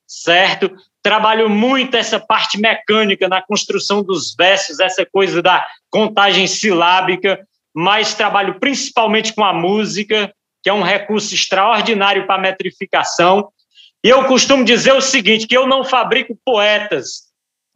certo? 0.06 0.70
Trabalho 1.02 1.48
muito 1.48 1.96
essa 1.96 2.20
parte 2.20 2.58
mecânica 2.60 3.26
na 3.28 3.40
construção 3.40 4.02
dos 4.02 4.34
versos, 4.34 4.80
essa 4.80 5.06
coisa 5.06 5.40
da 5.40 5.66
contagem 5.88 6.46
silábica, 6.46 7.40
mas 7.74 8.14
trabalho 8.14 8.60
principalmente 8.60 9.32
com 9.34 9.44
a 9.44 9.54
música, 9.54 10.32
que 10.62 10.68
é 10.68 10.72
um 10.72 10.82
recurso 10.82 11.34
extraordinário 11.34 12.26
para 12.26 12.40
metrificação. 12.40 13.48
E 14.04 14.08
eu 14.10 14.24
costumo 14.26 14.62
dizer 14.62 14.92
o 14.92 15.00
seguinte, 15.00 15.46
que 15.46 15.56
eu 15.56 15.66
não 15.66 15.84
fabrico 15.84 16.38
poetas, 16.44 17.25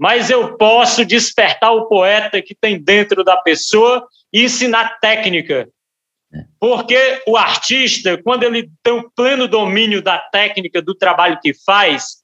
mas 0.01 0.31
eu 0.31 0.57
posso 0.57 1.05
despertar 1.05 1.73
o 1.73 1.87
poeta 1.87 2.41
que 2.41 2.55
tem 2.55 2.83
dentro 2.83 3.23
da 3.23 3.37
pessoa 3.37 4.09
e 4.33 4.45
ensinar 4.45 4.99
técnica. 4.99 5.69
Porque 6.59 7.23
o 7.27 7.37
artista, 7.37 8.17
quando 8.23 8.45
ele 8.45 8.71
tem 8.83 8.95
o 8.95 9.11
pleno 9.15 9.47
domínio 9.47 10.01
da 10.01 10.19
técnica, 10.19 10.81
do 10.81 10.95
trabalho 10.95 11.39
que 11.43 11.53
faz, 11.53 12.23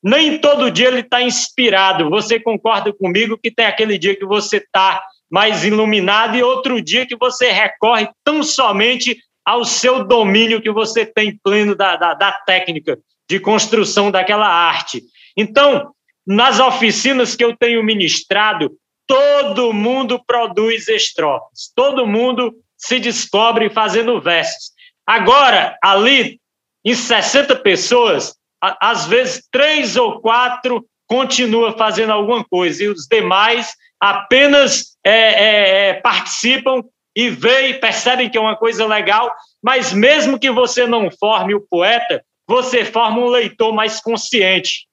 nem 0.00 0.38
todo 0.40 0.70
dia 0.70 0.86
ele 0.86 1.00
está 1.00 1.20
inspirado. 1.20 2.08
Você 2.08 2.38
concorda 2.38 2.92
comigo 2.92 3.36
que 3.36 3.50
tem 3.50 3.66
aquele 3.66 3.98
dia 3.98 4.14
que 4.14 4.24
você 4.24 4.58
está 4.58 5.02
mais 5.28 5.64
iluminado 5.64 6.36
e 6.36 6.42
outro 6.44 6.80
dia 6.80 7.04
que 7.04 7.16
você 7.16 7.50
recorre 7.50 8.08
tão 8.22 8.44
somente 8.44 9.18
ao 9.44 9.64
seu 9.64 10.04
domínio 10.04 10.62
que 10.62 10.70
você 10.70 11.04
tem 11.04 11.36
pleno 11.42 11.74
da, 11.74 11.96
da, 11.96 12.14
da 12.14 12.30
técnica 12.30 12.96
de 13.28 13.40
construção 13.40 14.08
daquela 14.08 14.46
arte. 14.46 15.02
Então, 15.36 15.92
nas 16.28 16.60
oficinas 16.60 17.34
que 17.34 17.42
eu 17.42 17.56
tenho 17.56 17.82
ministrado, 17.82 18.70
todo 19.06 19.72
mundo 19.72 20.22
produz 20.26 20.86
estrofes, 20.86 21.72
todo 21.74 22.06
mundo 22.06 22.54
se 22.76 23.00
descobre 23.00 23.70
fazendo 23.70 24.20
versos. 24.20 24.72
Agora, 25.06 25.78
ali, 25.82 26.38
em 26.84 26.94
60 26.94 27.56
pessoas, 27.56 28.34
às 28.60 29.06
vezes 29.06 29.48
três 29.50 29.96
ou 29.96 30.20
quatro 30.20 30.84
continua 31.06 31.72
fazendo 31.78 32.12
alguma 32.12 32.44
coisa 32.44 32.84
e 32.84 32.88
os 32.88 33.06
demais 33.06 33.72
apenas 33.98 34.98
é, 35.02 35.12
é, 35.12 35.88
é 35.88 35.94
participam 35.94 36.82
e 37.16 37.30
veem 37.30 37.80
percebem 37.80 38.28
que 38.28 38.36
é 38.36 38.40
uma 38.40 38.54
coisa 38.54 38.86
legal, 38.86 39.34
mas 39.62 39.94
mesmo 39.94 40.38
que 40.38 40.50
você 40.50 40.86
não 40.86 41.10
forme 41.10 41.54
o 41.54 41.66
poeta, 41.68 42.22
você 42.46 42.84
forma 42.84 43.18
um 43.18 43.28
leitor 43.28 43.72
mais 43.72 43.98
consciente. 43.98 44.87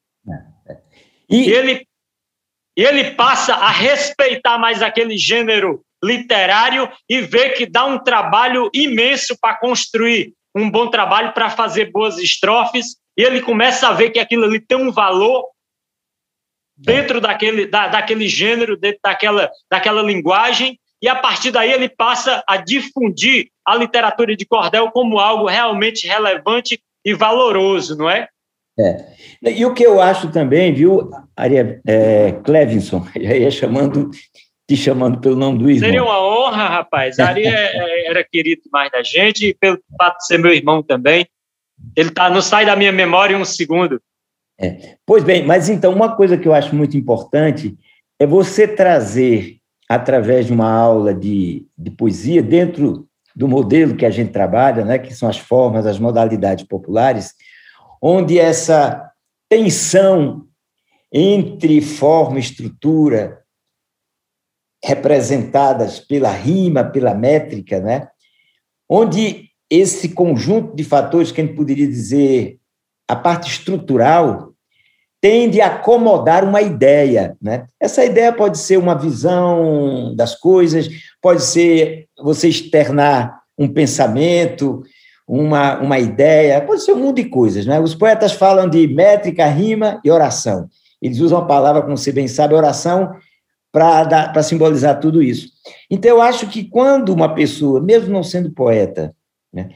E 1.30 1.49
ele, 1.51 1.88
ele 2.76 3.11
passa 3.11 3.55
a 3.55 3.69
respeitar 3.69 4.57
mais 4.57 4.82
aquele 4.82 5.17
gênero 5.17 5.84
literário 6.03 6.91
e 7.09 7.21
vê 7.21 7.49
que 7.49 7.65
dá 7.65 7.86
um 7.86 7.97
trabalho 7.97 8.69
imenso 8.73 9.38
para 9.39 9.57
construir 9.57 10.34
um 10.55 10.69
bom 10.71 10.89
trabalho 10.89 11.34
para 11.34 11.49
fazer 11.49 11.91
boas 11.91 12.17
estrofes, 12.17 12.95
e 13.17 13.23
ele 13.23 13.41
começa 13.41 13.89
a 13.89 13.93
ver 13.93 14.11
que 14.11 14.19
aquilo 14.19 14.45
ali 14.45 14.59
tem 14.59 14.78
um 14.78 14.91
valor 14.91 15.45
dentro 16.78 17.19
daquele, 17.19 17.65
da, 17.65 17.88
daquele 17.88 18.28
gênero, 18.28 18.78
dentro 18.78 18.99
daquela, 19.03 19.51
daquela 19.69 20.01
linguagem, 20.01 20.80
e 21.01 21.09
a 21.09 21.15
partir 21.15 21.51
daí 21.51 21.71
ele 21.71 21.89
passa 21.89 22.43
a 22.47 22.57
difundir 22.57 23.49
a 23.65 23.76
literatura 23.76 24.36
de 24.36 24.45
cordel 24.45 24.89
como 24.91 25.19
algo 25.19 25.45
realmente 25.45 26.07
relevante 26.07 26.82
e 27.03 27.13
valoroso, 27.13 27.97
não 27.97 28.09
é? 28.09 28.30
É. 28.78 29.05
E 29.41 29.65
o 29.65 29.73
que 29.73 29.84
eu 29.84 30.01
acho 30.01 30.32
também, 30.32 30.73
viu, 30.73 31.09
Aria 31.36 31.82
é, 31.88 32.34
Clevinson, 32.43 33.05
já 33.15 33.36
ia 33.36 33.51
chamando, 33.51 34.09
te 34.67 34.76
chamando 34.76 35.19
pelo 35.19 35.36
nome 35.36 35.59
do 35.59 35.69
irmão. 35.69 35.86
Seria 35.86 36.03
uma 36.03 36.21
honra, 36.21 36.67
rapaz. 36.67 37.19
Ari 37.19 37.45
é, 37.45 37.78
é, 37.78 38.09
era 38.09 38.23
querido 38.23 38.63
mais 38.71 38.91
da 38.91 39.01
gente, 39.01 39.47
e 39.47 39.53
pelo 39.53 39.80
fato 39.97 40.17
de 40.17 40.26
ser 40.26 40.39
meu 40.39 40.53
irmão 40.53 40.84
também. 40.84 41.26
Ele 41.95 42.09
tá, 42.09 42.30
não 42.30 42.41
sai 42.41 42.65
da 42.65 42.76
minha 42.76 42.91
memória 42.91 43.38
um 43.38 43.45
segundo. 43.45 44.01
É. 44.59 44.95
Pois 45.05 45.23
bem, 45.23 45.45
mas 45.45 45.69
então, 45.69 45.93
uma 45.93 46.15
coisa 46.15 46.38
que 46.38 46.47
eu 46.47 46.53
acho 46.53 46.73
muito 46.76 46.97
importante 46.97 47.78
é 48.19 48.26
você 48.26 48.67
trazer, 48.67 49.57
através 49.89 50.45
de 50.45 50.53
uma 50.53 50.71
aula 50.71 51.13
de, 51.13 51.65
de 51.78 51.91
poesia, 51.91 52.41
dentro 52.41 53.07
do 53.36 53.47
modelo 53.47 53.95
que 53.97 54.05
a 54.05 54.09
gente 54.09 54.32
trabalha, 54.32 54.86
né, 54.86 54.97
que 54.97 55.13
são 55.13 55.28
as 55.28 55.38
formas, 55.38 55.86
as 55.86 55.99
modalidades 55.99 56.65
populares, 56.65 57.34
onde 58.08 58.38
essa 58.38 59.12
tensão 59.49 60.45
entre 61.12 61.82
forma 61.82 62.38
e 62.38 62.41
estrutura 62.41 63.41
representadas 64.84 65.99
pela 65.99 66.30
rima, 66.30 66.84
pela 66.84 67.16
métrica, 67.16 67.80
né? 67.80 68.08
onde 68.88 69.49
esse 69.68 70.10
conjunto 70.10 70.76
de 70.76 70.84
fatores 70.84 71.32
que 71.32 71.41
a 71.41 71.43
gente 71.43 71.56
poderia 71.56 71.88
dizer 71.88 72.60
a 73.10 73.16
parte 73.16 73.49
estrutural 73.49 74.53
tende 75.20 75.60
a 75.60 75.68
acomodar 75.68 76.43
uma 76.43 76.62
ideia, 76.62 77.36
né? 77.41 77.66
Essa 77.80 78.06
ideia 78.06 78.32
pode 78.32 78.60
ser 78.60 78.78
uma 78.78 78.93
visão 78.93 80.16
das 80.16 80.36
coisas, 80.36 80.88
pode 81.20 81.41
ser 81.41 82.08
você 82.22 82.49
externar 82.49 83.41
um 83.58 83.68
pensamento, 83.68 84.84
uma, 85.28 85.80
uma 85.80 85.99
ideia, 85.99 86.61
pode 86.61 86.84
ser 86.84 86.93
um 86.93 86.99
mundo 86.99 87.15
de 87.15 87.26
coisas. 87.26 87.65
Né? 87.65 87.80
Os 87.80 87.95
poetas 87.95 88.34
falam 88.34 88.69
de 88.69 88.88
métrica, 88.88 89.45
rima 89.47 89.99
e 90.03 90.11
oração. 90.11 90.69
Eles 91.01 91.19
usam 91.19 91.39
a 91.39 91.45
palavra, 91.45 91.82
como 91.82 91.97
você 91.97 92.11
bem 92.11 92.28
sabe, 92.28 92.53
oração, 92.53 93.15
para 93.71 94.41
simbolizar 94.43 94.99
tudo 94.99 95.21
isso. 95.21 95.49
Então, 95.89 96.09
eu 96.09 96.21
acho 96.21 96.47
que 96.47 96.63
quando 96.63 97.09
uma 97.09 97.34
pessoa, 97.34 97.82
mesmo 97.82 98.09
não 98.09 98.23
sendo 98.23 98.51
poeta, 98.51 99.13
né, 99.51 99.69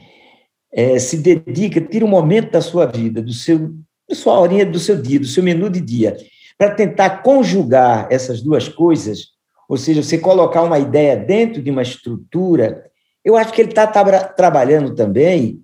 é, 0.72 0.98
se 0.98 1.18
dedica, 1.18 1.80
tira 1.80 2.04
um 2.04 2.08
momento 2.08 2.52
da 2.52 2.60
sua 2.60 2.86
vida, 2.86 3.20
do 3.20 3.32
seu, 3.32 3.74
da 4.08 4.14
sua 4.14 4.38
horinha 4.38 4.64
do 4.64 4.78
seu 4.78 5.00
dia, 5.00 5.20
do 5.20 5.26
seu 5.26 5.42
menu 5.42 5.68
de 5.68 5.80
dia, 5.80 6.16
para 6.56 6.74
tentar 6.74 7.22
conjugar 7.22 8.06
essas 8.10 8.40
duas 8.40 8.68
coisas, 8.68 9.28
ou 9.68 9.76
seja, 9.76 10.02
você 10.02 10.18
colocar 10.18 10.62
uma 10.62 10.78
ideia 10.78 11.16
dentro 11.16 11.62
de 11.62 11.70
uma 11.70 11.82
estrutura, 11.82 12.89
eu 13.24 13.36
acho 13.36 13.52
que 13.52 13.60
ele 13.60 13.70
está 13.70 13.86
tra 13.86 14.24
trabalhando 14.24 14.94
também 14.94 15.60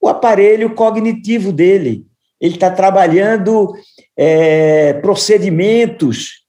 o 0.00 0.08
aparelho 0.08 0.74
cognitivo 0.74 1.52
dele. 1.52 2.04
Ele 2.40 2.54
está 2.54 2.70
trabalhando 2.70 3.72
é, 4.16 4.94
procedimentos 4.94 6.42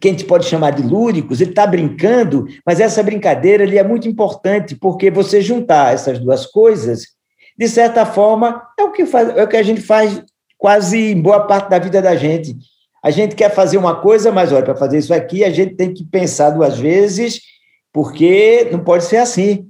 que 0.00 0.08
a 0.08 0.10
gente 0.10 0.24
pode 0.24 0.46
chamar 0.46 0.70
de 0.70 0.82
lúdicos, 0.82 1.40
ele 1.40 1.50
está 1.50 1.66
brincando, 1.66 2.46
mas 2.64 2.80
essa 2.80 3.02
brincadeira 3.02 3.62
ele 3.62 3.76
é 3.76 3.84
muito 3.84 4.08
importante, 4.08 4.74
porque 4.74 5.10
você 5.10 5.42
juntar 5.42 5.92
essas 5.92 6.18
duas 6.18 6.46
coisas, 6.46 7.02
de 7.58 7.68
certa 7.68 8.06
forma, 8.06 8.62
é 8.78 8.82
o 8.82 8.92
que, 8.92 9.04
faz, 9.04 9.36
é 9.36 9.44
o 9.44 9.48
que 9.48 9.58
a 9.58 9.62
gente 9.62 9.82
faz 9.82 10.22
quase 10.56 11.12
em 11.12 11.20
boa 11.20 11.46
parte 11.46 11.68
da 11.68 11.78
vida 11.78 12.00
da 12.00 12.16
gente. 12.16 12.56
A 13.04 13.10
gente 13.10 13.34
quer 13.34 13.50
fazer 13.50 13.76
uma 13.76 14.00
coisa, 14.00 14.32
mas 14.32 14.52
olha, 14.52 14.64
para 14.64 14.74
fazer 14.74 14.98
isso 14.98 15.12
aqui, 15.12 15.44
a 15.44 15.50
gente 15.50 15.74
tem 15.74 15.92
que 15.92 16.04
pensar 16.04 16.50
duas 16.50 16.78
vezes, 16.78 17.40
porque 17.92 18.68
não 18.70 18.80
pode 18.80 19.04
ser 19.04 19.18
assim. 19.18 19.68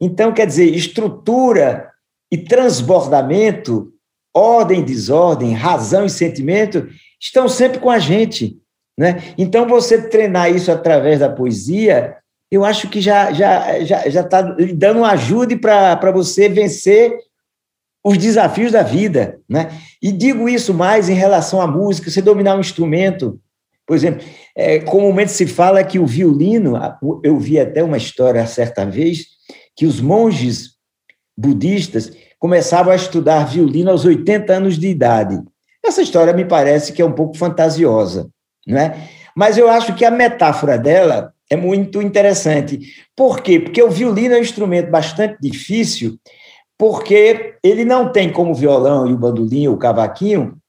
Então, 0.00 0.32
quer 0.32 0.46
dizer, 0.46 0.66
estrutura 0.66 1.90
e 2.32 2.38
transbordamento, 2.38 3.92
ordem 4.34 4.80
e 4.80 4.84
desordem, 4.84 5.52
razão 5.52 6.04
e 6.04 6.10
sentimento, 6.10 6.88
estão 7.20 7.48
sempre 7.48 7.78
com 7.78 7.90
a 7.90 7.98
gente. 7.98 8.58
Né? 8.98 9.22
Então, 9.36 9.66
você 9.66 10.08
treinar 10.08 10.50
isso 10.50 10.70
através 10.70 11.20
da 11.20 11.28
poesia, 11.28 12.16
eu 12.50 12.64
acho 12.64 12.88
que 12.88 13.00
já 13.00 13.32
já 13.32 13.82
já 13.84 14.08
já 14.08 14.20
está 14.22 14.42
dando 14.74 15.04
ajuda 15.04 15.56
para 15.56 16.10
você 16.10 16.48
vencer 16.48 17.16
os 18.04 18.18
desafios 18.18 18.72
da 18.72 18.82
vida, 18.82 19.38
né? 19.48 19.70
E 20.02 20.10
digo 20.10 20.48
isso 20.48 20.72
mais 20.72 21.08
em 21.08 21.14
relação 21.14 21.60
à 21.60 21.66
música, 21.66 22.10
você 22.10 22.20
dominar 22.22 22.56
um 22.56 22.60
instrumento, 22.60 23.38
por 23.90 23.96
exemplo, 23.96 24.24
é, 24.54 24.78
comumente 24.78 25.32
se 25.32 25.48
fala 25.48 25.82
que 25.82 25.98
o 25.98 26.06
violino, 26.06 26.74
eu 27.24 27.36
vi 27.40 27.58
até 27.58 27.82
uma 27.82 27.96
história 27.96 28.46
certa 28.46 28.86
vez 28.86 29.26
que 29.74 29.84
os 29.84 30.00
monges 30.00 30.76
budistas 31.36 32.12
começavam 32.38 32.92
a 32.92 32.94
estudar 32.94 33.48
violino 33.48 33.90
aos 33.90 34.04
80 34.04 34.52
anos 34.52 34.78
de 34.78 34.86
idade. 34.86 35.42
Essa 35.84 36.02
história 36.02 36.32
me 36.32 36.44
parece 36.44 36.92
que 36.92 37.02
é 37.02 37.04
um 37.04 37.10
pouco 37.10 37.36
fantasiosa, 37.36 38.30
né? 38.64 39.08
Mas 39.34 39.58
eu 39.58 39.68
acho 39.68 39.92
que 39.96 40.04
a 40.04 40.10
metáfora 40.12 40.78
dela 40.78 41.34
é 41.50 41.56
muito 41.56 42.00
interessante. 42.00 42.78
Por 43.16 43.40
quê? 43.42 43.58
Porque 43.58 43.82
o 43.82 43.90
violino 43.90 44.36
é 44.36 44.38
um 44.38 44.42
instrumento 44.42 44.88
bastante 44.88 45.36
difícil, 45.40 46.16
porque 46.78 47.56
ele 47.60 47.84
não 47.84 48.12
tem 48.12 48.30
como 48.30 48.52
o 48.52 48.54
violão 48.54 49.08
e 49.08 49.12
o 49.12 49.18
bandolim, 49.18 49.66
o 49.66 49.76
cavaquinho, 49.76 50.59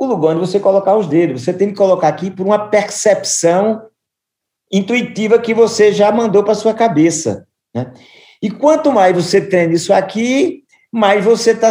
o 0.00 0.06
lugar 0.06 0.30
onde 0.30 0.40
você 0.40 0.58
colocar 0.58 0.96
os 0.96 1.06
dedos. 1.06 1.42
Você 1.42 1.52
tem 1.52 1.68
que 1.68 1.76
colocar 1.76 2.08
aqui 2.08 2.30
por 2.30 2.46
uma 2.46 2.68
percepção 2.68 3.82
intuitiva 4.72 5.38
que 5.38 5.52
você 5.52 5.92
já 5.92 6.10
mandou 6.10 6.42
para 6.42 6.54
sua 6.54 6.72
cabeça. 6.72 7.46
Né? 7.74 7.92
E 8.42 8.50
quanto 8.50 8.90
mais 8.90 9.14
você 9.14 9.40
treina 9.40 9.74
isso 9.74 9.92
aqui, 9.92 10.64
mais 10.90 11.24
você 11.24 11.50
está 11.50 11.70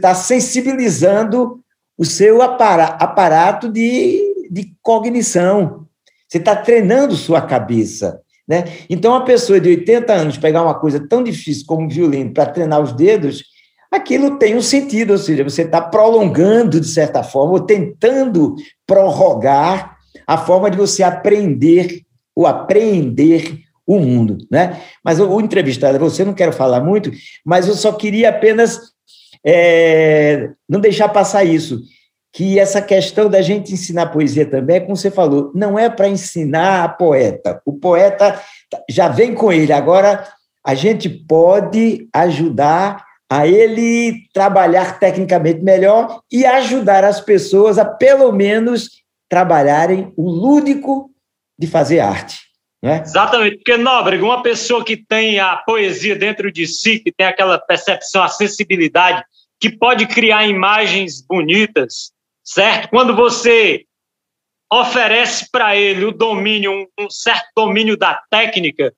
tá 0.00 0.14
sensibilizando 0.14 1.60
o 1.98 2.04
seu 2.04 2.40
aparato 2.40 3.68
de 3.68 4.28
de 4.50 4.74
cognição. 4.82 5.86
Você 6.26 6.38
está 6.38 6.56
treinando 6.56 7.14
sua 7.14 7.40
cabeça. 7.40 8.20
Né? 8.46 8.64
Então, 8.88 9.12
uma 9.12 9.24
pessoa 9.24 9.60
de 9.60 9.68
80 9.68 10.12
anos 10.12 10.38
pegar 10.38 10.62
uma 10.62 10.74
coisa 10.74 11.06
tão 11.06 11.22
difícil 11.22 11.64
como 11.66 11.86
o 11.86 11.90
violino 11.90 12.32
para 12.32 12.46
treinar 12.46 12.80
os 12.80 12.92
dedos, 12.92 13.44
aquilo 13.90 14.38
tem 14.38 14.56
um 14.56 14.62
sentido, 14.62 15.12
ou 15.12 15.18
seja, 15.18 15.44
você 15.44 15.62
está 15.62 15.80
prolongando, 15.80 16.80
de 16.80 16.88
certa 16.88 17.22
forma, 17.22 17.52
ou 17.52 17.60
tentando 17.60 18.54
prorrogar 18.86 19.96
a 20.26 20.36
forma 20.36 20.70
de 20.70 20.76
você 20.76 21.02
aprender 21.02 22.02
ou 22.34 22.46
apreender 22.46 23.60
o 23.86 23.98
mundo. 23.98 24.38
Né? 24.50 24.80
Mas 25.02 25.18
o, 25.18 25.40
entrevistado, 25.40 25.98
você 25.98 26.24
não 26.24 26.34
quero 26.34 26.52
falar 26.52 26.80
muito, 26.80 27.10
mas 27.44 27.66
eu 27.66 27.74
só 27.74 27.92
queria 27.92 28.28
apenas 28.28 28.78
é, 29.44 30.50
não 30.68 30.80
deixar 30.80 31.08
passar 31.08 31.44
isso 31.44 31.80
que 32.32 32.58
essa 32.58 32.80
questão 32.82 33.28
da 33.28 33.40
gente 33.40 33.72
ensinar 33.72 34.12
poesia 34.12 34.44
também, 34.44 34.76
é 34.76 34.80
como 34.80 34.96
você 34.96 35.10
falou, 35.10 35.50
não 35.54 35.78
é 35.78 35.88
para 35.88 36.08
ensinar 36.08 36.84
a 36.84 36.88
poeta. 36.88 37.60
O 37.64 37.72
poeta 37.72 38.40
já 38.88 39.08
vem 39.08 39.34
com 39.34 39.52
ele. 39.52 39.72
Agora, 39.72 40.24
a 40.64 40.74
gente 40.74 41.08
pode 41.08 42.06
ajudar 42.12 43.07
a 43.30 43.46
ele 43.46 44.26
trabalhar 44.32 44.98
tecnicamente 44.98 45.60
melhor 45.60 46.22
e 46.32 46.46
ajudar 46.46 47.04
as 47.04 47.20
pessoas 47.20 47.78
a, 47.78 47.84
pelo 47.84 48.32
menos, 48.32 49.02
trabalharem 49.28 50.12
o 50.16 50.30
lúdico 50.30 51.10
de 51.58 51.66
fazer 51.66 52.00
arte. 52.00 52.48
Né? 52.82 53.02
Exatamente, 53.02 53.56
porque, 53.56 53.76
Nóbrega, 53.76 54.24
uma 54.24 54.42
pessoa 54.42 54.84
que 54.84 54.96
tem 54.96 55.40
a 55.40 55.56
poesia 55.56 56.16
dentro 56.16 56.50
de 56.50 56.66
si, 56.66 57.00
que 57.00 57.12
tem 57.12 57.26
aquela 57.26 57.58
percepção, 57.58 58.22
a 58.22 58.28
sensibilidade, 58.28 59.24
que 59.60 59.70
pode 59.70 60.06
criar 60.06 60.46
imagens 60.46 61.20
bonitas, 61.20 62.12
certo? 62.44 62.88
Quando 62.88 63.14
você 63.14 63.84
oferece 64.72 65.50
para 65.50 65.76
ele 65.76 66.04
o 66.04 66.12
domínio, 66.12 66.70
um, 66.70 66.86
um, 67.04 67.10
certo 67.10 67.48
domínio 67.56 67.96
da 67.96 68.22
técnica, 68.30 68.94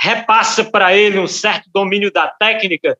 repassa 0.00 0.64
para 0.64 0.96
ele 0.96 1.18
um 1.18 1.28
certo 1.28 1.70
domínio 1.72 2.10
da 2.12 2.26
técnica, 2.26 2.98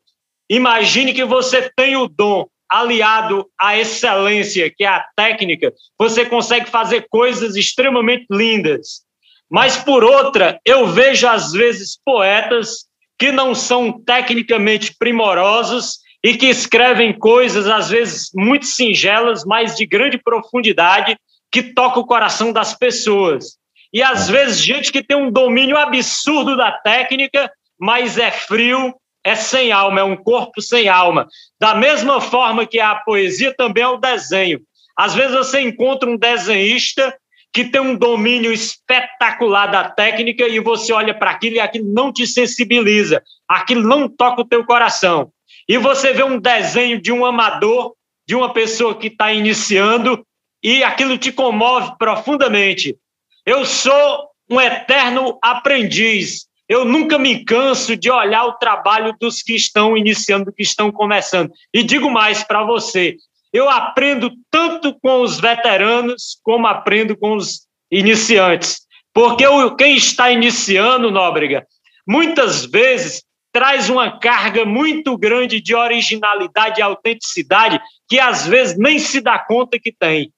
imagine 0.49 1.13
que 1.13 1.23
você 1.23 1.69
tem 1.75 1.95
o 1.95 2.07
dom 2.07 2.47
aliado 2.69 3.49
à 3.59 3.77
excelência, 3.77 4.69
que 4.69 4.83
é 4.83 4.87
a 4.87 5.05
técnica, 5.15 5.73
você 5.97 6.25
consegue 6.25 6.69
fazer 6.69 7.07
coisas 7.09 7.55
extremamente 7.55 8.25
lindas. 8.29 9.01
Mas, 9.49 9.77
por 9.77 10.03
outra, 10.03 10.59
eu 10.63 10.85
vejo, 10.85 11.27
às 11.27 11.51
vezes, 11.51 11.99
poetas 12.05 12.85
que 13.17 13.31
não 13.31 13.55
são 13.55 13.91
tecnicamente 13.91 14.95
primorosos 14.97 15.97
e 16.23 16.37
que 16.37 16.45
escrevem 16.45 17.17
coisas, 17.17 17.67
às 17.67 17.89
vezes, 17.89 18.29
muito 18.35 18.65
singelas, 18.65 19.43
mas 19.43 19.75
de 19.75 19.85
grande 19.85 20.17
profundidade, 20.17 21.17
que 21.51 21.63
toca 21.63 21.99
o 21.99 22.05
coração 22.05 22.53
das 22.53 22.77
pessoas. 22.77 23.57
E, 23.91 24.03
às 24.03 24.29
é. 24.29 24.31
vezes, 24.31 24.61
gente 24.61 24.91
que 24.91 25.03
tem 25.03 25.17
um 25.17 25.31
domínio 25.31 25.77
absurdo 25.77 26.55
da 26.55 26.71
técnica, 26.71 27.51
mas 27.79 28.19
é 28.19 28.29
frio, 28.29 28.93
é 29.23 29.35
sem 29.35 29.71
alma, 29.71 29.99
é 29.99 30.03
um 30.03 30.15
corpo 30.15 30.61
sem 30.61 30.87
alma. 30.87 31.27
Da 31.59 31.75
mesma 31.75 32.21
forma 32.21 32.65
que 32.65 32.79
a 32.79 32.95
poesia 32.95 33.53
também 33.55 33.83
é 33.83 33.87
o 33.87 33.97
desenho. 33.97 34.61
Às 34.97 35.13
vezes 35.13 35.35
você 35.35 35.61
encontra 35.61 36.09
um 36.09 36.17
desenhista 36.17 37.15
que 37.51 37.65
tem 37.65 37.81
um 37.81 37.95
domínio 37.95 38.53
espetacular 38.53 39.67
da 39.67 39.89
técnica 39.89 40.47
e 40.47 40.59
você 40.59 40.93
olha 40.93 41.13
para 41.13 41.31
aquilo 41.31 41.55
e 41.55 41.59
aquilo 41.59 41.91
não 41.91 42.13
te 42.13 42.27
sensibiliza, 42.27 43.23
aquilo 43.47 43.87
não 43.87 44.07
toca 44.07 44.41
o 44.41 44.45
teu 44.45 44.63
coração 44.65 45.31
e 45.69 45.77
você 45.77 46.11
vê 46.11 46.23
um 46.23 46.39
desenho 46.39 46.99
de 46.99 47.11
um 47.11 47.23
amador, 47.23 47.93
de 48.27 48.33
uma 48.33 48.51
pessoa 48.51 48.97
que 48.97 49.05
está 49.05 49.31
iniciando, 49.31 50.25
e 50.63 50.83
aquilo 50.83 51.15
te 51.15 51.31
comove 51.31 51.95
profundamente. 51.99 52.97
Eu 53.45 53.63
sou 53.63 54.29
um 54.49 54.59
eterno 54.59 55.37
aprendiz. 55.43 56.47
Eu 56.69 56.85
nunca 56.85 57.17
me 57.17 57.43
canso 57.43 57.97
de 57.97 58.11
olhar 58.11 58.45
o 58.45 58.53
trabalho 58.53 59.15
dos 59.19 59.41
que 59.41 59.55
estão 59.55 59.97
iniciando, 59.97 60.53
que 60.53 60.61
estão 60.61 60.91
começando. 60.91 61.51
E 61.73 61.81
digo 61.81 62.11
mais 62.11 62.43
para 62.43 62.63
você: 62.63 63.17
eu 63.51 63.67
aprendo 63.67 64.31
tanto 64.51 64.97
com 65.01 65.21
os 65.21 65.39
veteranos, 65.39 66.39
como 66.43 66.67
aprendo 66.67 67.17
com 67.17 67.35
os 67.35 67.67
iniciantes. 67.91 68.81
Porque 69.11 69.43
quem 69.79 69.95
está 69.95 70.31
iniciando, 70.31 71.09
Nóbrega, 71.09 71.65
muitas 72.07 72.65
vezes 72.65 73.23
traz 73.51 73.89
uma 73.89 74.19
carga 74.19 74.63
muito 74.63 75.17
grande 75.17 75.59
de 75.59 75.73
originalidade 75.73 76.79
e 76.79 76.83
autenticidade 76.83 77.81
que 78.07 78.19
às 78.19 78.45
vezes 78.45 78.77
nem 78.77 78.99
se 78.99 79.19
dá 79.19 79.39
conta 79.39 79.79
que 79.79 79.91
tem. 79.91 80.31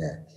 É. 0.00 0.28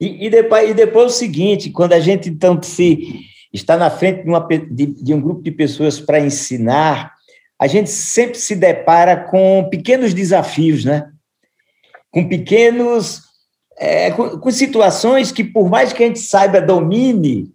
E, 0.00 0.26
e, 0.26 0.30
depois, 0.30 0.70
e 0.70 0.74
depois 0.74 1.12
o 1.12 1.16
seguinte, 1.16 1.70
quando 1.70 1.92
a 1.94 1.98
gente 1.98 2.28
então 2.28 2.62
se 2.62 3.24
está 3.52 3.76
na 3.76 3.90
frente 3.90 4.22
de, 4.22 4.28
uma, 4.28 4.46
de, 4.48 4.86
de 4.86 5.14
um 5.14 5.20
grupo 5.20 5.42
de 5.42 5.50
pessoas 5.50 6.00
para 6.00 6.20
ensinar, 6.20 7.14
a 7.58 7.66
gente 7.66 7.90
sempre 7.90 8.38
se 8.38 8.54
depara 8.54 9.16
com 9.16 9.68
pequenos 9.70 10.14
desafios, 10.14 10.84
né? 10.84 11.10
Com 12.10 12.28
pequenos 12.28 13.28
é, 13.78 14.10
com, 14.10 14.38
com 14.38 14.50
situações 14.50 15.30
que, 15.30 15.44
por 15.44 15.70
mais 15.70 15.92
que 15.92 16.02
a 16.02 16.06
gente 16.06 16.18
saiba, 16.18 16.60
domine 16.60 17.52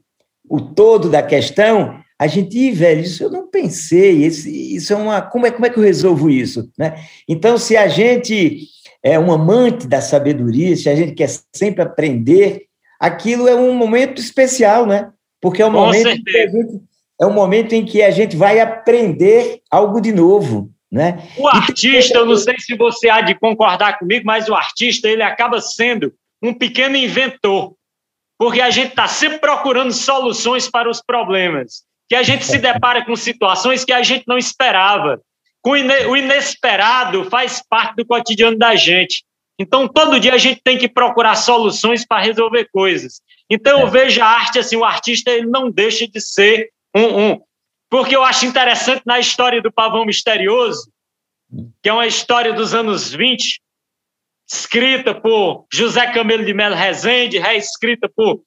o 0.50 0.60
todo 0.60 1.10
da 1.10 1.22
questão, 1.22 2.02
a 2.18 2.28
gente, 2.28 2.58
Ih, 2.58 2.72
velho, 2.72 3.02
isso 3.02 3.24
eu 3.24 3.30
não 3.30 3.48
pensei, 3.50 4.24
esse, 4.24 4.76
isso 4.76 4.94
é 4.94 4.96
uma. 4.96 5.22
Como 5.22 5.46
é, 5.46 5.52
como 5.52 5.66
é 5.66 5.70
que 5.70 5.78
eu 5.78 5.84
resolvo 5.84 6.30
isso? 6.30 6.72
Né? 6.78 6.96
Então, 7.28 7.58
se 7.58 7.76
a 7.76 7.88
gente 7.88 8.68
é 9.04 9.20
um 9.20 9.32
amante 9.32 9.88
da 9.88 10.00
sabedoria, 10.00 10.76
se 10.78 10.90
a 10.90 10.96
gente 10.96 11.14
quer 11.14 11.30
sempre 11.54 11.84
aprender, 11.84 12.64
aquilo 13.00 13.48
é 13.48 13.56
um 13.56 13.74
momento 13.74 14.22
especial, 14.22 14.86
né? 14.86 15.12
Porque 15.44 15.62
é 15.62 15.66
um, 15.66 15.72
momento, 15.72 16.08
gente, 16.08 16.82
é 17.20 17.26
um 17.26 17.34
momento 17.34 17.74
em 17.74 17.84
que 17.84 18.02
a 18.02 18.10
gente 18.12 18.38
vai 18.38 18.62
aprender 18.62 19.62
algo 19.70 20.00
de 20.00 20.14
novo. 20.14 20.72
Né? 20.90 21.22
O 21.38 21.50
artista, 21.50 22.20
eu 22.20 22.26
não 22.26 22.38
sei 22.38 22.58
se 22.60 22.78
você 22.78 23.10
há 23.10 23.20
de 23.20 23.36
concordar 23.36 24.00
comigo, 24.00 24.26
mas 24.26 24.48
o 24.48 24.56
artista 24.56 25.10
ele 25.10 25.22
acaba 25.22 25.60
sendo 25.60 26.14
um 26.42 26.54
pequeno 26.54 26.96
inventor, 26.96 27.74
porque 28.38 28.62
a 28.62 28.70
gente 28.70 28.92
está 28.92 29.06
sempre 29.06 29.40
procurando 29.40 29.92
soluções 29.92 30.70
para 30.70 30.90
os 30.90 31.02
problemas, 31.02 31.84
que 32.08 32.16
a 32.16 32.24
gente 32.24 32.46
se 32.46 32.58
depara 32.58 33.04
com 33.04 33.16
situações 33.16 33.84
que 33.84 33.92
a 33.92 34.02
gente 34.02 34.24
não 34.26 34.38
esperava. 34.38 35.20
O 35.66 36.16
inesperado 36.16 37.26
faz 37.30 37.62
parte 37.70 37.98
do 37.98 38.06
cotidiano 38.06 38.58
da 38.58 38.76
gente. 38.76 39.26
Então, 39.60 39.90
todo 39.90 40.20
dia 40.22 40.34
a 40.34 40.38
gente 40.38 40.62
tem 40.64 40.78
que 40.78 40.88
procurar 40.88 41.36
soluções 41.36 42.06
para 42.06 42.24
resolver 42.24 42.70
coisas. 42.72 43.22
Então, 43.54 43.82
eu 43.82 43.88
é. 43.88 43.92
vejo 43.92 44.22
a 44.22 44.26
arte 44.26 44.58
assim, 44.58 44.76
o 44.76 44.84
artista 44.84 45.30
ele 45.30 45.46
não 45.46 45.70
deixa 45.70 46.08
de 46.08 46.20
ser 46.20 46.72
um, 46.96 47.32
um. 47.32 47.42
Porque 47.88 48.16
eu 48.16 48.24
acho 48.24 48.48
interessante 48.48 49.04
na 49.06 49.20
história 49.20 49.62
do 49.62 49.72
Pavão 49.72 50.06
Misterioso, 50.06 50.92
que 51.82 51.88
é 51.88 51.94
uma 51.94 52.08
história 52.08 52.52
dos 52.52 52.74
anos 52.74 53.14
20, 53.14 53.62
escrita 54.52 55.14
por 55.14 55.68
José 55.72 56.12
Camelo 56.12 56.44
de 56.44 56.54
Melo 56.54 56.76
Rezende, 56.76 57.38
reescrita 57.38 58.10
por, 58.10 58.42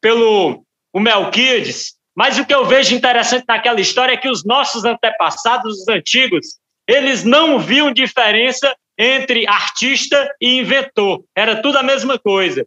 pelo 0.00 0.64
o 0.92 1.00
Melquides. 1.00 1.96
Mas 2.14 2.38
o 2.38 2.46
que 2.46 2.54
eu 2.54 2.64
vejo 2.64 2.94
interessante 2.94 3.44
naquela 3.48 3.80
história 3.80 4.12
é 4.12 4.16
que 4.16 4.28
os 4.28 4.44
nossos 4.44 4.84
antepassados, 4.84 5.80
os 5.80 5.88
antigos, 5.88 6.60
eles 6.86 7.24
não 7.24 7.58
viam 7.58 7.92
diferença 7.92 8.76
entre 8.96 9.48
artista 9.48 10.32
e 10.40 10.58
inventor. 10.58 11.24
Era 11.34 11.60
tudo 11.60 11.78
a 11.78 11.82
mesma 11.82 12.18
coisa. 12.18 12.64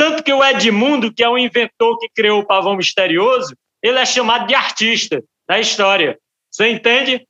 Tanto 0.00 0.22
que 0.22 0.32
o 0.32 0.42
Edmundo, 0.42 1.12
que 1.12 1.22
é 1.22 1.28
o 1.28 1.36
inventor 1.36 1.98
que 1.98 2.08
criou 2.08 2.40
o 2.40 2.46
pavão 2.46 2.74
misterioso, 2.74 3.54
ele 3.82 3.98
é 3.98 4.06
chamado 4.06 4.46
de 4.46 4.54
artista 4.54 5.22
da 5.46 5.60
história. 5.60 6.18
Você 6.50 6.70
entende? 6.70 7.28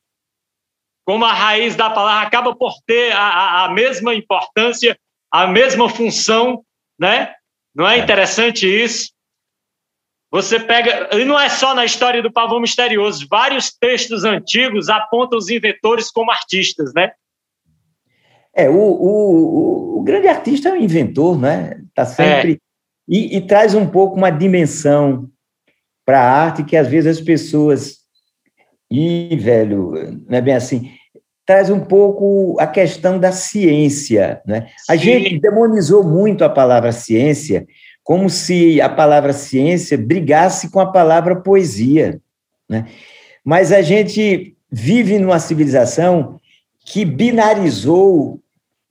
Como 1.04 1.24
a 1.24 1.32
raiz 1.32 1.74
da 1.74 1.90
palavra 1.90 2.28
acaba 2.28 2.54
por 2.54 2.74
ter 2.86 3.10
a, 3.10 3.18
a, 3.18 3.64
a 3.64 3.72
mesma 3.72 4.14
importância, 4.14 4.96
a 5.32 5.48
mesma 5.48 5.88
função, 5.88 6.64
né? 6.96 7.34
Não 7.74 7.88
é, 7.88 7.96
é. 7.96 7.98
interessante 7.98 8.68
isso? 8.68 9.10
Você 10.30 10.60
pega, 10.60 11.10
e 11.12 11.24
não 11.24 11.40
é 11.40 11.48
só 11.48 11.74
na 11.74 11.84
história 11.84 12.22
do 12.22 12.30
pavão 12.30 12.60
misterioso, 12.60 13.26
vários 13.28 13.72
textos 13.72 14.22
antigos 14.22 14.88
apontam 14.88 15.36
os 15.36 15.48
inventores 15.48 16.08
como 16.08 16.30
artistas, 16.30 16.94
né? 16.94 17.14
É, 18.54 18.68
o, 18.68 18.74
o, 18.74 19.98
o, 19.98 20.02
grande 20.02 20.28
artista 20.28 20.68
é 20.68 20.72
o 20.72 20.76
inventor, 20.76 21.38
né? 21.38 21.80
Tá 21.94 22.04
sempre. 22.04 22.52
É. 22.52 22.58
E, 23.08 23.36
e, 23.36 23.40
traz 23.40 23.74
um 23.74 23.86
pouco 23.86 24.16
uma 24.16 24.30
dimensão 24.30 25.28
para 26.04 26.20
a 26.20 26.30
arte 26.30 26.64
que 26.64 26.76
às 26.76 26.88
vezes 26.88 27.18
as 27.18 27.24
pessoas. 27.24 27.98
E, 28.90 29.36
velho, 29.36 29.92
não 30.28 30.38
é 30.38 30.40
bem 30.40 30.54
assim. 30.54 30.90
Traz 31.46 31.70
um 31.70 31.80
pouco 31.80 32.56
a 32.60 32.66
questão 32.66 33.18
da 33.18 33.32
ciência, 33.32 34.40
né? 34.46 34.68
A 34.88 34.94
Sim. 34.94 34.98
gente 34.98 35.40
demonizou 35.40 36.04
muito 36.04 36.44
a 36.44 36.48
palavra 36.48 36.92
ciência, 36.92 37.66
como 38.02 38.28
se 38.28 38.80
a 38.80 38.88
palavra 38.88 39.32
ciência 39.32 39.96
brigasse 39.96 40.70
com 40.70 40.80
a 40.80 40.90
palavra 40.90 41.36
poesia, 41.36 42.20
né? 42.68 42.86
Mas 43.44 43.72
a 43.72 43.82
gente 43.82 44.56
vive 44.70 45.18
numa 45.18 45.38
civilização 45.38 46.39
que 46.90 47.04
binarizou, 47.04 48.40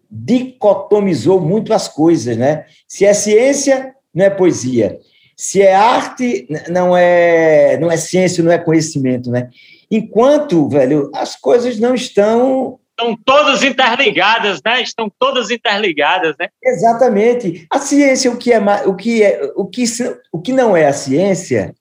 dicotomizou 0.09 1.41
muito 1.41 1.73
as 1.73 1.89
coisas, 1.89 2.37
né? 2.37 2.65
Se 2.87 3.05
é 3.05 3.13
ciência, 3.13 3.93
não 4.13 4.25
é 4.25 4.29
poesia. 4.29 4.97
Se 5.35 5.61
é 5.61 5.75
arte, 5.75 6.47
não 6.69 6.95
é, 6.95 7.77
não 7.77 7.91
é 7.91 7.97
ciência, 7.97 8.41
não 8.41 8.51
é 8.51 8.57
conhecimento, 8.57 9.29
né? 9.29 9.49
Enquanto, 9.91 10.69
velho, 10.69 11.11
as 11.13 11.35
coisas 11.35 11.77
não 11.77 11.93
estão 11.93 12.79
estão 12.91 13.17
todas 13.25 13.63
interligadas, 13.63 14.61
né? 14.65 14.81
Estão 14.81 15.11
todas 15.19 15.51
interligadas, 15.51 16.35
né? 16.39 16.47
Exatamente. 16.63 17.67
A 17.69 17.79
ciência, 17.79 18.31
o 18.31 18.37
que 18.37 18.53
é 18.53 18.59
o 18.85 18.95
que 18.95 19.23
é 19.23 19.51
o 19.55 19.65
que 19.65 19.83
o 20.31 20.41
que 20.41 20.53
não 20.53 20.75
é 20.75 20.87
a 20.87 20.93
ciência, 20.93 21.73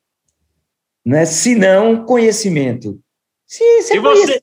né? 1.07 1.25
Senão 1.27 2.05
conhecimento. 2.05 2.99
Ciência 3.47 3.97
é 3.97 4.01
você, 4.01 4.43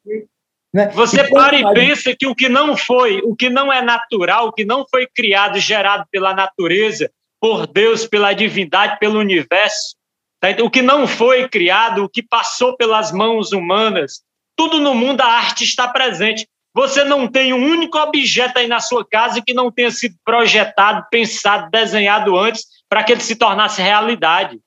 né? 0.76 0.90
Você 0.90 1.22
e 1.22 1.30
para 1.30 1.58
e 1.58 1.74
pensa 1.74 2.14
que 2.14 2.28
o 2.28 2.36
que 2.36 2.50
não 2.50 2.76
foi, 2.76 3.22
o 3.24 3.34
que 3.34 3.50
não 3.50 3.72
é 3.72 3.82
natural, 3.82 4.50
o 4.50 4.52
que 4.52 4.66
não 4.66 4.86
foi 4.86 5.08
criado, 5.08 5.58
gerado 5.58 6.04
pela 6.12 6.34
natureza, 6.34 7.10
por 7.40 7.66
Deus, 7.66 8.06
pela 8.06 8.34
divindade, 8.34 9.00
pelo 9.00 9.18
universo, 9.18 9.96
tá? 10.38 10.50
o 10.62 10.70
que 10.70 10.82
não 10.82 11.08
foi 11.08 11.48
criado, 11.48 12.04
o 12.04 12.10
que 12.10 12.22
passou 12.22 12.76
pelas 12.76 13.14
mãos 13.14 13.54
humanas, 13.54 14.22
tudo 14.54 14.82
no 14.82 14.94
mundo 14.94 15.22
a 15.22 15.28
arte 15.28 15.64
está 15.64 15.88
presente. 15.88 16.46
Você 16.74 17.06
não 17.06 17.26
tem 17.26 17.54
um 17.54 17.64
único 17.64 17.98
objeto 17.98 18.60
aí 18.60 18.68
na 18.68 18.82
sua 18.82 19.08
casa 19.08 19.42
que 19.42 19.54
não 19.54 19.72
tenha 19.72 19.92
sido 19.92 20.16
projetado, 20.26 21.08
pensado, 21.10 21.72
desenhado 21.72 22.38
antes 22.38 22.66
para 22.90 23.02
que 23.02 23.14
ele 23.14 23.22
se 23.22 23.38
tornasse 23.38 23.82
realidade. 23.82 24.60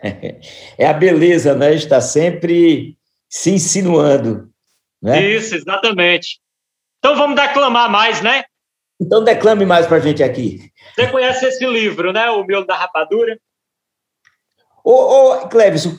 É 0.78 0.86
a 0.86 0.92
beleza, 0.92 1.56
né? 1.56 1.74
Está 1.74 2.00
sempre 2.00 2.96
se 3.28 3.50
insinuando. 3.50 4.48
Né? 5.02 5.30
Isso, 5.30 5.54
exatamente. 5.54 6.40
Então 6.98 7.16
vamos 7.16 7.36
declamar 7.36 7.90
mais, 7.90 8.20
né? 8.20 8.44
Então 9.00 9.22
declame 9.22 9.64
mais 9.64 9.86
para 9.86 9.98
a 9.98 10.00
gente 10.00 10.22
aqui. 10.22 10.70
Você 10.94 11.06
conhece 11.08 11.46
esse 11.46 11.64
livro, 11.64 12.12
né? 12.12 12.28
O 12.30 12.44
Miolo 12.44 12.66
da 12.66 12.76
Rapadura? 12.76 13.38
Ô, 14.84 15.42
ô 15.42 15.48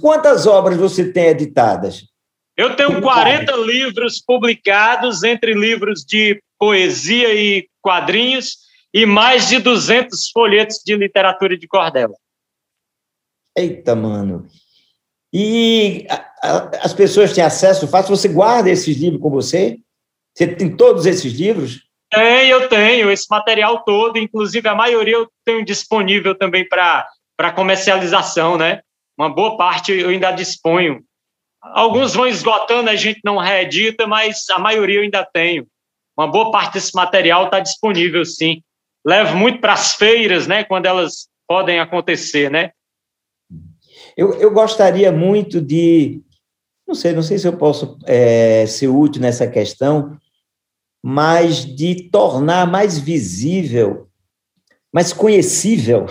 quantas 0.01 0.45
obras 0.45 0.77
você 0.77 1.11
tem 1.11 1.27
editadas? 1.27 2.03
Eu 2.57 2.75
tenho 2.75 3.01
40 3.01 3.55
livros 3.55 4.21
publicados, 4.21 5.23
entre 5.23 5.53
livros 5.53 6.03
de 6.03 6.41
poesia 6.57 7.33
e 7.33 7.69
quadrinhos, 7.81 8.57
e 8.93 9.05
mais 9.05 9.47
de 9.47 9.59
200 9.59 10.29
folhetos 10.31 10.81
de 10.85 10.93
literatura 10.97 11.57
de 11.57 11.65
cordel. 11.67 12.11
Eita, 13.57 13.95
mano. 13.95 14.45
E 15.31 16.07
as 16.81 16.93
pessoas 16.93 17.33
têm 17.33 17.43
acesso 17.43 17.87
fácil? 17.87 18.15
Você 18.15 18.27
guarda 18.27 18.69
esses 18.69 18.97
livros 18.97 19.21
com 19.21 19.29
você? 19.29 19.77
Você 20.35 20.47
tem 20.47 20.75
todos 20.75 21.05
esses 21.05 21.33
livros? 21.33 21.83
Tem, 22.11 22.49
eu 22.49 22.67
tenho 22.67 23.11
esse 23.11 23.27
material 23.29 23.83
todo, 23.83 24.17
inclusive 24.17 24.67
a 24.67 24.73
maioria 24.73 25.15
eu 25.15 25.29
tenho 25.45 25.63
disponível 25.63 26.33
também 26.33 26.67
para 26.67 27.07
comercialização, 27.55 28.57
né? 28.57 28.81
Uma 29.17 29.29
boa 29.29 29.57
parte 29.57 29.91
eu 29.91 30.09
ainda 30.09 30.31
disponho. 30.31 31.03
Alguns 31.61 32.13
vão 32.15 32.25
esgotando, 32.25 32.89
a 32.89 32.95
gente 32.95 33.19
não 33.23 33.37
reedita, 33.37 34.07
mas 34.07 34.49
a 34.49 34.57
maioria 34.57 34.99
eu 34.99 35.03
ainda 35.03 35.23
tenho. 35.25 35.67
Uma 36.17 36.27
boa 36.27 36.51
parte 36.51 36.73
desse 36.73 36.95
material 36.95 37.45
está 37.45 37.59
disponível, 37.59 38.25
sim. 38.25 38.63
Levo 39.05 39.37
muito 39.37 39.59
para 39.59 39.73
as 39.73 39.93
feiras, 39.93 40.47
né? 40.47 40.63
Quando 40.63 40.85
elas 40.85 41.27
podem 41.47 41.79
acontecer, 41.79 42.49
né? 42.49 42.71
Eu, 44.15 44.33
eu 44.35 44.51
gostaria 44.51 45.11
muito 45.11 45.61
de, 45.61 46.21
não 46.87 46.95
sei, 46.95 47.13
não 47.13 47.21
sei 47.21 47.37
se 47.37 47.47
eu 47.47 47.57
posso 47.57 47.97
é, 48.05 48.65
ser 48.65 48.87
útil 48.87 49.21
nessa 49.21 49.47
questão, 49.47 50.17
mas 51.03 51.65
de 51.65 52.09
tornar 52.09 52.67
mais 52.67 52.97
visível, 52.97 54.09
mais 54.93 55.13
conhecível 55.13 56.05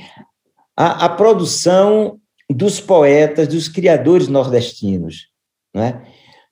a, 0.76 1.04
a 1.04 1.08
produção 1.08 2.18
dos 2.50 2.80
poetas, 2.80 3.48
dos 3.48 3.68
criadores 3.68 4.28
nordestinos, 4.28 5.28
né? 5.74 6.06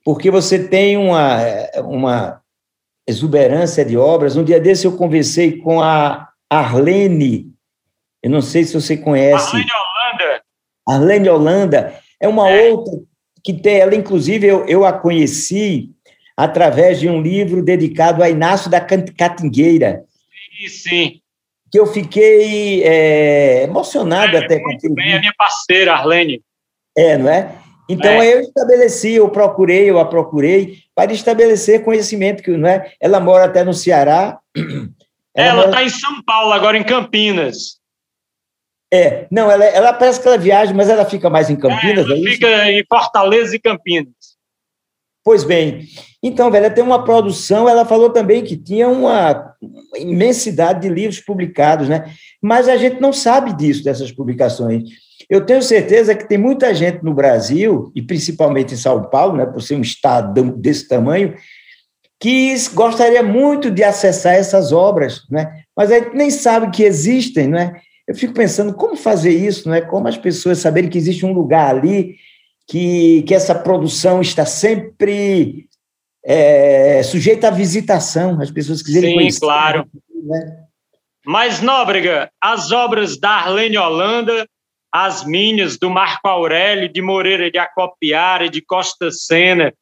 Porque 0.05 0.31
você 0.31 0.69
tem 0.69 0.97
uma, 0.97 1.39
uma 1.79 2.41
exuberância 3.09 3.85
de 3.85 3.97
obras. 3.97 4.37
Um 4.37 4.45
dia 4.45 4.61
desse 4.61 4.87
eu 4.87 4.97
conversei 4.97 5.59
com 5.59 5.81
a 5.81 6.29
Arlene, 6.49 7.53
eu 8.23 8.31
não 8.31 8.41
sei 8.41 8.65
se 8.65 8.75
você 8.75 8.97
conhece. 8.97 9.49
Arlene. 9.49 9.86
Arlene 10.87 11.29
Holanda 11.29 11.95
é 12.21 12.29
uma 12.29 12.51
é. 12.51 12.71
outra 12.71 12.95
que 13.43 13.53
tem, 13.53 13.79
ela 13.79 13.95
inclusive 13.95 14.47
eu, 14.47 14.67
eu 14.67 14.85
a 14.85 14.93
conheci 14.93 15.91
através 16.37 17.01
de 17.01 17.09
um 17.09 17.23
livro 17.23 17.63
dedicado 17.63 18.23
a 18.23 18.29
Inácio 18.29 18.71
da 18.71 18.81
Catingueira. 18.81 20.05
Sim, 20.59 20.69
sim. 20.69 21.21
Que 21.71 21.79
eu 21.79 21.87
fiquei 21.87 22.83
é, 22.85 23.63
emocionado 23.63 24.37
é, 24.37 24.45
até 24.45 24.59
com 24.59 24.71
aquilo. 24.71 24.95
Bem, 24.95 25.15
a 25.15 25.21
minha 25.21 25.35
parceira, 25.37 25.95
Arlene. 25.95 26.43
É, 26.97 27.17
não 27.17 27.31
é? 27.31 27.53
Então 27.89 28.11
é. 28.11 28.35
eu 28.35 28.41
estabeleci, 28.41 29.13
eu 29.13 29.29
procurei, 29.29 29.89
eu 29.89 29.99
a 29.99 30.05
procurei 30.05 30.79
para 30.95 31.13
estabelecer 31.13 31.85
conhecimento 31.85 32.43
que 32.43 32.51
não 32.51 32.69
é. 32.69 32.93
Ela 33.01 33.21
mora 33.21 33.45
até 33.45 33.63
no 33.63 33.73
Ceará. 33.73 34.39
Ela 35.35 35.67
está 35.67 35.77
mora... 35.77 35.85
em 35.85 35.89
São 35.89 36.23
Paulo 36.23 36.53
agora 36.53 36.77
em 36.77 36.85
Campinas. 36.85 37.79
É, 38.93 39.27
não, 39.31 39.51
ela, 39.51 39.65
ela 39.65 39.93
parece 39.93 40.21
que 40.21 40.29
ela 40.29 40.39
viaja, 40.39 40.73
mas 40.73 40.89
ela 40.89 41.05
fica 41.05 41.29
mais 41.29 41.51
em 41.51 41.57
Campinas, 41.57 42.07
é, 42.07 42.11
ela 42.11 42.19
é 42.19 42.23
fica 42.23 42.71
em 42.71 42.85
Fortaleza 42.89 43.57
e 43.57 43.59
Campinas. 43.59 44.15
Pois 45.25 45.43
bem, 45.43 45.89
então, 46.23 46.51
velho, 46.53 46.67
ela 46.67 46.75
tem 46.75 46.85
uma 46.85 47.03
produção, 47.05 47.69
ela 47.69 47.85
falou 47.85 48.11
também 48.11 48.45
que 48.45 48.57
tinha 48.57 48.89
uma 48.89 49.55
imensidade 49.97 50.83
de 50.83 50.89
livros 50.89 51.19
publicados, 51.19 51.89
né? 51.89 52.13
Mas 52.41 52.69
a 52.69 52.77
gente 52.77 53.01
não 53.01 53.13
sabe 53.13 53.53
disso, 53.57 53.83
dessas 53.83 54.13
publicações. 54.13 54.85
Eu 55.29 55.45
tenho 55.45 55.61
certeza 55.63 56.15
que 56.15 56.29
tem 56.29 56.39
muita 56.39 56.73
gente 56.73 57.03
no 57.03 57.13
Brasil, 57.13 57.91
e 57.93 58.01
principalmente 58.01 58.75
em 58.75 58.77
São 58.77 59.03
Paulo, 59.03 59.37
né, 59.37 59.47
por 59.47 59.61
ser 59.61 59.75
um 59.75 59.83
estado 59.83 60.53
desse 60.53 60.87
tamanho, 60.87 61.35
que 62.21 62.55
gostaria 62.73 63.23
muito 63.23 63.71
de 63.71 63.83
acessar 63.83 64.35
essas 64.35 64.73
obras, 64.73 65.23
né? 65.31 65.63
mas 65.77 65.93
a 65.93 65.99
gente 65.99 66.15
nem 66.15 66.31
sabe 66.31 66.71
que 66.71 66.83
existem. 66.83 67.49
Né? 67.49 67.81
Eu 68.07 68.15
fico 68.15 68.33
pensando 68.33 68.73
como 68.73 68.97
fazer 68.97 69.31
isso, 69.31 69.69
né? 69.69 69.81
como 69.81 70.07
as 70.07 70.17
pessoas 70.17 70.59
saberem 70.59 70.89
que 70.89 70.99
existe 70.99 71.27
um 71.27 71.33
lugar 71.33 71.75
ali 71.75 72.17
que, 72.69 73.23
que 73.23 73.35
essa 73.35 73.55
produção 73.55 74.21
está 74.21 74.47
sempre 74.47 75.69
é, 76.25 77.03
sujeita 77.03 77.49
à 77.49 77.51
visitação, 77.51 78.41
as 78.41 78.51
pessoas 78.51 78.83
quiserem 78.83 79.11
Sim, 79.11 79.17
conhecer. 79.17 79.39
Sim, 79.39 79.47
claro. 79.47 79.89
Né? 80.25 80.67
Mas, 81.25 81.61
Nóbrega, 81.61 82.31
as 82.41 82.71
obras 82.71 83.19
da 83.19 83.31
Arlene 83.31 83.79
Holanda, 83.79 84.47
as 84.93 85.25
minhas 85.25 85.77
do 85.77 85.91
Marco 85.91 86.29
Aurélio, 86.29 86.89
de 86.89 87.03
Moreira 87.03 87.51
de 87.51 87.59
Acopiara, 87.59 88.49
de 88.49 88.61
Costa 88.61 89.11
Sena, 89.11 89.73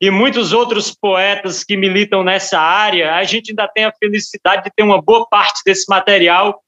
e 0.00 0.10
muitos 0.10 0.52
outros 0.52 0.94
poetas 0.94 1.62
que 1.62 1.76
militam 1.76 2.22
nessa 2.22 2.58
área, 2.58 3.14
a 3.16 3.24
gente 3.24 3.50
ainda 3.50 3.68
tem 3.68 3.84
a 3.84 3.92
felicidade 3.92 4.64
de 4.64 4.70
ter 4.74 4.82
uma 4.82 5.00
boa 5.00 5.26
parte 5.26 5.60
desse 5.64 5.86
material 5.88 6.62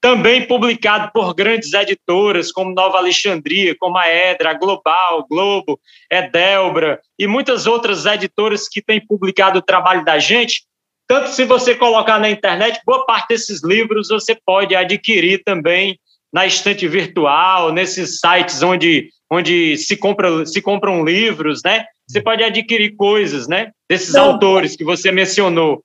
também 0.00 0.46
publicado 0.46 1.10
por 1.12 1.34
grandes 1.34 1.72
editoras, 1.72 2.52
como 2.52 2.74
Nova 2.74 2.98
Alexandria, 2.98 3.74
como 3.78 3.98
a 3.98 4.06
Edra, 4.08 4.50
a 4.50 4.54
Global, 4.54 5.26
Globo, 5.28 5.80
Edelbra 6.10 7.00
e 7.18 7.26
muitas 7.26 7.66
outras 7.66 8.06
editoras 8.06 8.68
que 8.68 8.80
têm 8.80 9.04
publicado 9.04 9.58
o 9.58 9.62
trabalho 9.62 10.04
da 10.04 10.18
gente. 10.18 10.62
Tanto 11.06 11.30
se 11.30 11.44
você 11.44 11.74
colocar 11.74 12.18
na 12.18 12.30
internet, 12.30 12.80
boa 12.86 13.04
parte 13.06 13.28
desses 13.30 13.64
livros 13.64 14.08
você 14.08 14.36
pode 14.46 14.76
adquirir 14.76 15.42
também 15.42 15.98
na 16.32 16.46
estante 16.46 16.86
virtual, 16.86 17.72
nesses 17.72 18.20
sites 18.20 18.62
onde, 18.62 19.08
onde 19.30 19.76
se, 19.78 19.96
compra, 19.96 20.44
se 20.44 20.60
compram 20.60 21.04
livros, 21.04 21.62
né? 21.64 21.86
Você 22.06 22.20
pode 22.20 22.44
adquirir 22.44 22.94
coisas, 22.94 23.48
né? 23.48 23.72
Desses 23.88 24.14
Não. 24.14 24.32
autores 24.32 24.76
que 24.76 24.84
você 24.84 25.10
mencionou. 25.10 25.82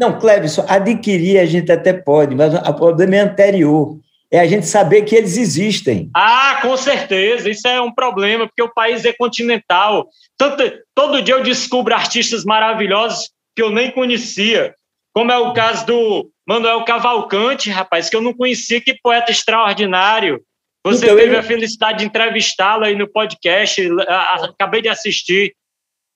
Não, 0.00 0.18
Clebson, 0.18 0.64
adquirir 0.66 1.38
a 1.38 1.44
gente 1.44 1.70
até 1.70 1.92
pode, 1.92 2.34
mas 2.34 2.54
o 2.54 2.74
problema 2.74 3.16
é 3.16 3.20
anterior. 3.20 3.98
É 4.32 4.40
a 4.40 4.46
gente 4.46 4.64
saber 4.64 5.02
que 5.02 5.14
eles 5.14 5.36
existem. 5.36 6.08
Ah, 6.16 6.60
com 6.62 6.74
certeza. 6.74 7.50
Isso 7.50 7.68
é 7.68 7.78
um 7.82 7.92
problema, 7.92 8.46
porque 8.46 8.62
o 8.62 8.72
país 8.72 9.04
é 9.04 9.12
continental. 9.12 10.08
Tanto, 10.38 10.62
todo 10.94 11.20
dia 11.20 11.34
eu 11.34 11.42
descubro 11.42 11.94
artistas 11.94 12.44
maravilhosos 12.44 13.30
que 13.54 13.62
eu 13.62 13.70
nem 13.70 13.90
conhecia. 13.90 14.74
Como 15.12 15.30
é 15.30 15.36
o 15.36 15.52
caso 15.52 15.84
do 15.84 16.30
Manuel 16.48 16.82
Cavalcante, 16.84 17.68
rapaz, 17.68 18.08
que 18.08 18.16
eu 18.16 18.22
não 18.22 18.32
conhecia. 18.32 18.80
Que 18.80 18.96
poeta 19.02 19.30
extraordinário. 19.30 20.40
Você 20.86 21.04
então, 21.04 21.16
teve 21.16 21.28
ele... 21.30 21.36
a 21.36 21.42
felicidade 21.42 21.98
de 21.98 22.04
entrevistá-lo 22.06 22.84
aí 22.84 22.94
no 22.96 23.06
podcast. 23.06 23.86
Acabei 24.08 24.80
de 24.80 24.88
assistir. 24.88 25.54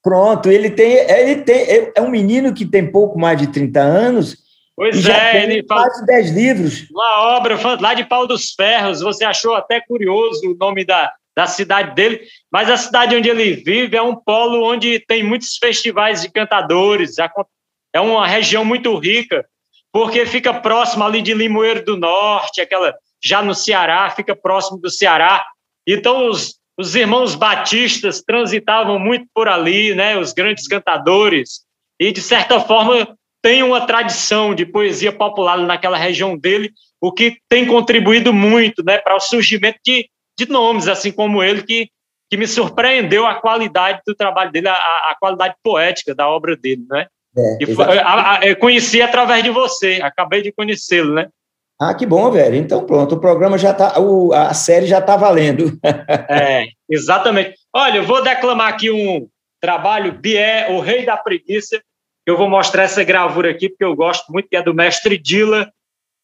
Pronto, 0.04 0.50
ele 0.50 0.68
tem, 0.68 0.92
ele 1.10 1.36
tem, 1.36 1.90
é 1.96 2.00
um 2.02 2.10
menino 2.10 2.52
que 2.52 2.66
tem 2.66 2.92
pouco 2.92 3.18
mais 3.18 3.40
de 3.40 3.46
30 3.46 3.80
anos. 3.80 4.36
Pois 4.76 5.08
é, 5.08 5.44
ele 5.44 5.64
faz 5.66 5.94
de 5.94 6.04
10 6.04 6.30
livros. 6.30 6.90
Uma 6.90 7.36
obra 7.36 7.58
lá 7.80 7.94
de 7.94 8.04
Pau 8.04 8.26
dos 8.26 8.52
Ferros, 8.52 9.00
você 9.00 9.24
achou 9.24 9.54
até 9.54 9.80
curioso 9.80 10.50
o 10.50 10.54
nome 10.54 10.84
da, 10.84 11.10
da 11.34 11.46
cidade 11.46 11.94
dele, 11.94 12.20
mas 12.52 12.68
a 12.68 12.76
cidade 12.76 13.16
onde 13.16 13.30
ele 13.30 13.54
vive 13.54 13.96
é 13.96 14.02
um 14.02 14.14
polo 14.14 14.70
onde 14.70 15.00
tem 15.00 15.22
muitos 15.22 15.56
festivais 15.56 16.20
de 16.20 16.30
cantadores, 16.30 17.16
é 17.94 18.00
uma 18.00 18.26
região 18.26 18.62
muito 18.62 18.94
rica, 18.98 19.46
porque 19.90 20.26
fica 20.26 20.52
próximo 20.52 21.02
ali 21.04 21.22
de 21.22 21.32
Limoeiro 21.32 21.82
do 21.82 21.96
Norte, 21.96 22.60
aquela 22.60 22.94
já 23.22 23.40
no 23.40 23.54
Ceará, 23.54 24.10
fica 24.10 24.36
próximo 24.36 24.78
do 24.78 24.90
Ceará. 24.90 25.42
Então 25.86 26.28
os, 26.28 26.56
os 26.78 26.94
irmãos 26.94 27.34
batistas 27.34 28.22
transitavam 28.22 28.98
muito 28.98 29.26
por 29.34 29.48
ali, 29.48 29.94
né, 29.94 30.18
os 30.18 30.32
grandes 30.32 30.66
cantadores, 30.66 31.60
e 32.00 32.12
de 32.12 32.20
certa 32.20 32.60
forma 32.60 33.16
tem 33.42 33.62
uma 33.62 33.86
tradição 33.86 34.54
de 34.54 34.64
poesia 34.64 35.12
popular 35.12 35.58
naquela 35.58 35.98
região 35.98 36.36
dele, 36.36 36.72
o 37.00 37.12
que 37.12 37.36
tem 37.48 37.66
contribuído 37.66 38.32
muito 38.32 38.82
né, 38.82 38.98
para 38.98 39.14
o 39.14 39.20
surgimento 39.20 39.78
de, 39.84 40.08
de 40.38 40.48
nomes, 40.48 40.88
assim 40.88 41.12
como 41.12 41.42
ele, 41.42 41.62
que, 41.62 41.88
que 42.30 42.36
me 42.36 42.46
surpreendeu 42.46 43.26
a 43.26 43.34
qualidade 43.34 44.00
do 44.06 44.14
trabalho 44.14 44.50
dele, 44.50 44.68
a, 44.68 44.72
a 44.72 45.16
qualidade 45.20 45.54
poética 45.62 46.14
da 46.14 46.28
obra 46.28 46.56
dele. 46.56 46.86
Né? 46.88 47.06
É, 47.36 47.66
foi, 47.66 47.98
a, 47.98 48.38
a, 48.38 48.46
eu 48.46 48.56
conheci 48.56 49.02
através 49.02 49.44
de 49.44 49.50
você, 49.50 50.00
acabei 50.02 50.40
de 50.40 50.50
conhecê-lo, 50.50 51.12
né? 51.14 51.28
Ah, 51.80 51.94
que 51.94 52.06
bom, 52.06 52.30
velho. 52.30 52.54
Então 52.56 52.86
pronto, 52.86 53.14
o 53.14 53.20
programa 53.20 53.58
já 53.58 53.74
tá, 53.74 53.98
o, 54.00 54.32
a 54.32 54.54
série 54.54 54.86
já 54.86 54.98
está 54.98 55.16
valendo. 55.16 55.78
é, 56.28 56.66
exatamente. 56.88 57.54
Olha, 57.72 57.98
eu 57.98 58.04
vou 58.04 58.22
declamar 58.22 58.72
aqui 58.72 58.90
um 58.90 59.28
trabalho, 59.60 60.12
Bié, 60.12 60.68
o 60.70 60.80
Rei 60.80 61.04
da 61.04 61.16
Preguiça. 61.16 61.82
Eu 62.26 62.36
vou 62.36 62.48
mostrar 62.48 62.84
essa 62.84 63.04
gravura 63.04 63.50
aqui, 63.50 63.68
porque 63.68 63.84
eu 63.84 63.94
gosto 63.94 64.32
muito, 64.32 64.48
que 64.48 64.56
é 64.56 64.62
do 64.62 64.72
mestre 64.72 65.18
Dila, 65.18 65.70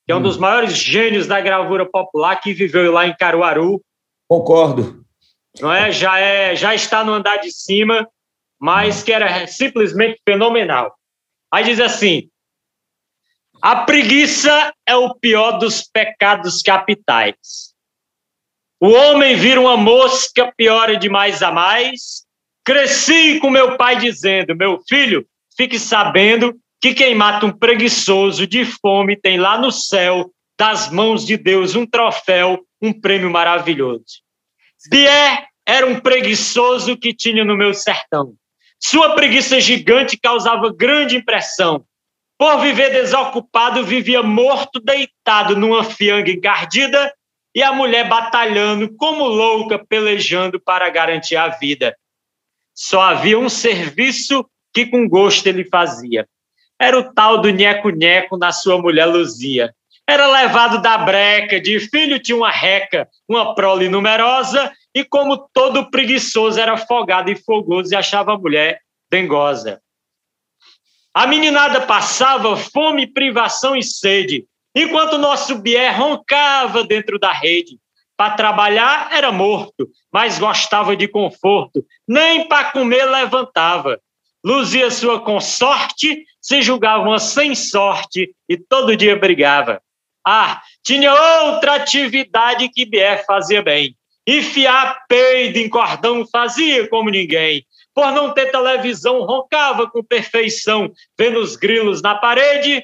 que 0.06 0.12
é 0.12 0.14
um 0.14 0.18
hum. 0.18 0.22
dos 0.22 0.38
maiores 0.38 0.74
gênios 0.76 1.26
da 1.26 1.40
gravura 1.40 1.84
popular, 1.84 2.36
que 2.36 2.54
viveu 2.54 2.90
lá 2.92 3.06
em 3.06 3.14
Caruaru. 3.14 3.82
Concordo. 4.28 5.04
Não 5.60 5.72
é? 5.72 5.90
Já, 5.90 6.18
é, 6.18 6.54
já 6.54 6.74
está 6.74 7.04
no 7.04 7.12
andar 7.12 7.38
de 7.38 7.50
cima, 7.50 8.08
mas 8.58 9.02
que 9.02 9.12
era 9.12 9.46
simplesmente 9.46 10.20
fenomenal. 10.24 10.94
Aí 11.52 11.64
diz 11.64 11.80
assim: 11.80 12.28
a 13.62 13.76
preguiça 13.84 14.72
é 14.86 14.96
o 14.96 15.14
pior 15.14 15.58
dos 15.58 15.82
pecados 15.82 16.62
capitais. 16.62 17.74
O 18.80 18.88
homem 18.88 19.36
vira 19.36 19.60
uma 19.60 19.76
mosca, 19.76 20.52
piora 20.56 20.96
de 20.96 21.08
mais 21.08 21.42
a 21.42 21.52
mais. 21.52 22.24
Cresci 22.64 23.38
com 23.40 23.50
meu 23.50 23.76
pai 23.76 23.96
dizendo: 23.96 24.56
Meu 24.56 24.80
filho, 24.88 25.26
fique 25.56 25.78
sabendo 25.78 26.54
que 26.80 26.94
quem 26.94 27.14
mata 27.14 27.44
um 27.44 27.52
preguiçoso 27.52 28.46
de 28.46 28.64
fome 28.64 29.16
tem 29.16 29.38
lá 29.38 29.58
no 29.58 29.70
céu, 29.70 30.30
das 30.58 30.90
mãos 30.90 31.26
de 31.26 31.36
Deus, 31.36 31.74
um 31.74 31.84
troféu, 31.84 32.60
um 32.80 32.92
prêmio 32.92 33.30
maravilhoso. 33.30 34.22
Bié 34.88 35.46
era 35.66 35.86
um 35.86 36.00
preguiçoso 36.00 36.96
que 36.96 37.14
tinha 37.14 37.44
no 37.44 37.56
meu 37.56 37.74
sertão. 37.74 38.32
Sua 38.82 39.14
preguiça 39.14 39.60
gigante 39.60 40.18
causava 40.18 40.72
grande 40.74 41.16
impressão. 41.16 41.84
Por 42.40 42.58
viver 42.62 42.88
desocupado, 42.88 43.84
vivia 43.84 44.22
morto, 44.22 44.80
deitado 44.80 45.54
numa 45.54 45.84
fianga 45.84 46.30
encardida 46.30 47.12
e 47.54 47.62
a 47.62 47.70
mulher 47.70 48.08
batalhando 48.08 48.90
como 48.96 49.24
louca, 49.28 49.78
pelejando 49.78 50.58
para 50.58 50.88
garantir 50.88 51.36
a 51.36 51.48
vida. 51.48 51.94
Só 52.74 53.02
havia 53.02 53.38
um 53.38 53.50
serviço 53.50 54.48
que 54.72 54.86
com 54.86 55.06
gosto 55.06 55.46
ele 55.48 55.66
fazia. 55.66 56.26
Era 56.80 56.98
o 56.98 57.12
tal 57.12 57.42
do 57.42 57.50
nheco-nheco 57.50 58.38
na 58.38 58.52
sua 58.52 58.80
mulher 58.80 59.04
Luzia. 59.04 59.74
Era 60.08 60.26
levado 60.26 60.80
da 60.80 60.96
breca, 60.96 61.60
de 61.60 61.78
filho 61.78 62.18
tinha 62.18 62.38
uma 62.38 62.50
reca, 62.50 63.06
uma 63.28 63.54
prole 63.54 63.86
numerosa, 63.86 64.72
e 64.94 65.04
como 65.04 65.46
todo 65.52 65.90
preguiçoso 65.90 66.58
era 66.58 66.78
folgado 66.78 67.30
e 67.30 67.36
fogoso 67.36 67.92
e 67.92 67.96
achava 67.96 68.32
a 68.32 68.38
mulher 68.38 68.80
dengosa. 69.10 69.78
A 71.12 71.26
meninada 71.26 71.80
passava 71.80 72.56
fome, 72.56 73.06
privação 73.06 73.74
e 73.74 73.82
sede, 73.82 74.44
enquanto 74.74 75.18
nosso 75.18 75.56
Bié 75.56 75.90
roncava 75.90 76.84
dentro 76.84 77.18
da 77.18 77.32
rede. 77.32 77.78
Para 78.16 78.34
trabalhar 78.34 79.08
era 79.12 79.32
morto, 79.32 79.88
mas 80.12 80.38
gostava 80.38 80.94
de 80.94 81.08
conforto, 81.08 81.84
nem 82.06 82.46
para 82.46 82.70
comer 82.70 83.04
levantava. 83.06 83.98
Luzia 84.44 84.90
sua 84.90 85.20
consorte, 85.20 86.24
se 86.40 86.62
julgava 86.62 87.02
uma 87.02 87.18
sem 87.18 87.54
sorte 87.54 88.30
e 88.48 88.56
todo 88.56 88.96
dia 88.96 89.16
brigava. 89.16 89.82
Ah, 90.24 90.62
tinha 90.84 91.12
outra 91.12 91.74
atividade 91.74 92.68
que 92.68 92.86
Bié 92.86 93.24
fazia 93.24 93.62
bem. 93.62 93.96
Enfiar 94.26 95.04
peido 95.08 95.58
em 95.58 95.68
cordão 95.68 96.24
fazia 96.30 96.88
como 96.88 97.10
ninguém. 97.10 97.64
Por 98.00 98.12
não 98.12 98.32
ter 98.32 98.50
televisão, 98.50 99.26
roncava 99.26 99.86
com 99.86 100.02
perfeição, 100.02 100.90
vendo 101.18 101.38
os 101.38 101.54
grilos 101.54 102.00
na 102.00 102.14
parede. 102.14 102.82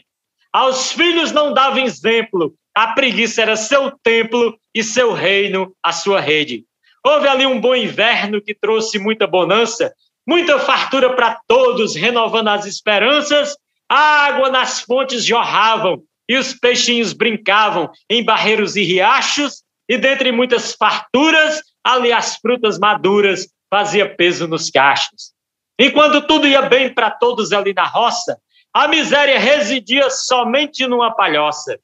Aos 0.53 0.93
filhos 0.93 1.33
não 1.33 1.55
dava 1.55 1.81
exemplo, 1.81 2.53
a 2.75 2.89
preguiça 2.89 3.41
era 3.41 3.57
seu 3.57 3.91
templo 4.03 4.55
e 4.75 4.85
seu 4.85 5.15
reino, 5.15 5.75
a 5.83 5.91
sua 5.91 6.21
rede. 6.21 6.67
Houve 7.03 7.29
ali 7.29 7.47
um 7.47 7.59
bom 7.59 7.75
inverno 7.75 8.43
que 8.43 8.55
trouxe 8.55 8.99
muita 8.99 9.27
bonança, 9.27 9.91
muita 10.29 10.59
fartura 10.59 11.17
para 11.17 11.41
todos, 11.49 11.97
renovando 11.97 12.49
as 12.49 12.67
esperanças. 12.67 13.57
A 13.89 14.27
água 14.27 14.51
nas 14.51 14.83
fontes 14.83 15.25
jorravam 15.25 16.03
e 16.29 16.37
os 16.37 16.53
peixinhos 16.53 17.15
brincavam 17.15 17.91
em 18.11 18.23
barreiros 18.23 18.77
e 18.77 18.83
riachos, 18.83 19.63
e 19.89 19.97
dentre 19.97 20.31
muitas 20.31 20.75
farturas, 20.75 21.63
ali 21.83 22.13
as 22.13 22.37
frutas 22.37 22.79
maduras 22.79 23.47
fazia 23.71 24.15
peso 24.15 24.47
nos 24.47 24.71
cachos. 24.71 25.33
Enquanto 25.79 26.27
tudo 26.27 26.47
ia 26.47 26.63
bem 26.63 26.93
para 26.93 27.11
todos 27.11 27.53
ali 27.53 27.75
na 27.75 27.85
roça, 27.85 28.39
a 28.73 28.89
miséria 28.89 29.39
residia 29.39 30.11
somente 30.11 30.87
numa 30.87 31.15
palhoça. 31.15 31.79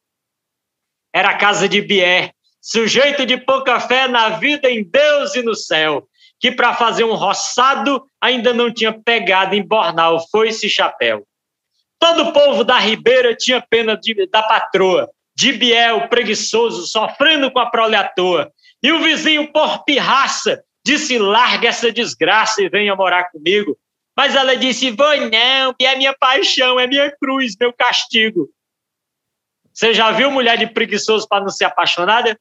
Era 1.14 1.30
a 1.30 1.36
casa 1.36 1.68
de 1.68 1.80
Bié, 1.80 2.32
sujeito 2.60 3.26
de 3.26 3.36
pouca 3.36 3.80
fé 3.80 4.08
na 4.08 4.30
vida, 4.30 4.70
em 4.70 4.82
Deus 4.82 5.34
e 5.34 5.42
no 5.42 5.54
céu, 5.54 6.06
que 6.40 6.50
para 6.50 6.74
fazer 6.74 7.04
um 7.04 7.14
roçado 7.14 8.04
ainda 8.20 8.52
não 8.52 8.72
tinha 8.72 8.92
pegado 8.92 9.54
em 9.54 9.62
bornal 9.62 10.18
foi-se 10.30 10.68
chapéu. 10.68 11.26
Todo 11.98 12.24
o 12.24 12.32
povo 12.32 12.64
da 12.64 12.78
Ribeira 12.78 13.34
tinha 13.34 13.64
pena 13.68 13.96
de, 13.96 14.26
da 14.26 14.42
patroa, 14.42 15.08
de 15.36 15.52
Biel, 15.52 16.08
preguiçoso, 16.08 16.86
sofrendo 16.86 17.50
com 17.50 17.58
a 17.58 17.70
prole 17.70 17.94
à 17.94 18.08
toa. 18.08 18.50
E 18.82 18.90
o 18.90 19.00
vizinho, 19.00 19.52
por 19.52 19.84
pirraça, 19.84 20.62
disse: 20.84 21.18
larga 21.18 21.68
essa 21.68 21.92
desgraça 21.92 22.62
e 22.62 22.68
venha 22.68 22.94
morar 22.94 23.30
comigo. 23.30 23.76
Mas 24.16 24.34
ela 24.34 24.56
disse: 24.56 24.90
vou 24.90 25.16
não, 25.16 25.74
que 25.74 25.86
é 25.86 25.96
minha 25.96 26.14
paixão, 26.14 26.78
é 26.78 26.86
minha 26.86 27.10
cruz, 27.16 27.56
meu 27.58 27.72
castigo. 27.72 28.48
Você 29.72 29.94
já 29.94 30.10
viu 30.10 30.30
mulher 30.30 30.58
de 30.58 30.66
preguiçoso 30.66 31.26
para 31.26 31.40
não 31.42 31.48
ser 31.48 31.64
apaixonada? 31.64 32.38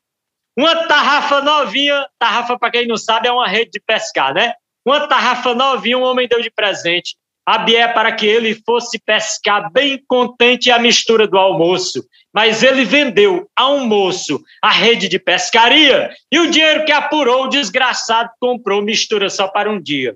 Uma 0.58 0.88
tarrafa 0.88 1.42
novinha, 1.42 2.06
tarrafa, 2.20 2.60
para 2.60 2.72
quem 2.72 2.88
não 2.88 2.98
sabe, 2.98 3.28
é 3.28 3.32
uma 3.32 3.48
rede 3.48 3.72
de 3.72 3.80
pescar, 3.80 4.34
né? 4.34 4.54
Uma 4.86 5.08
tarrafa 5.08 5.56
novinha, 5.56 5.98
um 5.98 6.04
homem 6.04 6.28
deu 6.28 6.42
de 6.42 6.52
presente. 6.52 7.16
A 7.46 7.58
Bié 7.58 7.88
para 7.88 8.12
que 8.12 8.26
ele 8.26 8.62
fosse 8.66 9.00
pescar 9.00 9.72
bem 9.72 10.04
contente 10.08 10.70
a 10.70 10.78
mistura 10.78 11.26
do 11.26 11.38
almoço. 11.38 12.04
Mas 12.34 12.64
ele 12.64 12.86
vendeu 12.86 13.50
ao 13.56 13.80
moço 13.80 14.42
a 14.62 14.72
rede 14.72 15.10
de 15.10 15.20
pescaria 15.20 16.10
e 16.32 16.40
o 16.40 16.50
dinheiro 16.50 16.86
que 16.86 16.92
apurou, 16.92 17.46
o 17.46 17.50
desgraçado 17.50 18.30
comprou 18.40 18.82
mistura 18.82 19.30
só 19.30 19.48
para 19.48 19.70
um 19.70 19.82
dia. 19.82 20.16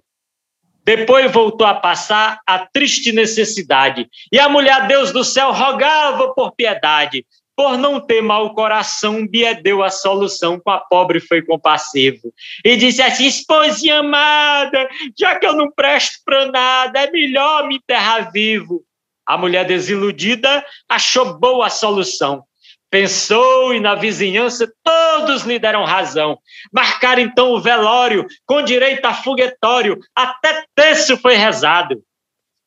Depois 0.86 1.32
voltou 1.32 1.66
a 1.66 1.74
passar 1.74 2.39
a 2.45 2.59
triste 2.59 3.11
necessidade. 3.11 4.07
E 4.32 4.39
a 4.39 4.47
mulher 4.47 4.88
Deus 4.88 5.11
do 5.11 5.24
céu 5.24 5.51
rogava 5.51 6.32
por 6.34 6.51
piedade. 6.51 7.26
Por 7.55 7.78
não 7.78 7.99
ter 7.99 8.22
mau 8.22 8.53
coração, 8.53 9.26
Bia 9.26 9.55
deu 9.55 9.82
a 9.82 9.89
solução 9.89 10.59
com 10.59 10.70
a 10.70 10.78
pobre 10.78 11.20
foi 11.20 11.41
compassivo. 11.41 12.32
E 12.63 12.76
disse 12.76 13.01
assim: 13.01 13.26
esposinha 13.26 13.99
amada, 13.99 14.88
já 15.18 15.39
que 15.39 15.47
eu 15.47 15.53
não 15.53 15.72
presto 15.72 16.20
para 16.24 16.51
nada, 16.51 16.99
é 16.99 17.09
melhor 17.09 17.68
me 17.68 17.78
enterrar 17.78 18.30
vivo. 18.32 18.84
A 19.26 19.38
mulher 19.38 19.65
desiludida 19.65 20.65
achou 20.88 21.38
boa 21.38 21.67
a 21.67 21.69
solução. 21.69 22.43
Pensou 22.89 23.73
e 23.73 23.80
na 23.80 23.95
vizinhança 23.95 24.71
todos 24.84 25.43
lhe 25.43 25.59
deram 25.59 25.84
razão. 25.84 26.39
Marcaram 26.71 27.21
então 27.21 27.51
o 27.51 27.59
velório 27.59 28.26
com 28.45 28.61
direito 28.61 29.05
a 29.05 29.13
foguetório, 29.13 29.99
até 30.15 30.63
terço 30.76 31.17
foi 31.17 31.36
rezado. 31.36 32.01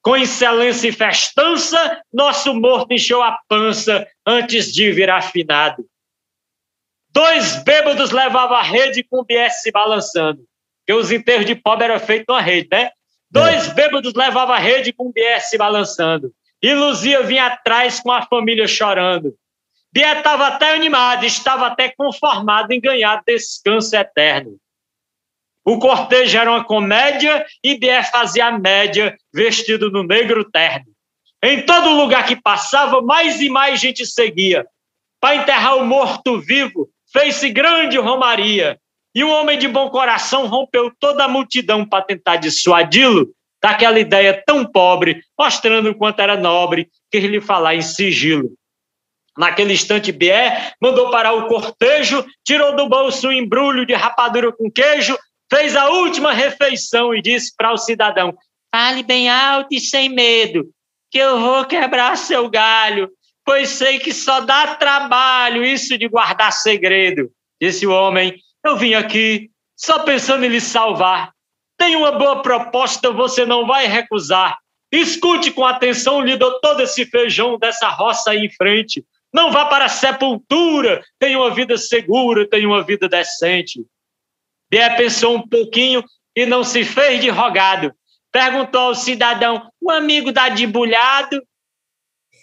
Com 0.03 0.17
excelência 0.17 0.89
e 0.89 0.93
festança, 0.93 2.03
nosso 2.13 2.55
morto 2.55 2.93
encheu 2.93 3.23
a 3.23 3.39
pança 3.49 4.07
antes 4.27 4.73
de 4.73 4.93
virar 4.93 5.23
finado. 5.23 5.87
Dois 7.11 7.63
bêbados 7.63 8.11
levavam 8.11 8.57
a 8.57 8.63
rede 8.63 9.03
com 9.03 9.21
o 9.21 9.25
BS 9.25 9.63
se 9.63 9.71
balançando, 9.71 10.43
porque 10.81 10.93
os 10.93 11.11
enterros 11.11 11.47
de 11.47 11.55
pobre 11.55 11.87
eram 11.87 11.99
feitos 11.99 12.27
na 12.35 12.41
rede, 12.41 12.69
né? 12.71 12.91
Dois 13.31 13.69
é. 13.69 13.75
bêbados 13.75 14.15
levavam 14.15 14.55
a 14.55 14.59
rede 14.59 14.93
com 14.93 15.09
o 15.09 15.13
BS 15.13 15.51
se 15.51 15.59
balançando. 15.59 16.33
E 16.63 16.75
Luzia 16.75 17.23
vinha 17.23 17.47
atrás 17.47 18.01
com 18.01 18.11
a 18.11 18.23
família 18.23 18.67
chorando. 18.67 19.35
Bié 19.93 20.19
estava 20.19 20.49
até 20.49 20.75
animado, 20.75 21.25
estava 21.25 21.67
até 21.67 21.89
conformado 21.89 22.73
em 22.73 22.81
ganhar 22.81 23.23
descanso 23.27 23.97
eterno. 23.97 24.57
O 25.65 25.79
cortejo 25.79 26.37
era 26.37 26.51
uma 26.51 26.65
comédia 26.65 27.47
e 27.63 27.79
Bié 27.79 28.03
fazia 28.03 28.47
a 28.47 28.59
média 28.59 29.17
vestido 29.33 29.91
no 29.91 30.03
negro 30.03 30.45
terno. 30.51 30.87
Em 31.43 31.65
todo 31.65 31.91
lugar 31.91 32.27
que 32.27 32.35
passava, 32.35 33.01
mais 33.01 33.41
e 33.41 33.49
mais 33.49 33.81
gente 33.81 34.05
seguia. 34.05 34.67
Para 35.21 35.37
enterrar 35.37 35.77
o 35.77 35.87
morto-vivo, 35.87 36.89
fez-se 37.13 37.51
grande 37.51 37.97
romaria. 37.99 38.79
E 39.15 39.23
um 39.23 39.31
homem 39.31 39.59
de 39.59 39.69
bom 39.69 39.89
coração 39.91 40.47
rompeu 40.47 40.93
toda 40.99 41.25
a 41.25 41.29
multidão 41.29 41.85
para 41.85 42.05
tentar 42.05 42.37
dissuadi-lo 42.37 43.33
daquela 43.63 43.99
ideia 43.99 44.43
tão 44.47 44.65
pobre, 44.65 45.23
mostrando 45.39 45.91
o 45.91 45.95
quanto 45.95 46.21
era 46.21 46.37
nobre, 46.37 46.89
que 47.11 47.21
lhe 47.21 47.41
falar 47.41 47.75
em 47.75 47.83
sigilo. 47.83 48.51
Naquele 49.37 49.73
instante, 49.73 50.11
Bié 50.11 50.73
mandou 50.83 51.11
parar 51.11 51.33
o 51.33 51.47
cortejo, 51.47 52.27
tirou 52.45 52.75
do 52.75 52.89
bolso 52.89 53.29
um 53.29 53.33
embrulho 53.33 53.87
de 53.87 53.95
rapadura 53.95 54.51
com 54.53 54.69
queijo, 54.69 55.17
fez 55.49 55.77
a 55.77 55.89
última 55.91 56.33
refeição 56.33 57.15
e 57.15 57.23
disse 57.23 57.55
para 57.57 57.73
o 57.73 57.79
cidadão: 57.79 58.37
Fale 58.75 59.05
bem 59.05 59.31
alto 59.31 59.69
e 59.71 59.81
sem 59.81 60.09
medo, 60.09 60.69
que 61.09 61.19
eu 61.19 61.39
vou 61.39 61.65
quebrar 61.65 62.17
seu 62.17 62.51
galho, 62.51 63.09
pois 63.45 63.69
sei 63.69 64.01
que 64.01 64.13
só 64.13 64.41
dá 64.41 64.75
trabalho 64.75 65.65
isso 65.65 65.97
de 65.97 66.09
guardar 66.09 66.53
segredo. 66.53 67.31
Disse 67.63 67.87
o 67.87 67.93
homem: 67.93 68.35
Eu 68.65 68.77
vim 68.77 68.95
aqui 68.95 69.51
só 69.77 70.01
pensando 70.01 70.45
em 70.45 70.49
lhe 70.49 70.61
salvar. 70.61 71.33
Tenho 71.79 72.01
uma 72.01 72.13
boa 72.13 72.43
proposta, 72.43 73.13
você 73.13 73.47
não 73.47 73.67
vai 73.67 73.87
recusar. 73.87 74.59
Escute 74.91 75.53
com 75.53 75.65
atenção, 75.65 76.21
lhe 76.21 76.37
dou 76.37 76.61
todo 76.61 76.83
esse 76.83 77.07
feijão 77.07 77.59
dessa 77.59 77.89
roça 77.89 78.31
aí 78.33 78.47
em 78.47 78.51
frente. 78.51 79.05
Não 79.33 79.53
vá 79.53 79.67
para 79.67 79.85
a 79.85 79.89
sepultura, 79.89 81.03
tenha 81.19 81.39
uma 81.39 81.55
vida 81.55 81.77
segura, 81.77 82.49
tenha 82.49 82.67
uma 82.67 82.83
vida 82.83 83.09
decente. 83.09 83.85
Bié 84.71 84.97
pensou 84.97 85.37
um 85.37 85.47
pouquinho 85.47 86.03
e 86.35 86.47
não 86.47 86.65
se 86.65 86.85
fez 86.85 87.21
de 87.21 87.29
rogado. 87.29 87.93
Perguntou 88.33 88.81
ao 88.81 88.95
cidadão: 88.95 89.71
o 89.81 89.91
amigo 89.91 90.33
dá 90.33 90.49
debulhado? 90.49 91.43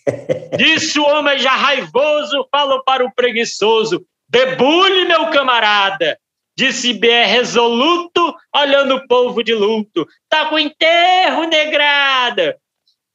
Disse 0.57 0.99
o 0.99 1.05
homem 1.05 1.37
já 1.39 1.55
raivoso, 1.55 2.47
falou 2.51 2.83
para 2.83 3.03
o 3.03 3.13
preguiçoso: 3.13 4.05
debulhe, 4.29 5.05
meu 5.05 5.29
camarada. 5.29 6.17
Disse 6.57 6.93
Bié 6.93 7.25
resoluto, 7.25 8.35
olhando 8.55 8.95
o 8.95 9.07
povo 9.07 9.43
de 9.43 9.53
luto: 9.53 10.07
tá 10.29 10.45
com 10.45 10.57
enterro, 10.57 11.43
negrada. 11.43 12.57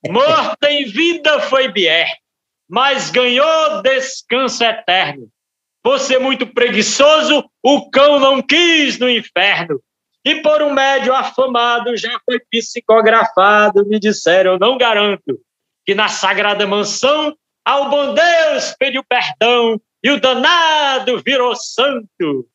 Morta 0.07 0.71
em 0.71 0.85
vida 0.85 1.41
foi 1.41 1.69
Bié 1.69 2.07
mas 2.71 3.11
ganhou 3.11 3.83
descanso 3.83 4.63
eterno. 4.63 5.29
Você 5.85 6.19
muito 6.19 6.47
preguiçoso, 6.47 7.45
o 7.61 7.91
cão 7.91 8.21
não 8.21 8.41
quis 8.41 8.97
no 8.99 9.11
inferno. 9.11 9.81
E 10.25 10.37
por 10.37 10.63
um 10.63 10.73
médio 10.73 11.13
afamado 11.13 11.97
já 11.97 12.21
foi 12.25 12.39
psicografado, 12.39 13.85
me 13.87 13.99
disseram, 13.99 14.57
não 14.57 14.79
garanto, 14.79 15.41
que 15.85 15.95
na 15.95 16.07
sagrada 16.07 16.65
mansão 16.67 17.35
ao 17.65 17.91
bom 17.91 18.15
Deus 18.15 18.75
pediu 18.79 19.03
perdão 19.03 19.81
e 20.03 20.11
o 20.11 20.21
danado 20.21 21.21
virou 21.25 21.57
santo. 21.57 22.47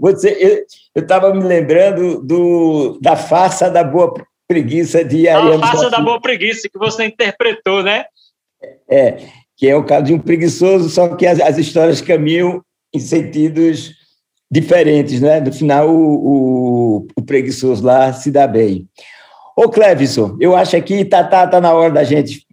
Você, 0.00 0.66
eu 0.94 1.02
estava 1.02 1.32
me 1.34 1.42
lembrando 1.44 2.22
do, 2.22 2.98
da 3.00 3.16
farsa 3.16 3.70
da 3.70 3.82
boa 3.82 4.12
preguiça 4.46 5.04
de 5.04 5.28
Ariano. 5.28 5.64
A 5.64 5.66
farsa 5.66 5.90
da 5.90 6.00
boa 6.00 6.20
preguiça 6.20 6.68
que 6.68 6.78
você 6.78 7.04
interpretou, 7.06 7.82
né? 7.82 8.04
É, 8.88 9.16
que 9.56 9.68
é 9.68 9.76
o 9.76 9.84
caso 9.84 10.04
de 10.06 10.14
um 10.14 10.18
preguiçoso, 10.18 10.88
só 10.88 11.14
que 11.16 11.26
as, 11.26 11.40
as 11.40 11.58
histórias 11.58 12.00
caminham 12.00 12.62
em 12.94 12.98
sentidos 12.98 13.92
diferentes, 14.50 15.20
né? 15.20 15.40
No 15.40 15.52
final, 15.52 15.88
o, 15.88 16.98
o, 16.98 17.06
o 17.16 17.22
preguiçoso 17.22 17.84
lá 17.84 18.12
se 18.12 18.30
dá 18.30 18.46
bem. 18.46 18.86
Ô, 19.56 19.68
Clevison, 19.68 20.36
eu 20.40 20.54
acho 20.56 20.80
que 20.82 21.04
tá, 21.04 21.24
tá, 21.24 21.46
tá 21.46 21.60
na 21.60 21.72
hora 21.72 21.92
da 21.92 22.04
gente 22.04 22.46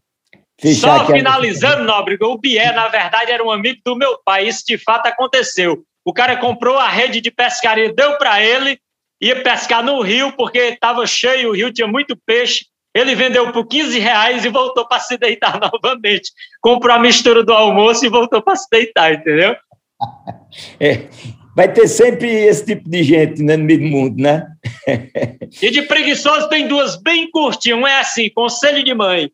fechar 0.60 1.00
Só 1.00 1.06
finalizando, 1.08 1.84
a... 1.84 1.86
Nóbrega, 1.86 2.28
o 2.28 2.38
Bié, 2.38 2.72
na 2.72 2.88
verdade, 2.88 3.32
era 3.32 3.44
um 3.44 3.52
amigo 3.52 3.80
do 3.86 3.96
meu 3.96 4.20
pai, 4.24 4.48
isso 4.48 4.64
de 4.68 4.78
fato 4.78 5.08
aconteceu. 5.08 5.84
O 6.06 6.14
cara 6.14 6.38
comprou 6.38 6.78
a 6.78 6.88
rede 6.88 7.22
de 7.22 7.32
pescaria, 7.32 7.94
deu 7.94 8.18
para 8.18 8.44
ele, 8.44 8.80
ia 9.22 9.44
pescar 9.44 9.84
no 9.84 10.02
rio, 10.02 10.32
porque 10.34 10.60
estava 10.60 11.06
cheio, 11.06 11.50
o 11.50 11.54
rio 11.54 11.72
tinha 11.72 11.88
muito 11.88 12.18
peixe. 12.26 12.66
Ele 12.96 13.14
vendeu 13.14 13.52
por 13.52 13.68
15 13.68 14.00
reais 14.00 14.44
e 14.44 14.50
voltou 14.50 14.88
para 14.88 15.00
se 15.00 15.18
deitar 15.18 15.60
novamente. 15.62 16.32
Comprou 16.62 16.96
a 16.96 17.00
mistura 17.00 17.44
do 17.44 17.54
almoço 17.54 18.06
e 18.06 18.10
voltou 18.10 18.42
para 18.42 18.56
se 18.56 18.68
deitar, 18.72 19.14
entendeu? 19.14 19.56
É, 20.80 21.08
vai 21.56 21.72
ter 21.72 21.88
sempre 21.88 22.28
esse 22.28 22.66
tipo 22.66 22.90
de 22.90 23.04
gente 23.04 23.44
né, 23.44 23.56
no 23.56 23.66
meio 23.66 23.80
do 23.80 23.86
mundo, 23.86 24.20
né? 24.20 24.48
e 25.62 25.70
de 25.70 25.84
preguiçoso 25.84 26.50
tem 26.50 26.68
duas 26.68 27.00
bem 27.00 27.30
curtinhas. 27.30 27.78
Um 27.78 27.86
é 27.86 28.00
assim, 28.00 28.30
conselho 28.30 28.84
de 28.84 28.94
mãe. 28.96 29.30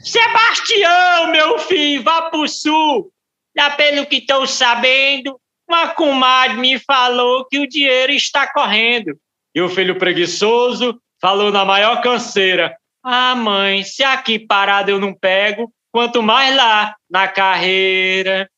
Sebastião, 0.00 1.28
meu 1.30 1.58
filho, 1.58 2.02
vá 2.02 2.22
para 2.22 2.40
o 2.40 2.48
sul. 2.48 3.10
Já 3.56 3.70
pelo 3.70 4.06
que 4.06 4.16
estou 4.16 4.46
sabendo, 4.46 5.40
uma 5.68 5.88
comadre 5.88 6.58
me 6.58 6.78
falou 6.78 7.46
que 7.46 7.58
o 7.58 7.68
dinheiro 7.68 8.12
está 8.12 8.50
correndo. 8.52 9.18
E 9.54 9.60
o 9.60 9.68
filho 9.68 9.98
preguiçoso 9.98 11.00
falou 11.20 11.50
na 11.50 11.64
maior 11.64 12.02
canseira: 12.02 12.76
Ah, 13.02 13.34
mãe, 13.34 13.82
se 13.82 14.04
aqui 14.04 14.38
parado 14.38 14.90
eu 14.90 14.98
não 14.98 15.14
pego, 15.14 15.72
quanto 15.90 16.22
mais 16.22 16.54
lá 16.54 16.94
na 17.10 17.26
carreira. 17.26 18.50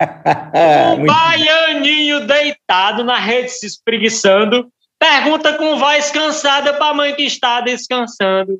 um 0.98 1.04
baianinho 1.04 2.26
deitado 2.26 3.02
na 3.02 3.18
rede 3.18 3.50
se 3.50 3.66
espreguiçando 3.66 4.72
pergunta 4.98 5.56
com 5.56 5.76
voz 5.76 6.10
cansada 6.10 6.74
para 6.74 6.88
a 6.88 6.94
mãe 6.94 7.14
que 7.14 7.22
está 7.22 7.60
descansando: 7.60 8.52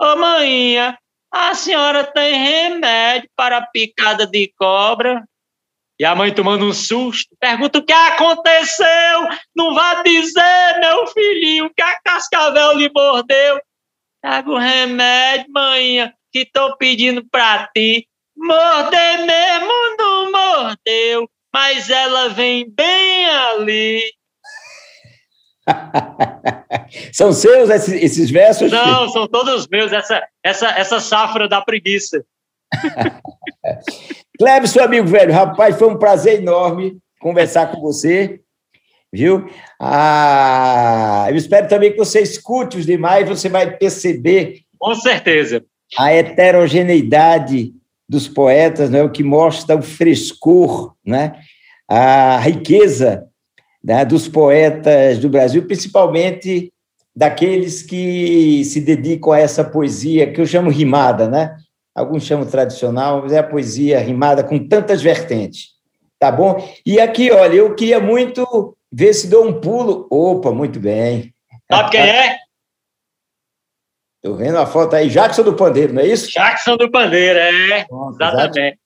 Ô, 0.00 0.04
oh, 0.04 0.16
mãinha, 0.16 0.98
A 1.32 1.54
senhora 1.54 2.04
tem 2.04 2.34
remédio 2.34 3.30
para 3.36 3.62
picada 3.62 4.26
de 4.26 4.52
cobra? 4.58 5.22
E 5.98 6.04
a 6.04 6.14
mãe 6.14 6.32
tomando 6.34 6.64
um 6.64 6.72
susto, 6.72 7.36
pergunta 7.38 7.78
o 7.78 7.84
que 7.84 7.92
aconteceu. 7.92 9.28
Não 9.54 9.74
vá 9.74 10.02
dizer, 10.02 10.80
meu 10.80 11.06
filhinho, 11.08 11.70
que 11.76 11.82
a 11.82 12.00
cascavel 12.02 12.72
lhe 12.72 12.90
mordeu. 12.92 13.60
Traga 14.22 14.50
o 14.50 14.56
remédio, 14.56 15.52
mãe, 15.52 16.10
que 16.32 16.46
tô 16.46 16.76
pedindo 16.78 17.24
pra 17.30 17.68
ti. 17.76 18.08
Morder 18.36 19.26
mesmo 19.26 19.96
não 19.98 20.32
mordeu, 20.32 21.28
mas 21.52 21.90
ela 21.90 22.30
vem 22.30 22.68
bem 22.70 23.26
ali. 23.26 24.02
são 27.12 27.32
seus 27.32 27.70
esses, 27.70 28.02
esses, 28.02 28.30
versos? 28.30 28.70
Não, 28.70 29.08
são 29.08 29.26
todos 29.26 29.68
meus, 29.68 29.92
essa, 29.92 30.22
essa, 30.42 30.68
essa 30.70 31.00
safra 31.00 31.48
da 31.48 31.60
preguiça. 31.60 32.24
seu 34.66 34.84
amigo 34.84 35.06
velho, 35.06 35.32
rapaz, 35.32 35.78
foi 35.78 35.88
um 35.88 35.98
prazer 35.98 36.40
enorme 36.40 36.98
conversar 37.20 37.70
com 37.70 37.80
você, 37.80 38.40
viu? 39.12 39.46
Ah, 39.78 41.26
eu 41.28 41.36
espero 41.36 41.68
também 41.68 41.92
que 41.92 41.98
você 41.98 42.20
escute 42.20 42.78
os 42.78 42.86
demais, 42.86 43.28
você 43.28 43.48
vai 43.48 43.76
perceber. 43.76 44.62
Com 44.78 44.94
certeza. 44.94 45.62
A 45.98 46.12
heterogeneidade 46.12 47.72
dos 48.08 48.26
poetas, 48.26 48.90
né, 48.90 49.02
o 49.02 49.10
que 49.10 49.22
mostra 49.22 49.76
o 49.76 49.82
frescor, 49.82 50.94
né, 51.04 51.40
a 51.88 52.38
riqueza 52.38 53.29
né, 53.82 54.04
dos 54.04 54.28
poetas 54.28 55.18
do 55.18 55.28
Brasil, 55.28 55.66
principalmente 55.66 56.72
daqueles 57.14 57.82
que 57.82 58.64
se 58.64 58.80
dedicam 58.80 59.32
a 59.32 59.38
essa 59.38 59.64
poesia 59.64 60.32
que 60.32 60.40
eu 60.40 60.46
chamo 60.46 60.70
rimada, 60.70 61.28
né? 61.28 61.56
alguns 61.94 62.24
chamam 62.24 62.46
tradicional, 62.46 63.22
mas 63.22 63.32
é 63.32 63.38
a 63.38 63.46
poesia 63.46 64.00
rimada 64.00 64.42
com 64.42 64.58
tantas 64.66 65.02
vertentes, 65.02 65.70
tá 66.18 66.30
bom? 66.30 66.66
E 66.84 67.00
aqui, 67.00 67.30
olha, 67.30 67.54
eu 67.54 67.74
queria 67.74 68.00
muito 68.00 68.76
ver 68.90 69.12
se 69.12 69.28
dou 69.28 69.46
um 69.46 69.60
pulo. 69.60 70.06
Opa, 70.10 70.50
muito 70.52 70.80
bem. 70.80 71.34
Sabe 71.70 71.90
quem 71.90 72.00
é? 72.00 72.38
Estou 74.16 74.36
vendo 74.36 74.58
a 74.58 74.66
foto 74.66 74.96
aí, 74.96 75.08
Jackson 75.08 75.42
do 75.42 75.54
Pandeiro, 75.54 75.94
não 75.94 76.02
é 76.02 76.06
isso? 76.06 76.30
Jackson 76.30 76.76
do 76.76 76.90
Pandeiro, 76.90 77.38
é. 77.38 77.84
Pronto, 77.84 78.16
exatamente. 78.20 78.78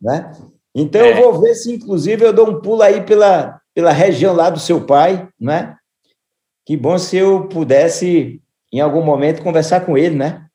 Né? 0.00 0.32
Então 0.74 1.00
é. 1.00 1.12
eu 1.12 1.16
vou 1.16 1.40
ver 1.40 1.54
se, 1.54 1.72
inclusive, 1.72 2.24
eu 2.24 2.32
dou 2.32 2.48
um 2.48 2.60
pulo 2.60 2.82
aí 2.82 3.02
pela, 3.02 3.58
pela 3.74 3.92
região 3.92 4.34
lá 4.34 4.50
do 4.50 4.60
seu 4.60 4.84
pai, 4.84 5.28
né? 5.40 5.76
Que 6.66 6.76
bom 6.76 6.98
se 6.98 7.16
eu 7.16 7.48
pudesse, 7.48 8.40
em 8.72 8.80
algum 8.80 9.02
momento, 9.02 9.42
conversar 9.42 9.80
com 9.80 9.96
ele, 9.96 10.14
né? 10.14 10.46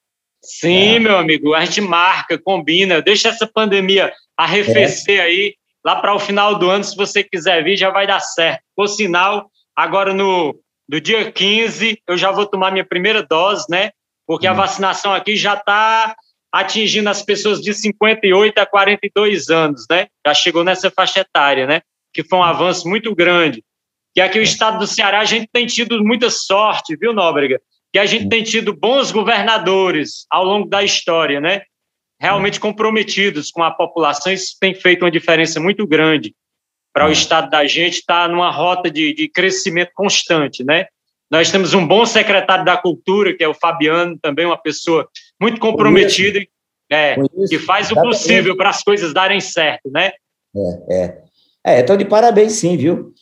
Sim, 0.42 0.96
é. 0.96 1.00
meu 1.00 1.18
amigo, 1.18 1.54
a 1.54 1.66
gente 1.66 1.82
marca, 1.82 2.38
combina, 2.38 3.02
deixa 3.02 3.30
essa 3.30 3.48
pandemia 3.48 4.14
arrefecer 4.38 5.20
é. 5.20 5.24
aí. 5.24 5.56
Lá 5.84 5.96
para 5.98 6.14
o 6.14 6.20
final 6.20 6.58
do 6.60 6.70
ano, 6.70 6.84
se 6.84 6.96
você 6.96 7.24
quiser 7.24 7.64
vir, 7.64 7.78
já 7.78 7.90
vai 7.90 8.06
dar 8.06 8.20
certo. 8.20 8.62
Por 8.76 8.88
sinal, 8.88 9.50
agora 9.76 10.14
no, 10.14 10.58
no 10.88 11.00
dia 11.02 11.32
15, 11.32 12.02
eu 12.08 12.18
já 12.18 12.32
vou 12.32 12.46
tomar 12.46 12.72
minha 12.72 12.86
primeira 12.86 13.24
dose, 13.24 13.66
né? 13.70 13.92
Porque 14.26 14.48
hum. 14.48 14.52
a 14.52 14.54
vacinação 14.54 15.14
aqui 15.14 15.36
já 15.36 15.54
está 15.54 16.16
atingindo 16.52 17.10
as 17.10 17.22
pessoas 17.22 17.62
de 17.62 17.74
58 17.74 18.58
a 18.58 18.66
42 18.66 19.50
anos, 19.50 19.86
né? 19.90 20.08
Já 20.26 20.34
chegou 20.34 20.64
nessa 20.64 20.90
faixa 20.90 21.22
etária, 21.22 21.66
né? 21.68 21.82
Que 22.14 22.24
foi 22.24 22.40
um 22.40 22.44
avanço 22.44 22.88
muito 22.88 23.14
grande. 23.16 23.64
Que 24.14 24.22
aqui 24.22 24.40
o 24.40 24.44
estado 24.44 24.80
do 24.80 24.88
Ceará 24.88 25.20
a 25.20 25.26
gente 25.26 25.48
tem 25.52 25.66
tido 25.66 26.04
muita 26.04 26.30
sorte, 26.30 26.96
viu, 26.96 27.14
Nóbrega? 27.14 27.60
que 27.92 28.00
a 28.00 28.06
gente 28.06 28.30
tem 28.30 28.44
tido 28.44 28.76
bons 28.76 29.12
governadores 29.12 30.26
ao 30.30 30.44
longo 30.44 30.68
da 30.68 30.84
história, 30.84 31.40
né? 31.40 31.62
Realmente 32.20 32.60
comprometidos 32.60 33.52
com 33.52 33.64
a 33.64 33.72
população, 33.72 34.32
isso 34.32 34.56
tem 34.60 34.74
feito 34.74 35.04
uma 35.04 35.12
diferença 35.12 35.60
muito 35.60 35.86
grande 35.86 36.36
para 36.94 37.08
o 37.08 37.12
estado 37.12 37.50
da 37.50 37.66
gente 37.66 38.00
estar 38.00 38.28
tá 38.28 38.28
numa 38.28 38.50
rota 38.50 38.90
de, 38.90 39.14
de 39.14 39.30
crescimento 39.30 39.92
constante, 39.94 40.64
né? 40.64 40.88
Nós 41.30 41.52
temos 41.52 41.74
um 41.74 41.86
bom 41.86 42.06
secretário 42.06 42.66
da 42.66 42.78
Cultura, 42.78 43.36
que 43.36 43.44
é 43.44 43.48
o 43.48 43.54
Fabiano, 43.54 44.18
também 44.20 44.46
uma 44.46 44.58
pessoa 44.58 45.08
muito 45.40 45.60
comprometida, 45.60 46.40
é, 46.90 47.18
que 47.50 47.60
faz 47.60 47.92
o 47.92 47.96
possível 47.96 48.56
para 48.56 48.70
as 48.70 48.82
coisas 48.82 49.14
darem 49.14 49.40
certo, 49.40 49.92
né? 49.92 50.12
É, 50.56 51.04
é. 51.04 51.24
É, 51.68 51.82
estou 51.82 51.98
de 51.98 52.06
parabéns, 52.06 52.54
sim, 52.54 52.78
viu? 52.78 53.14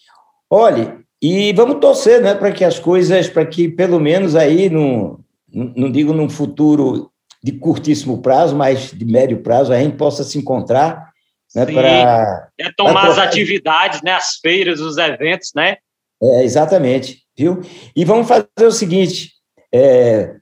Olhe, 0.47 0.99
e 1.19 1.51
vamos 1.53 1.79
torcer 1.79 2.21
né, 2.21 2.35
para 2.35 2.51
que 2.51 2.63
as 2.63 2.77
coisas, 2.77 3.27
para 3.27 3.43
que 3.43 3.67
pelo 3.67 3.99
menos 3.99 4.35
aí, 4.35 4.69
no, 4.69 5.19
não 5.51 5.91
digo 5.91 6.13
num 6.13 6.29
futuro 6.29 7.09
de 7.43 7.53
curtíssimo 7.53 8.21
prazo, 8.21 8.55
mas 8.55 8.91
de 8.91 9.03
médio 9.03 9.41
prazo, 9.41 9.73
a 9.73 9.79
gente 9.79 9.97
possa 9.97 10.23
se 10.23 10.37
encontrar 10.37 11.11
né, 11.55 11.65
para. 11.65 12.47
É 12.59 12.71
tomar 12.77 13.07
as 13.07 13.17
atividades, 13.17 14.03
né, 14.03 14.11
as 14.11 14.35
feiras, 14.35 14.79
os 14.79 14.95
eventos, 14.97 15.49
né? 15.55 15.77
É, 16.21 16.43
exatamente, 16.43 17.23
viu? 17.35 17.61
E 17.95 18.05
vamos 18.05 18.27
fazer 18.27 18.67
o 18.67 18.71
seguinte: 18.71 19.31
é, 19.73 20.35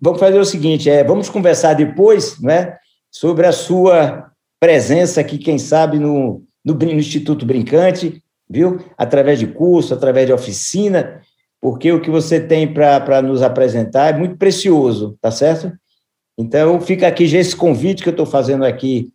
vamos 0.00 0.20
fazer 0.20 0.38
o 0.38 0.44
seguinte, 0.44 0.88
é, 0.88 1.02
vamos 1.02 1.28
conversar 1.28 1.74
depois 1.74 2.40
né, 2.40 2.76
sobre 3.10 3.44
a 3.44 3.52
sua 3.52 4.30
presença 4.60 5.20
aqui, 5.20 5.36
quem 5.36 5.58
sabe, 5.58 5.98
no, 5.98 6.46
no, 6.64 6.74
no 6.74 6.92
Instituto 6.92 7.44
Brincante 7.46 8.22
viu? 8.52 8.84
Através 8.98 9.38
de 9.38 9.46
curso, 9.46 9.94
através 9.94 10.26
de 10.26 10.32
oficina, 10.32 11.22
porque 11.60 11.90
o 11.90 12.00
que 12.00 12.10
você 12.10 12.38
tem 12.38 12.72
para 12.72 13.22
nos 13.22 13.40
apresentar 13.40 14.14
é 14.14 14.18
muito 14.18 14.36
precioso, 14.36 15.16
tá 15.22 15.30
certo? 15.30 15.72
Então, 16.38 16.80
fica 16.80 17.06
aqui 17.06 17.26
já 17.26 17.38
esse 17.38 17.56
convite 17.56 18.02
que 18.02 18.08
eu 18.08 18.12
estou 18.12 18.26
fazendo 18.26 18.64
aqui 18.64 19.08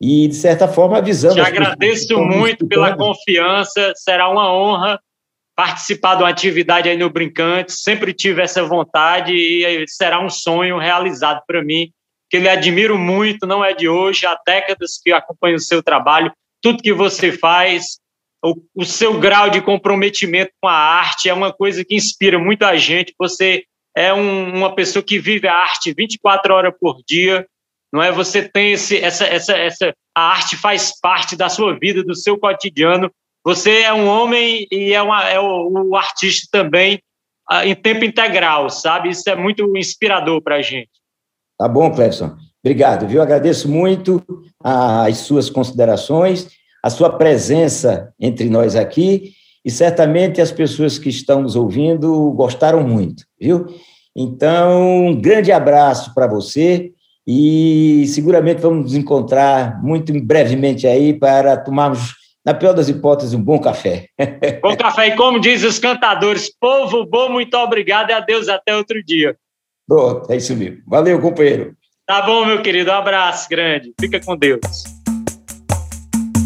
e, 0.00 0.28
de 0.28 0.34
certa 0.34 0.68
forma, 0.68 0.98
avisando. 0.98 1.34
Te 1.34 1.40
agradeço 1.40 2.18
muito 2.18 2.66
pela 2.66 2.94
confiança, 2.96 3.92
será 3.96 4.28
uma 4.28 4.52
honra 4.52 5.00
participar 5.54 6.16
de 6.16 6.22
uma 6.22 6.30
atividade 6.30 6.88
aí 6.88 6.96
no 6.96 7.10
Brincante, 7.10 7.72
sempre 7.72 8.12
tive 8.12 8.42
essa 8.42 8.64
vontade 8.64 9.32
e 9.34 9.84
será 9.86 10.18
um 10.24 10.30
sonho 10.30 10.78
realizado 10.78 11.42
para 11.46 11.62
mim, 11.62 11.90
que 12.28 12.38
lhe 12.38 12.48
admiro 12.48 12.98
muito, 12.98 13.46
não 13.46 13.62
é 13.62 13.74
de 13.74 13.86
hoje, 13.86 14.26
há 14.26 14.36
décadas 14.46 14.98
que 15.02 15.12
acompanho 15.12 15.56
o 15.56 15.60
seu 15.60 15.82
trabalho, 15.82 16.32
tudo 16.62 16.82
que 16.82 16.92
você 16.92 17.32
faz, 17.32 17.98
o, 18.42 18.54
o 18.74 18.84
seu 18.84 19.18
grau 19.18 19.50
de 19.50 19.60
comprometimento 19.60 20.52
com 20.60 20.68
a 20.68 20.72
arte 20.72 21.28
é 21.28 21.34
uma 21.34 21.52
coisa 21.52 21.84
que 21.84 21.94
inspira 21.94 22.38
muito 22.38 22.62
a 22.62 22.76
gente. 22.76 23.14
Você 23.18 23.64
é 23.96 24.14
um, 24.14 24.56
uma 24.56 24.74
pessoa 24.74 25.02
que 25.02 25.18
vive 25.18 25.46
a 25.46 25.54
arte 25.54 25.92
24 25.92 26.54
horas 26.54 26.74
por 26.80 27.02
dia, 27.06 27.46
não 27.92 28.02
é? 28.02 28.10
Você 28.10 28.48
tem 28.48 28.72
esse, 28.72 28.96
essa, 28.98 29.26
essa, 29.26 29.52
essa, 29.52 29.94
a 30.16 30.22
arte 30.22 30.56
faz 30.56 30.98
parte 31.00 31.36
da 31.36 31.48
sua 31.48 31.78
vida, 31.78 32.02
do 32.02 32.14
seu 32.14 32.38
cotidiano. 32.38 33.10
Você 33.44 33.82
é 33.82 33.92
um 33.92 34.06
homem 34.06 34.66
e 34.70 34.94
é, 34.94 35.02
uma, 35.02 35.28
é 35.28 35.38
o, 35.38 35.90
o 35.90 35.96
artista 35.96 36.48
também 36.50 37.02
uh, 37.50 37.64
em 37.64 37.74
tempo 37.74 38.04
integral, 38.04 38.70
sabe? 38.70 39.10
Isso 39.10 39.28
é 39.28 39.34
muito 39.34 39.76
inspirador 39.76 40.40
para 40.40 40.56
a 40.56 40.62
gente. 40.62 40.90
Tá 41.58 41.68
bom, 41.68 41.92
Clebson. 41.92 42.36
Obrigado, 42.64 43.06
viu? 43.06 43.20
Agradeço 43.20 43.68
muito 43.68 44.22
as 44.62 45.18
suas 45.18 45.50
considerações 45.50 46.48
a 46.82 46.90
sua 46.90 47.16
presença 47.16 48.12
entre 48.18 48.50
nós 48.50 48.74
aqui 48.74 49.34
e 49.64 49.70
certamente 49.70 50.40
as 50.40 50.50
pessoas 50.50 50.98
que 50.98 51.08
estão 51.08 51.42
nos 51.42 51.54
ouvindo 51.54 52.32
gostaram 52.32 52.82
muito, 52.82 53.24
viu? 53.40 53.66
Então, 54.16 55.06
um 55.06 55.20
grande 55.20 55.52
abraço 55.52 56.12
para 56.12 56.26
você 56.26 56.90
e 57.24 58.04
seguramente 58.08 58.60
vamos 58.60 58.82
nos 58.82 58.94
encontrar 58.94 59.80
muito 59.80 60.12
brevemente 60.20 60.88
aí 60.88 61.14
para 61.14 61.56
tomarmos, 61.56 62.16
na 62.44 62.52
pior 62.52 62.72
das 62.72 62.88
hipóteses, 62.88 63.32
um 63.32 63.40
bom 63.40 63.60
café. 63.60 64.08
Bom 64.60 64.76
café, 64.76 65.06
e 65.06 65.16
como 65.16 65.38
dizem 65.38 65.68
os 65.68 65.78
cantadores, 65.78 66.50
povo 66.58 67.06
bom, 67.06 67.28
muito 67.28 67.56
obrigado 67.56 68.10
e 68.10 68.12
adeus 68.12 68.48
até 68.48 68.76
outro 68.76 69.00
dia. 69.04 69.36
Pronto, 69.86 70.30
é 70.32 70.36
isso 70.36 70.56
mesmo. 70.56 70.78
Valeu, 70.88 71.20
companheiro. 71.20 71.76
Tá 72.04 72.20
bom, 72.22 72.44
meu 72.44 72.60
querido, 72.60 72.90
um 72.90 72.94
abraço 72.94 73.48
grande. 73.48 73.92
Fica 74.00 74.20
com 74.20 74.36
Deus. 74.36 74.60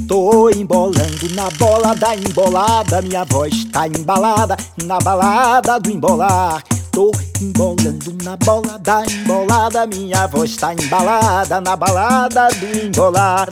Tô 0.07 0.51
embolando 0.51 1.35
na 1.35 1.51
bola 1.53 1.95
da 1.95 2.15
embolada, 2.15 3.01
minha 3.01 3.25
voz 3.25 3.65
tá 3.65 3.89
embalada 3.89 4.55
na 4.85 4.99
balada 4.99 5.81
do 5.81 5.91
embolar. 5.91 6.63
Tô 6.93 7.11
embolando 7.41 8.17
na 8.23 8.37
bola 8.37 8.79
da 8.79 9.03
embolada, 9.07 9.87
minha 9.87 10.27
voz 10.27 10.57
tá 10.57 10.75
embalada 10.75 11.61
na 11.61 11.75
balada 11.75 12.49
do 12.49 12.87
embolar. 12.87 13.49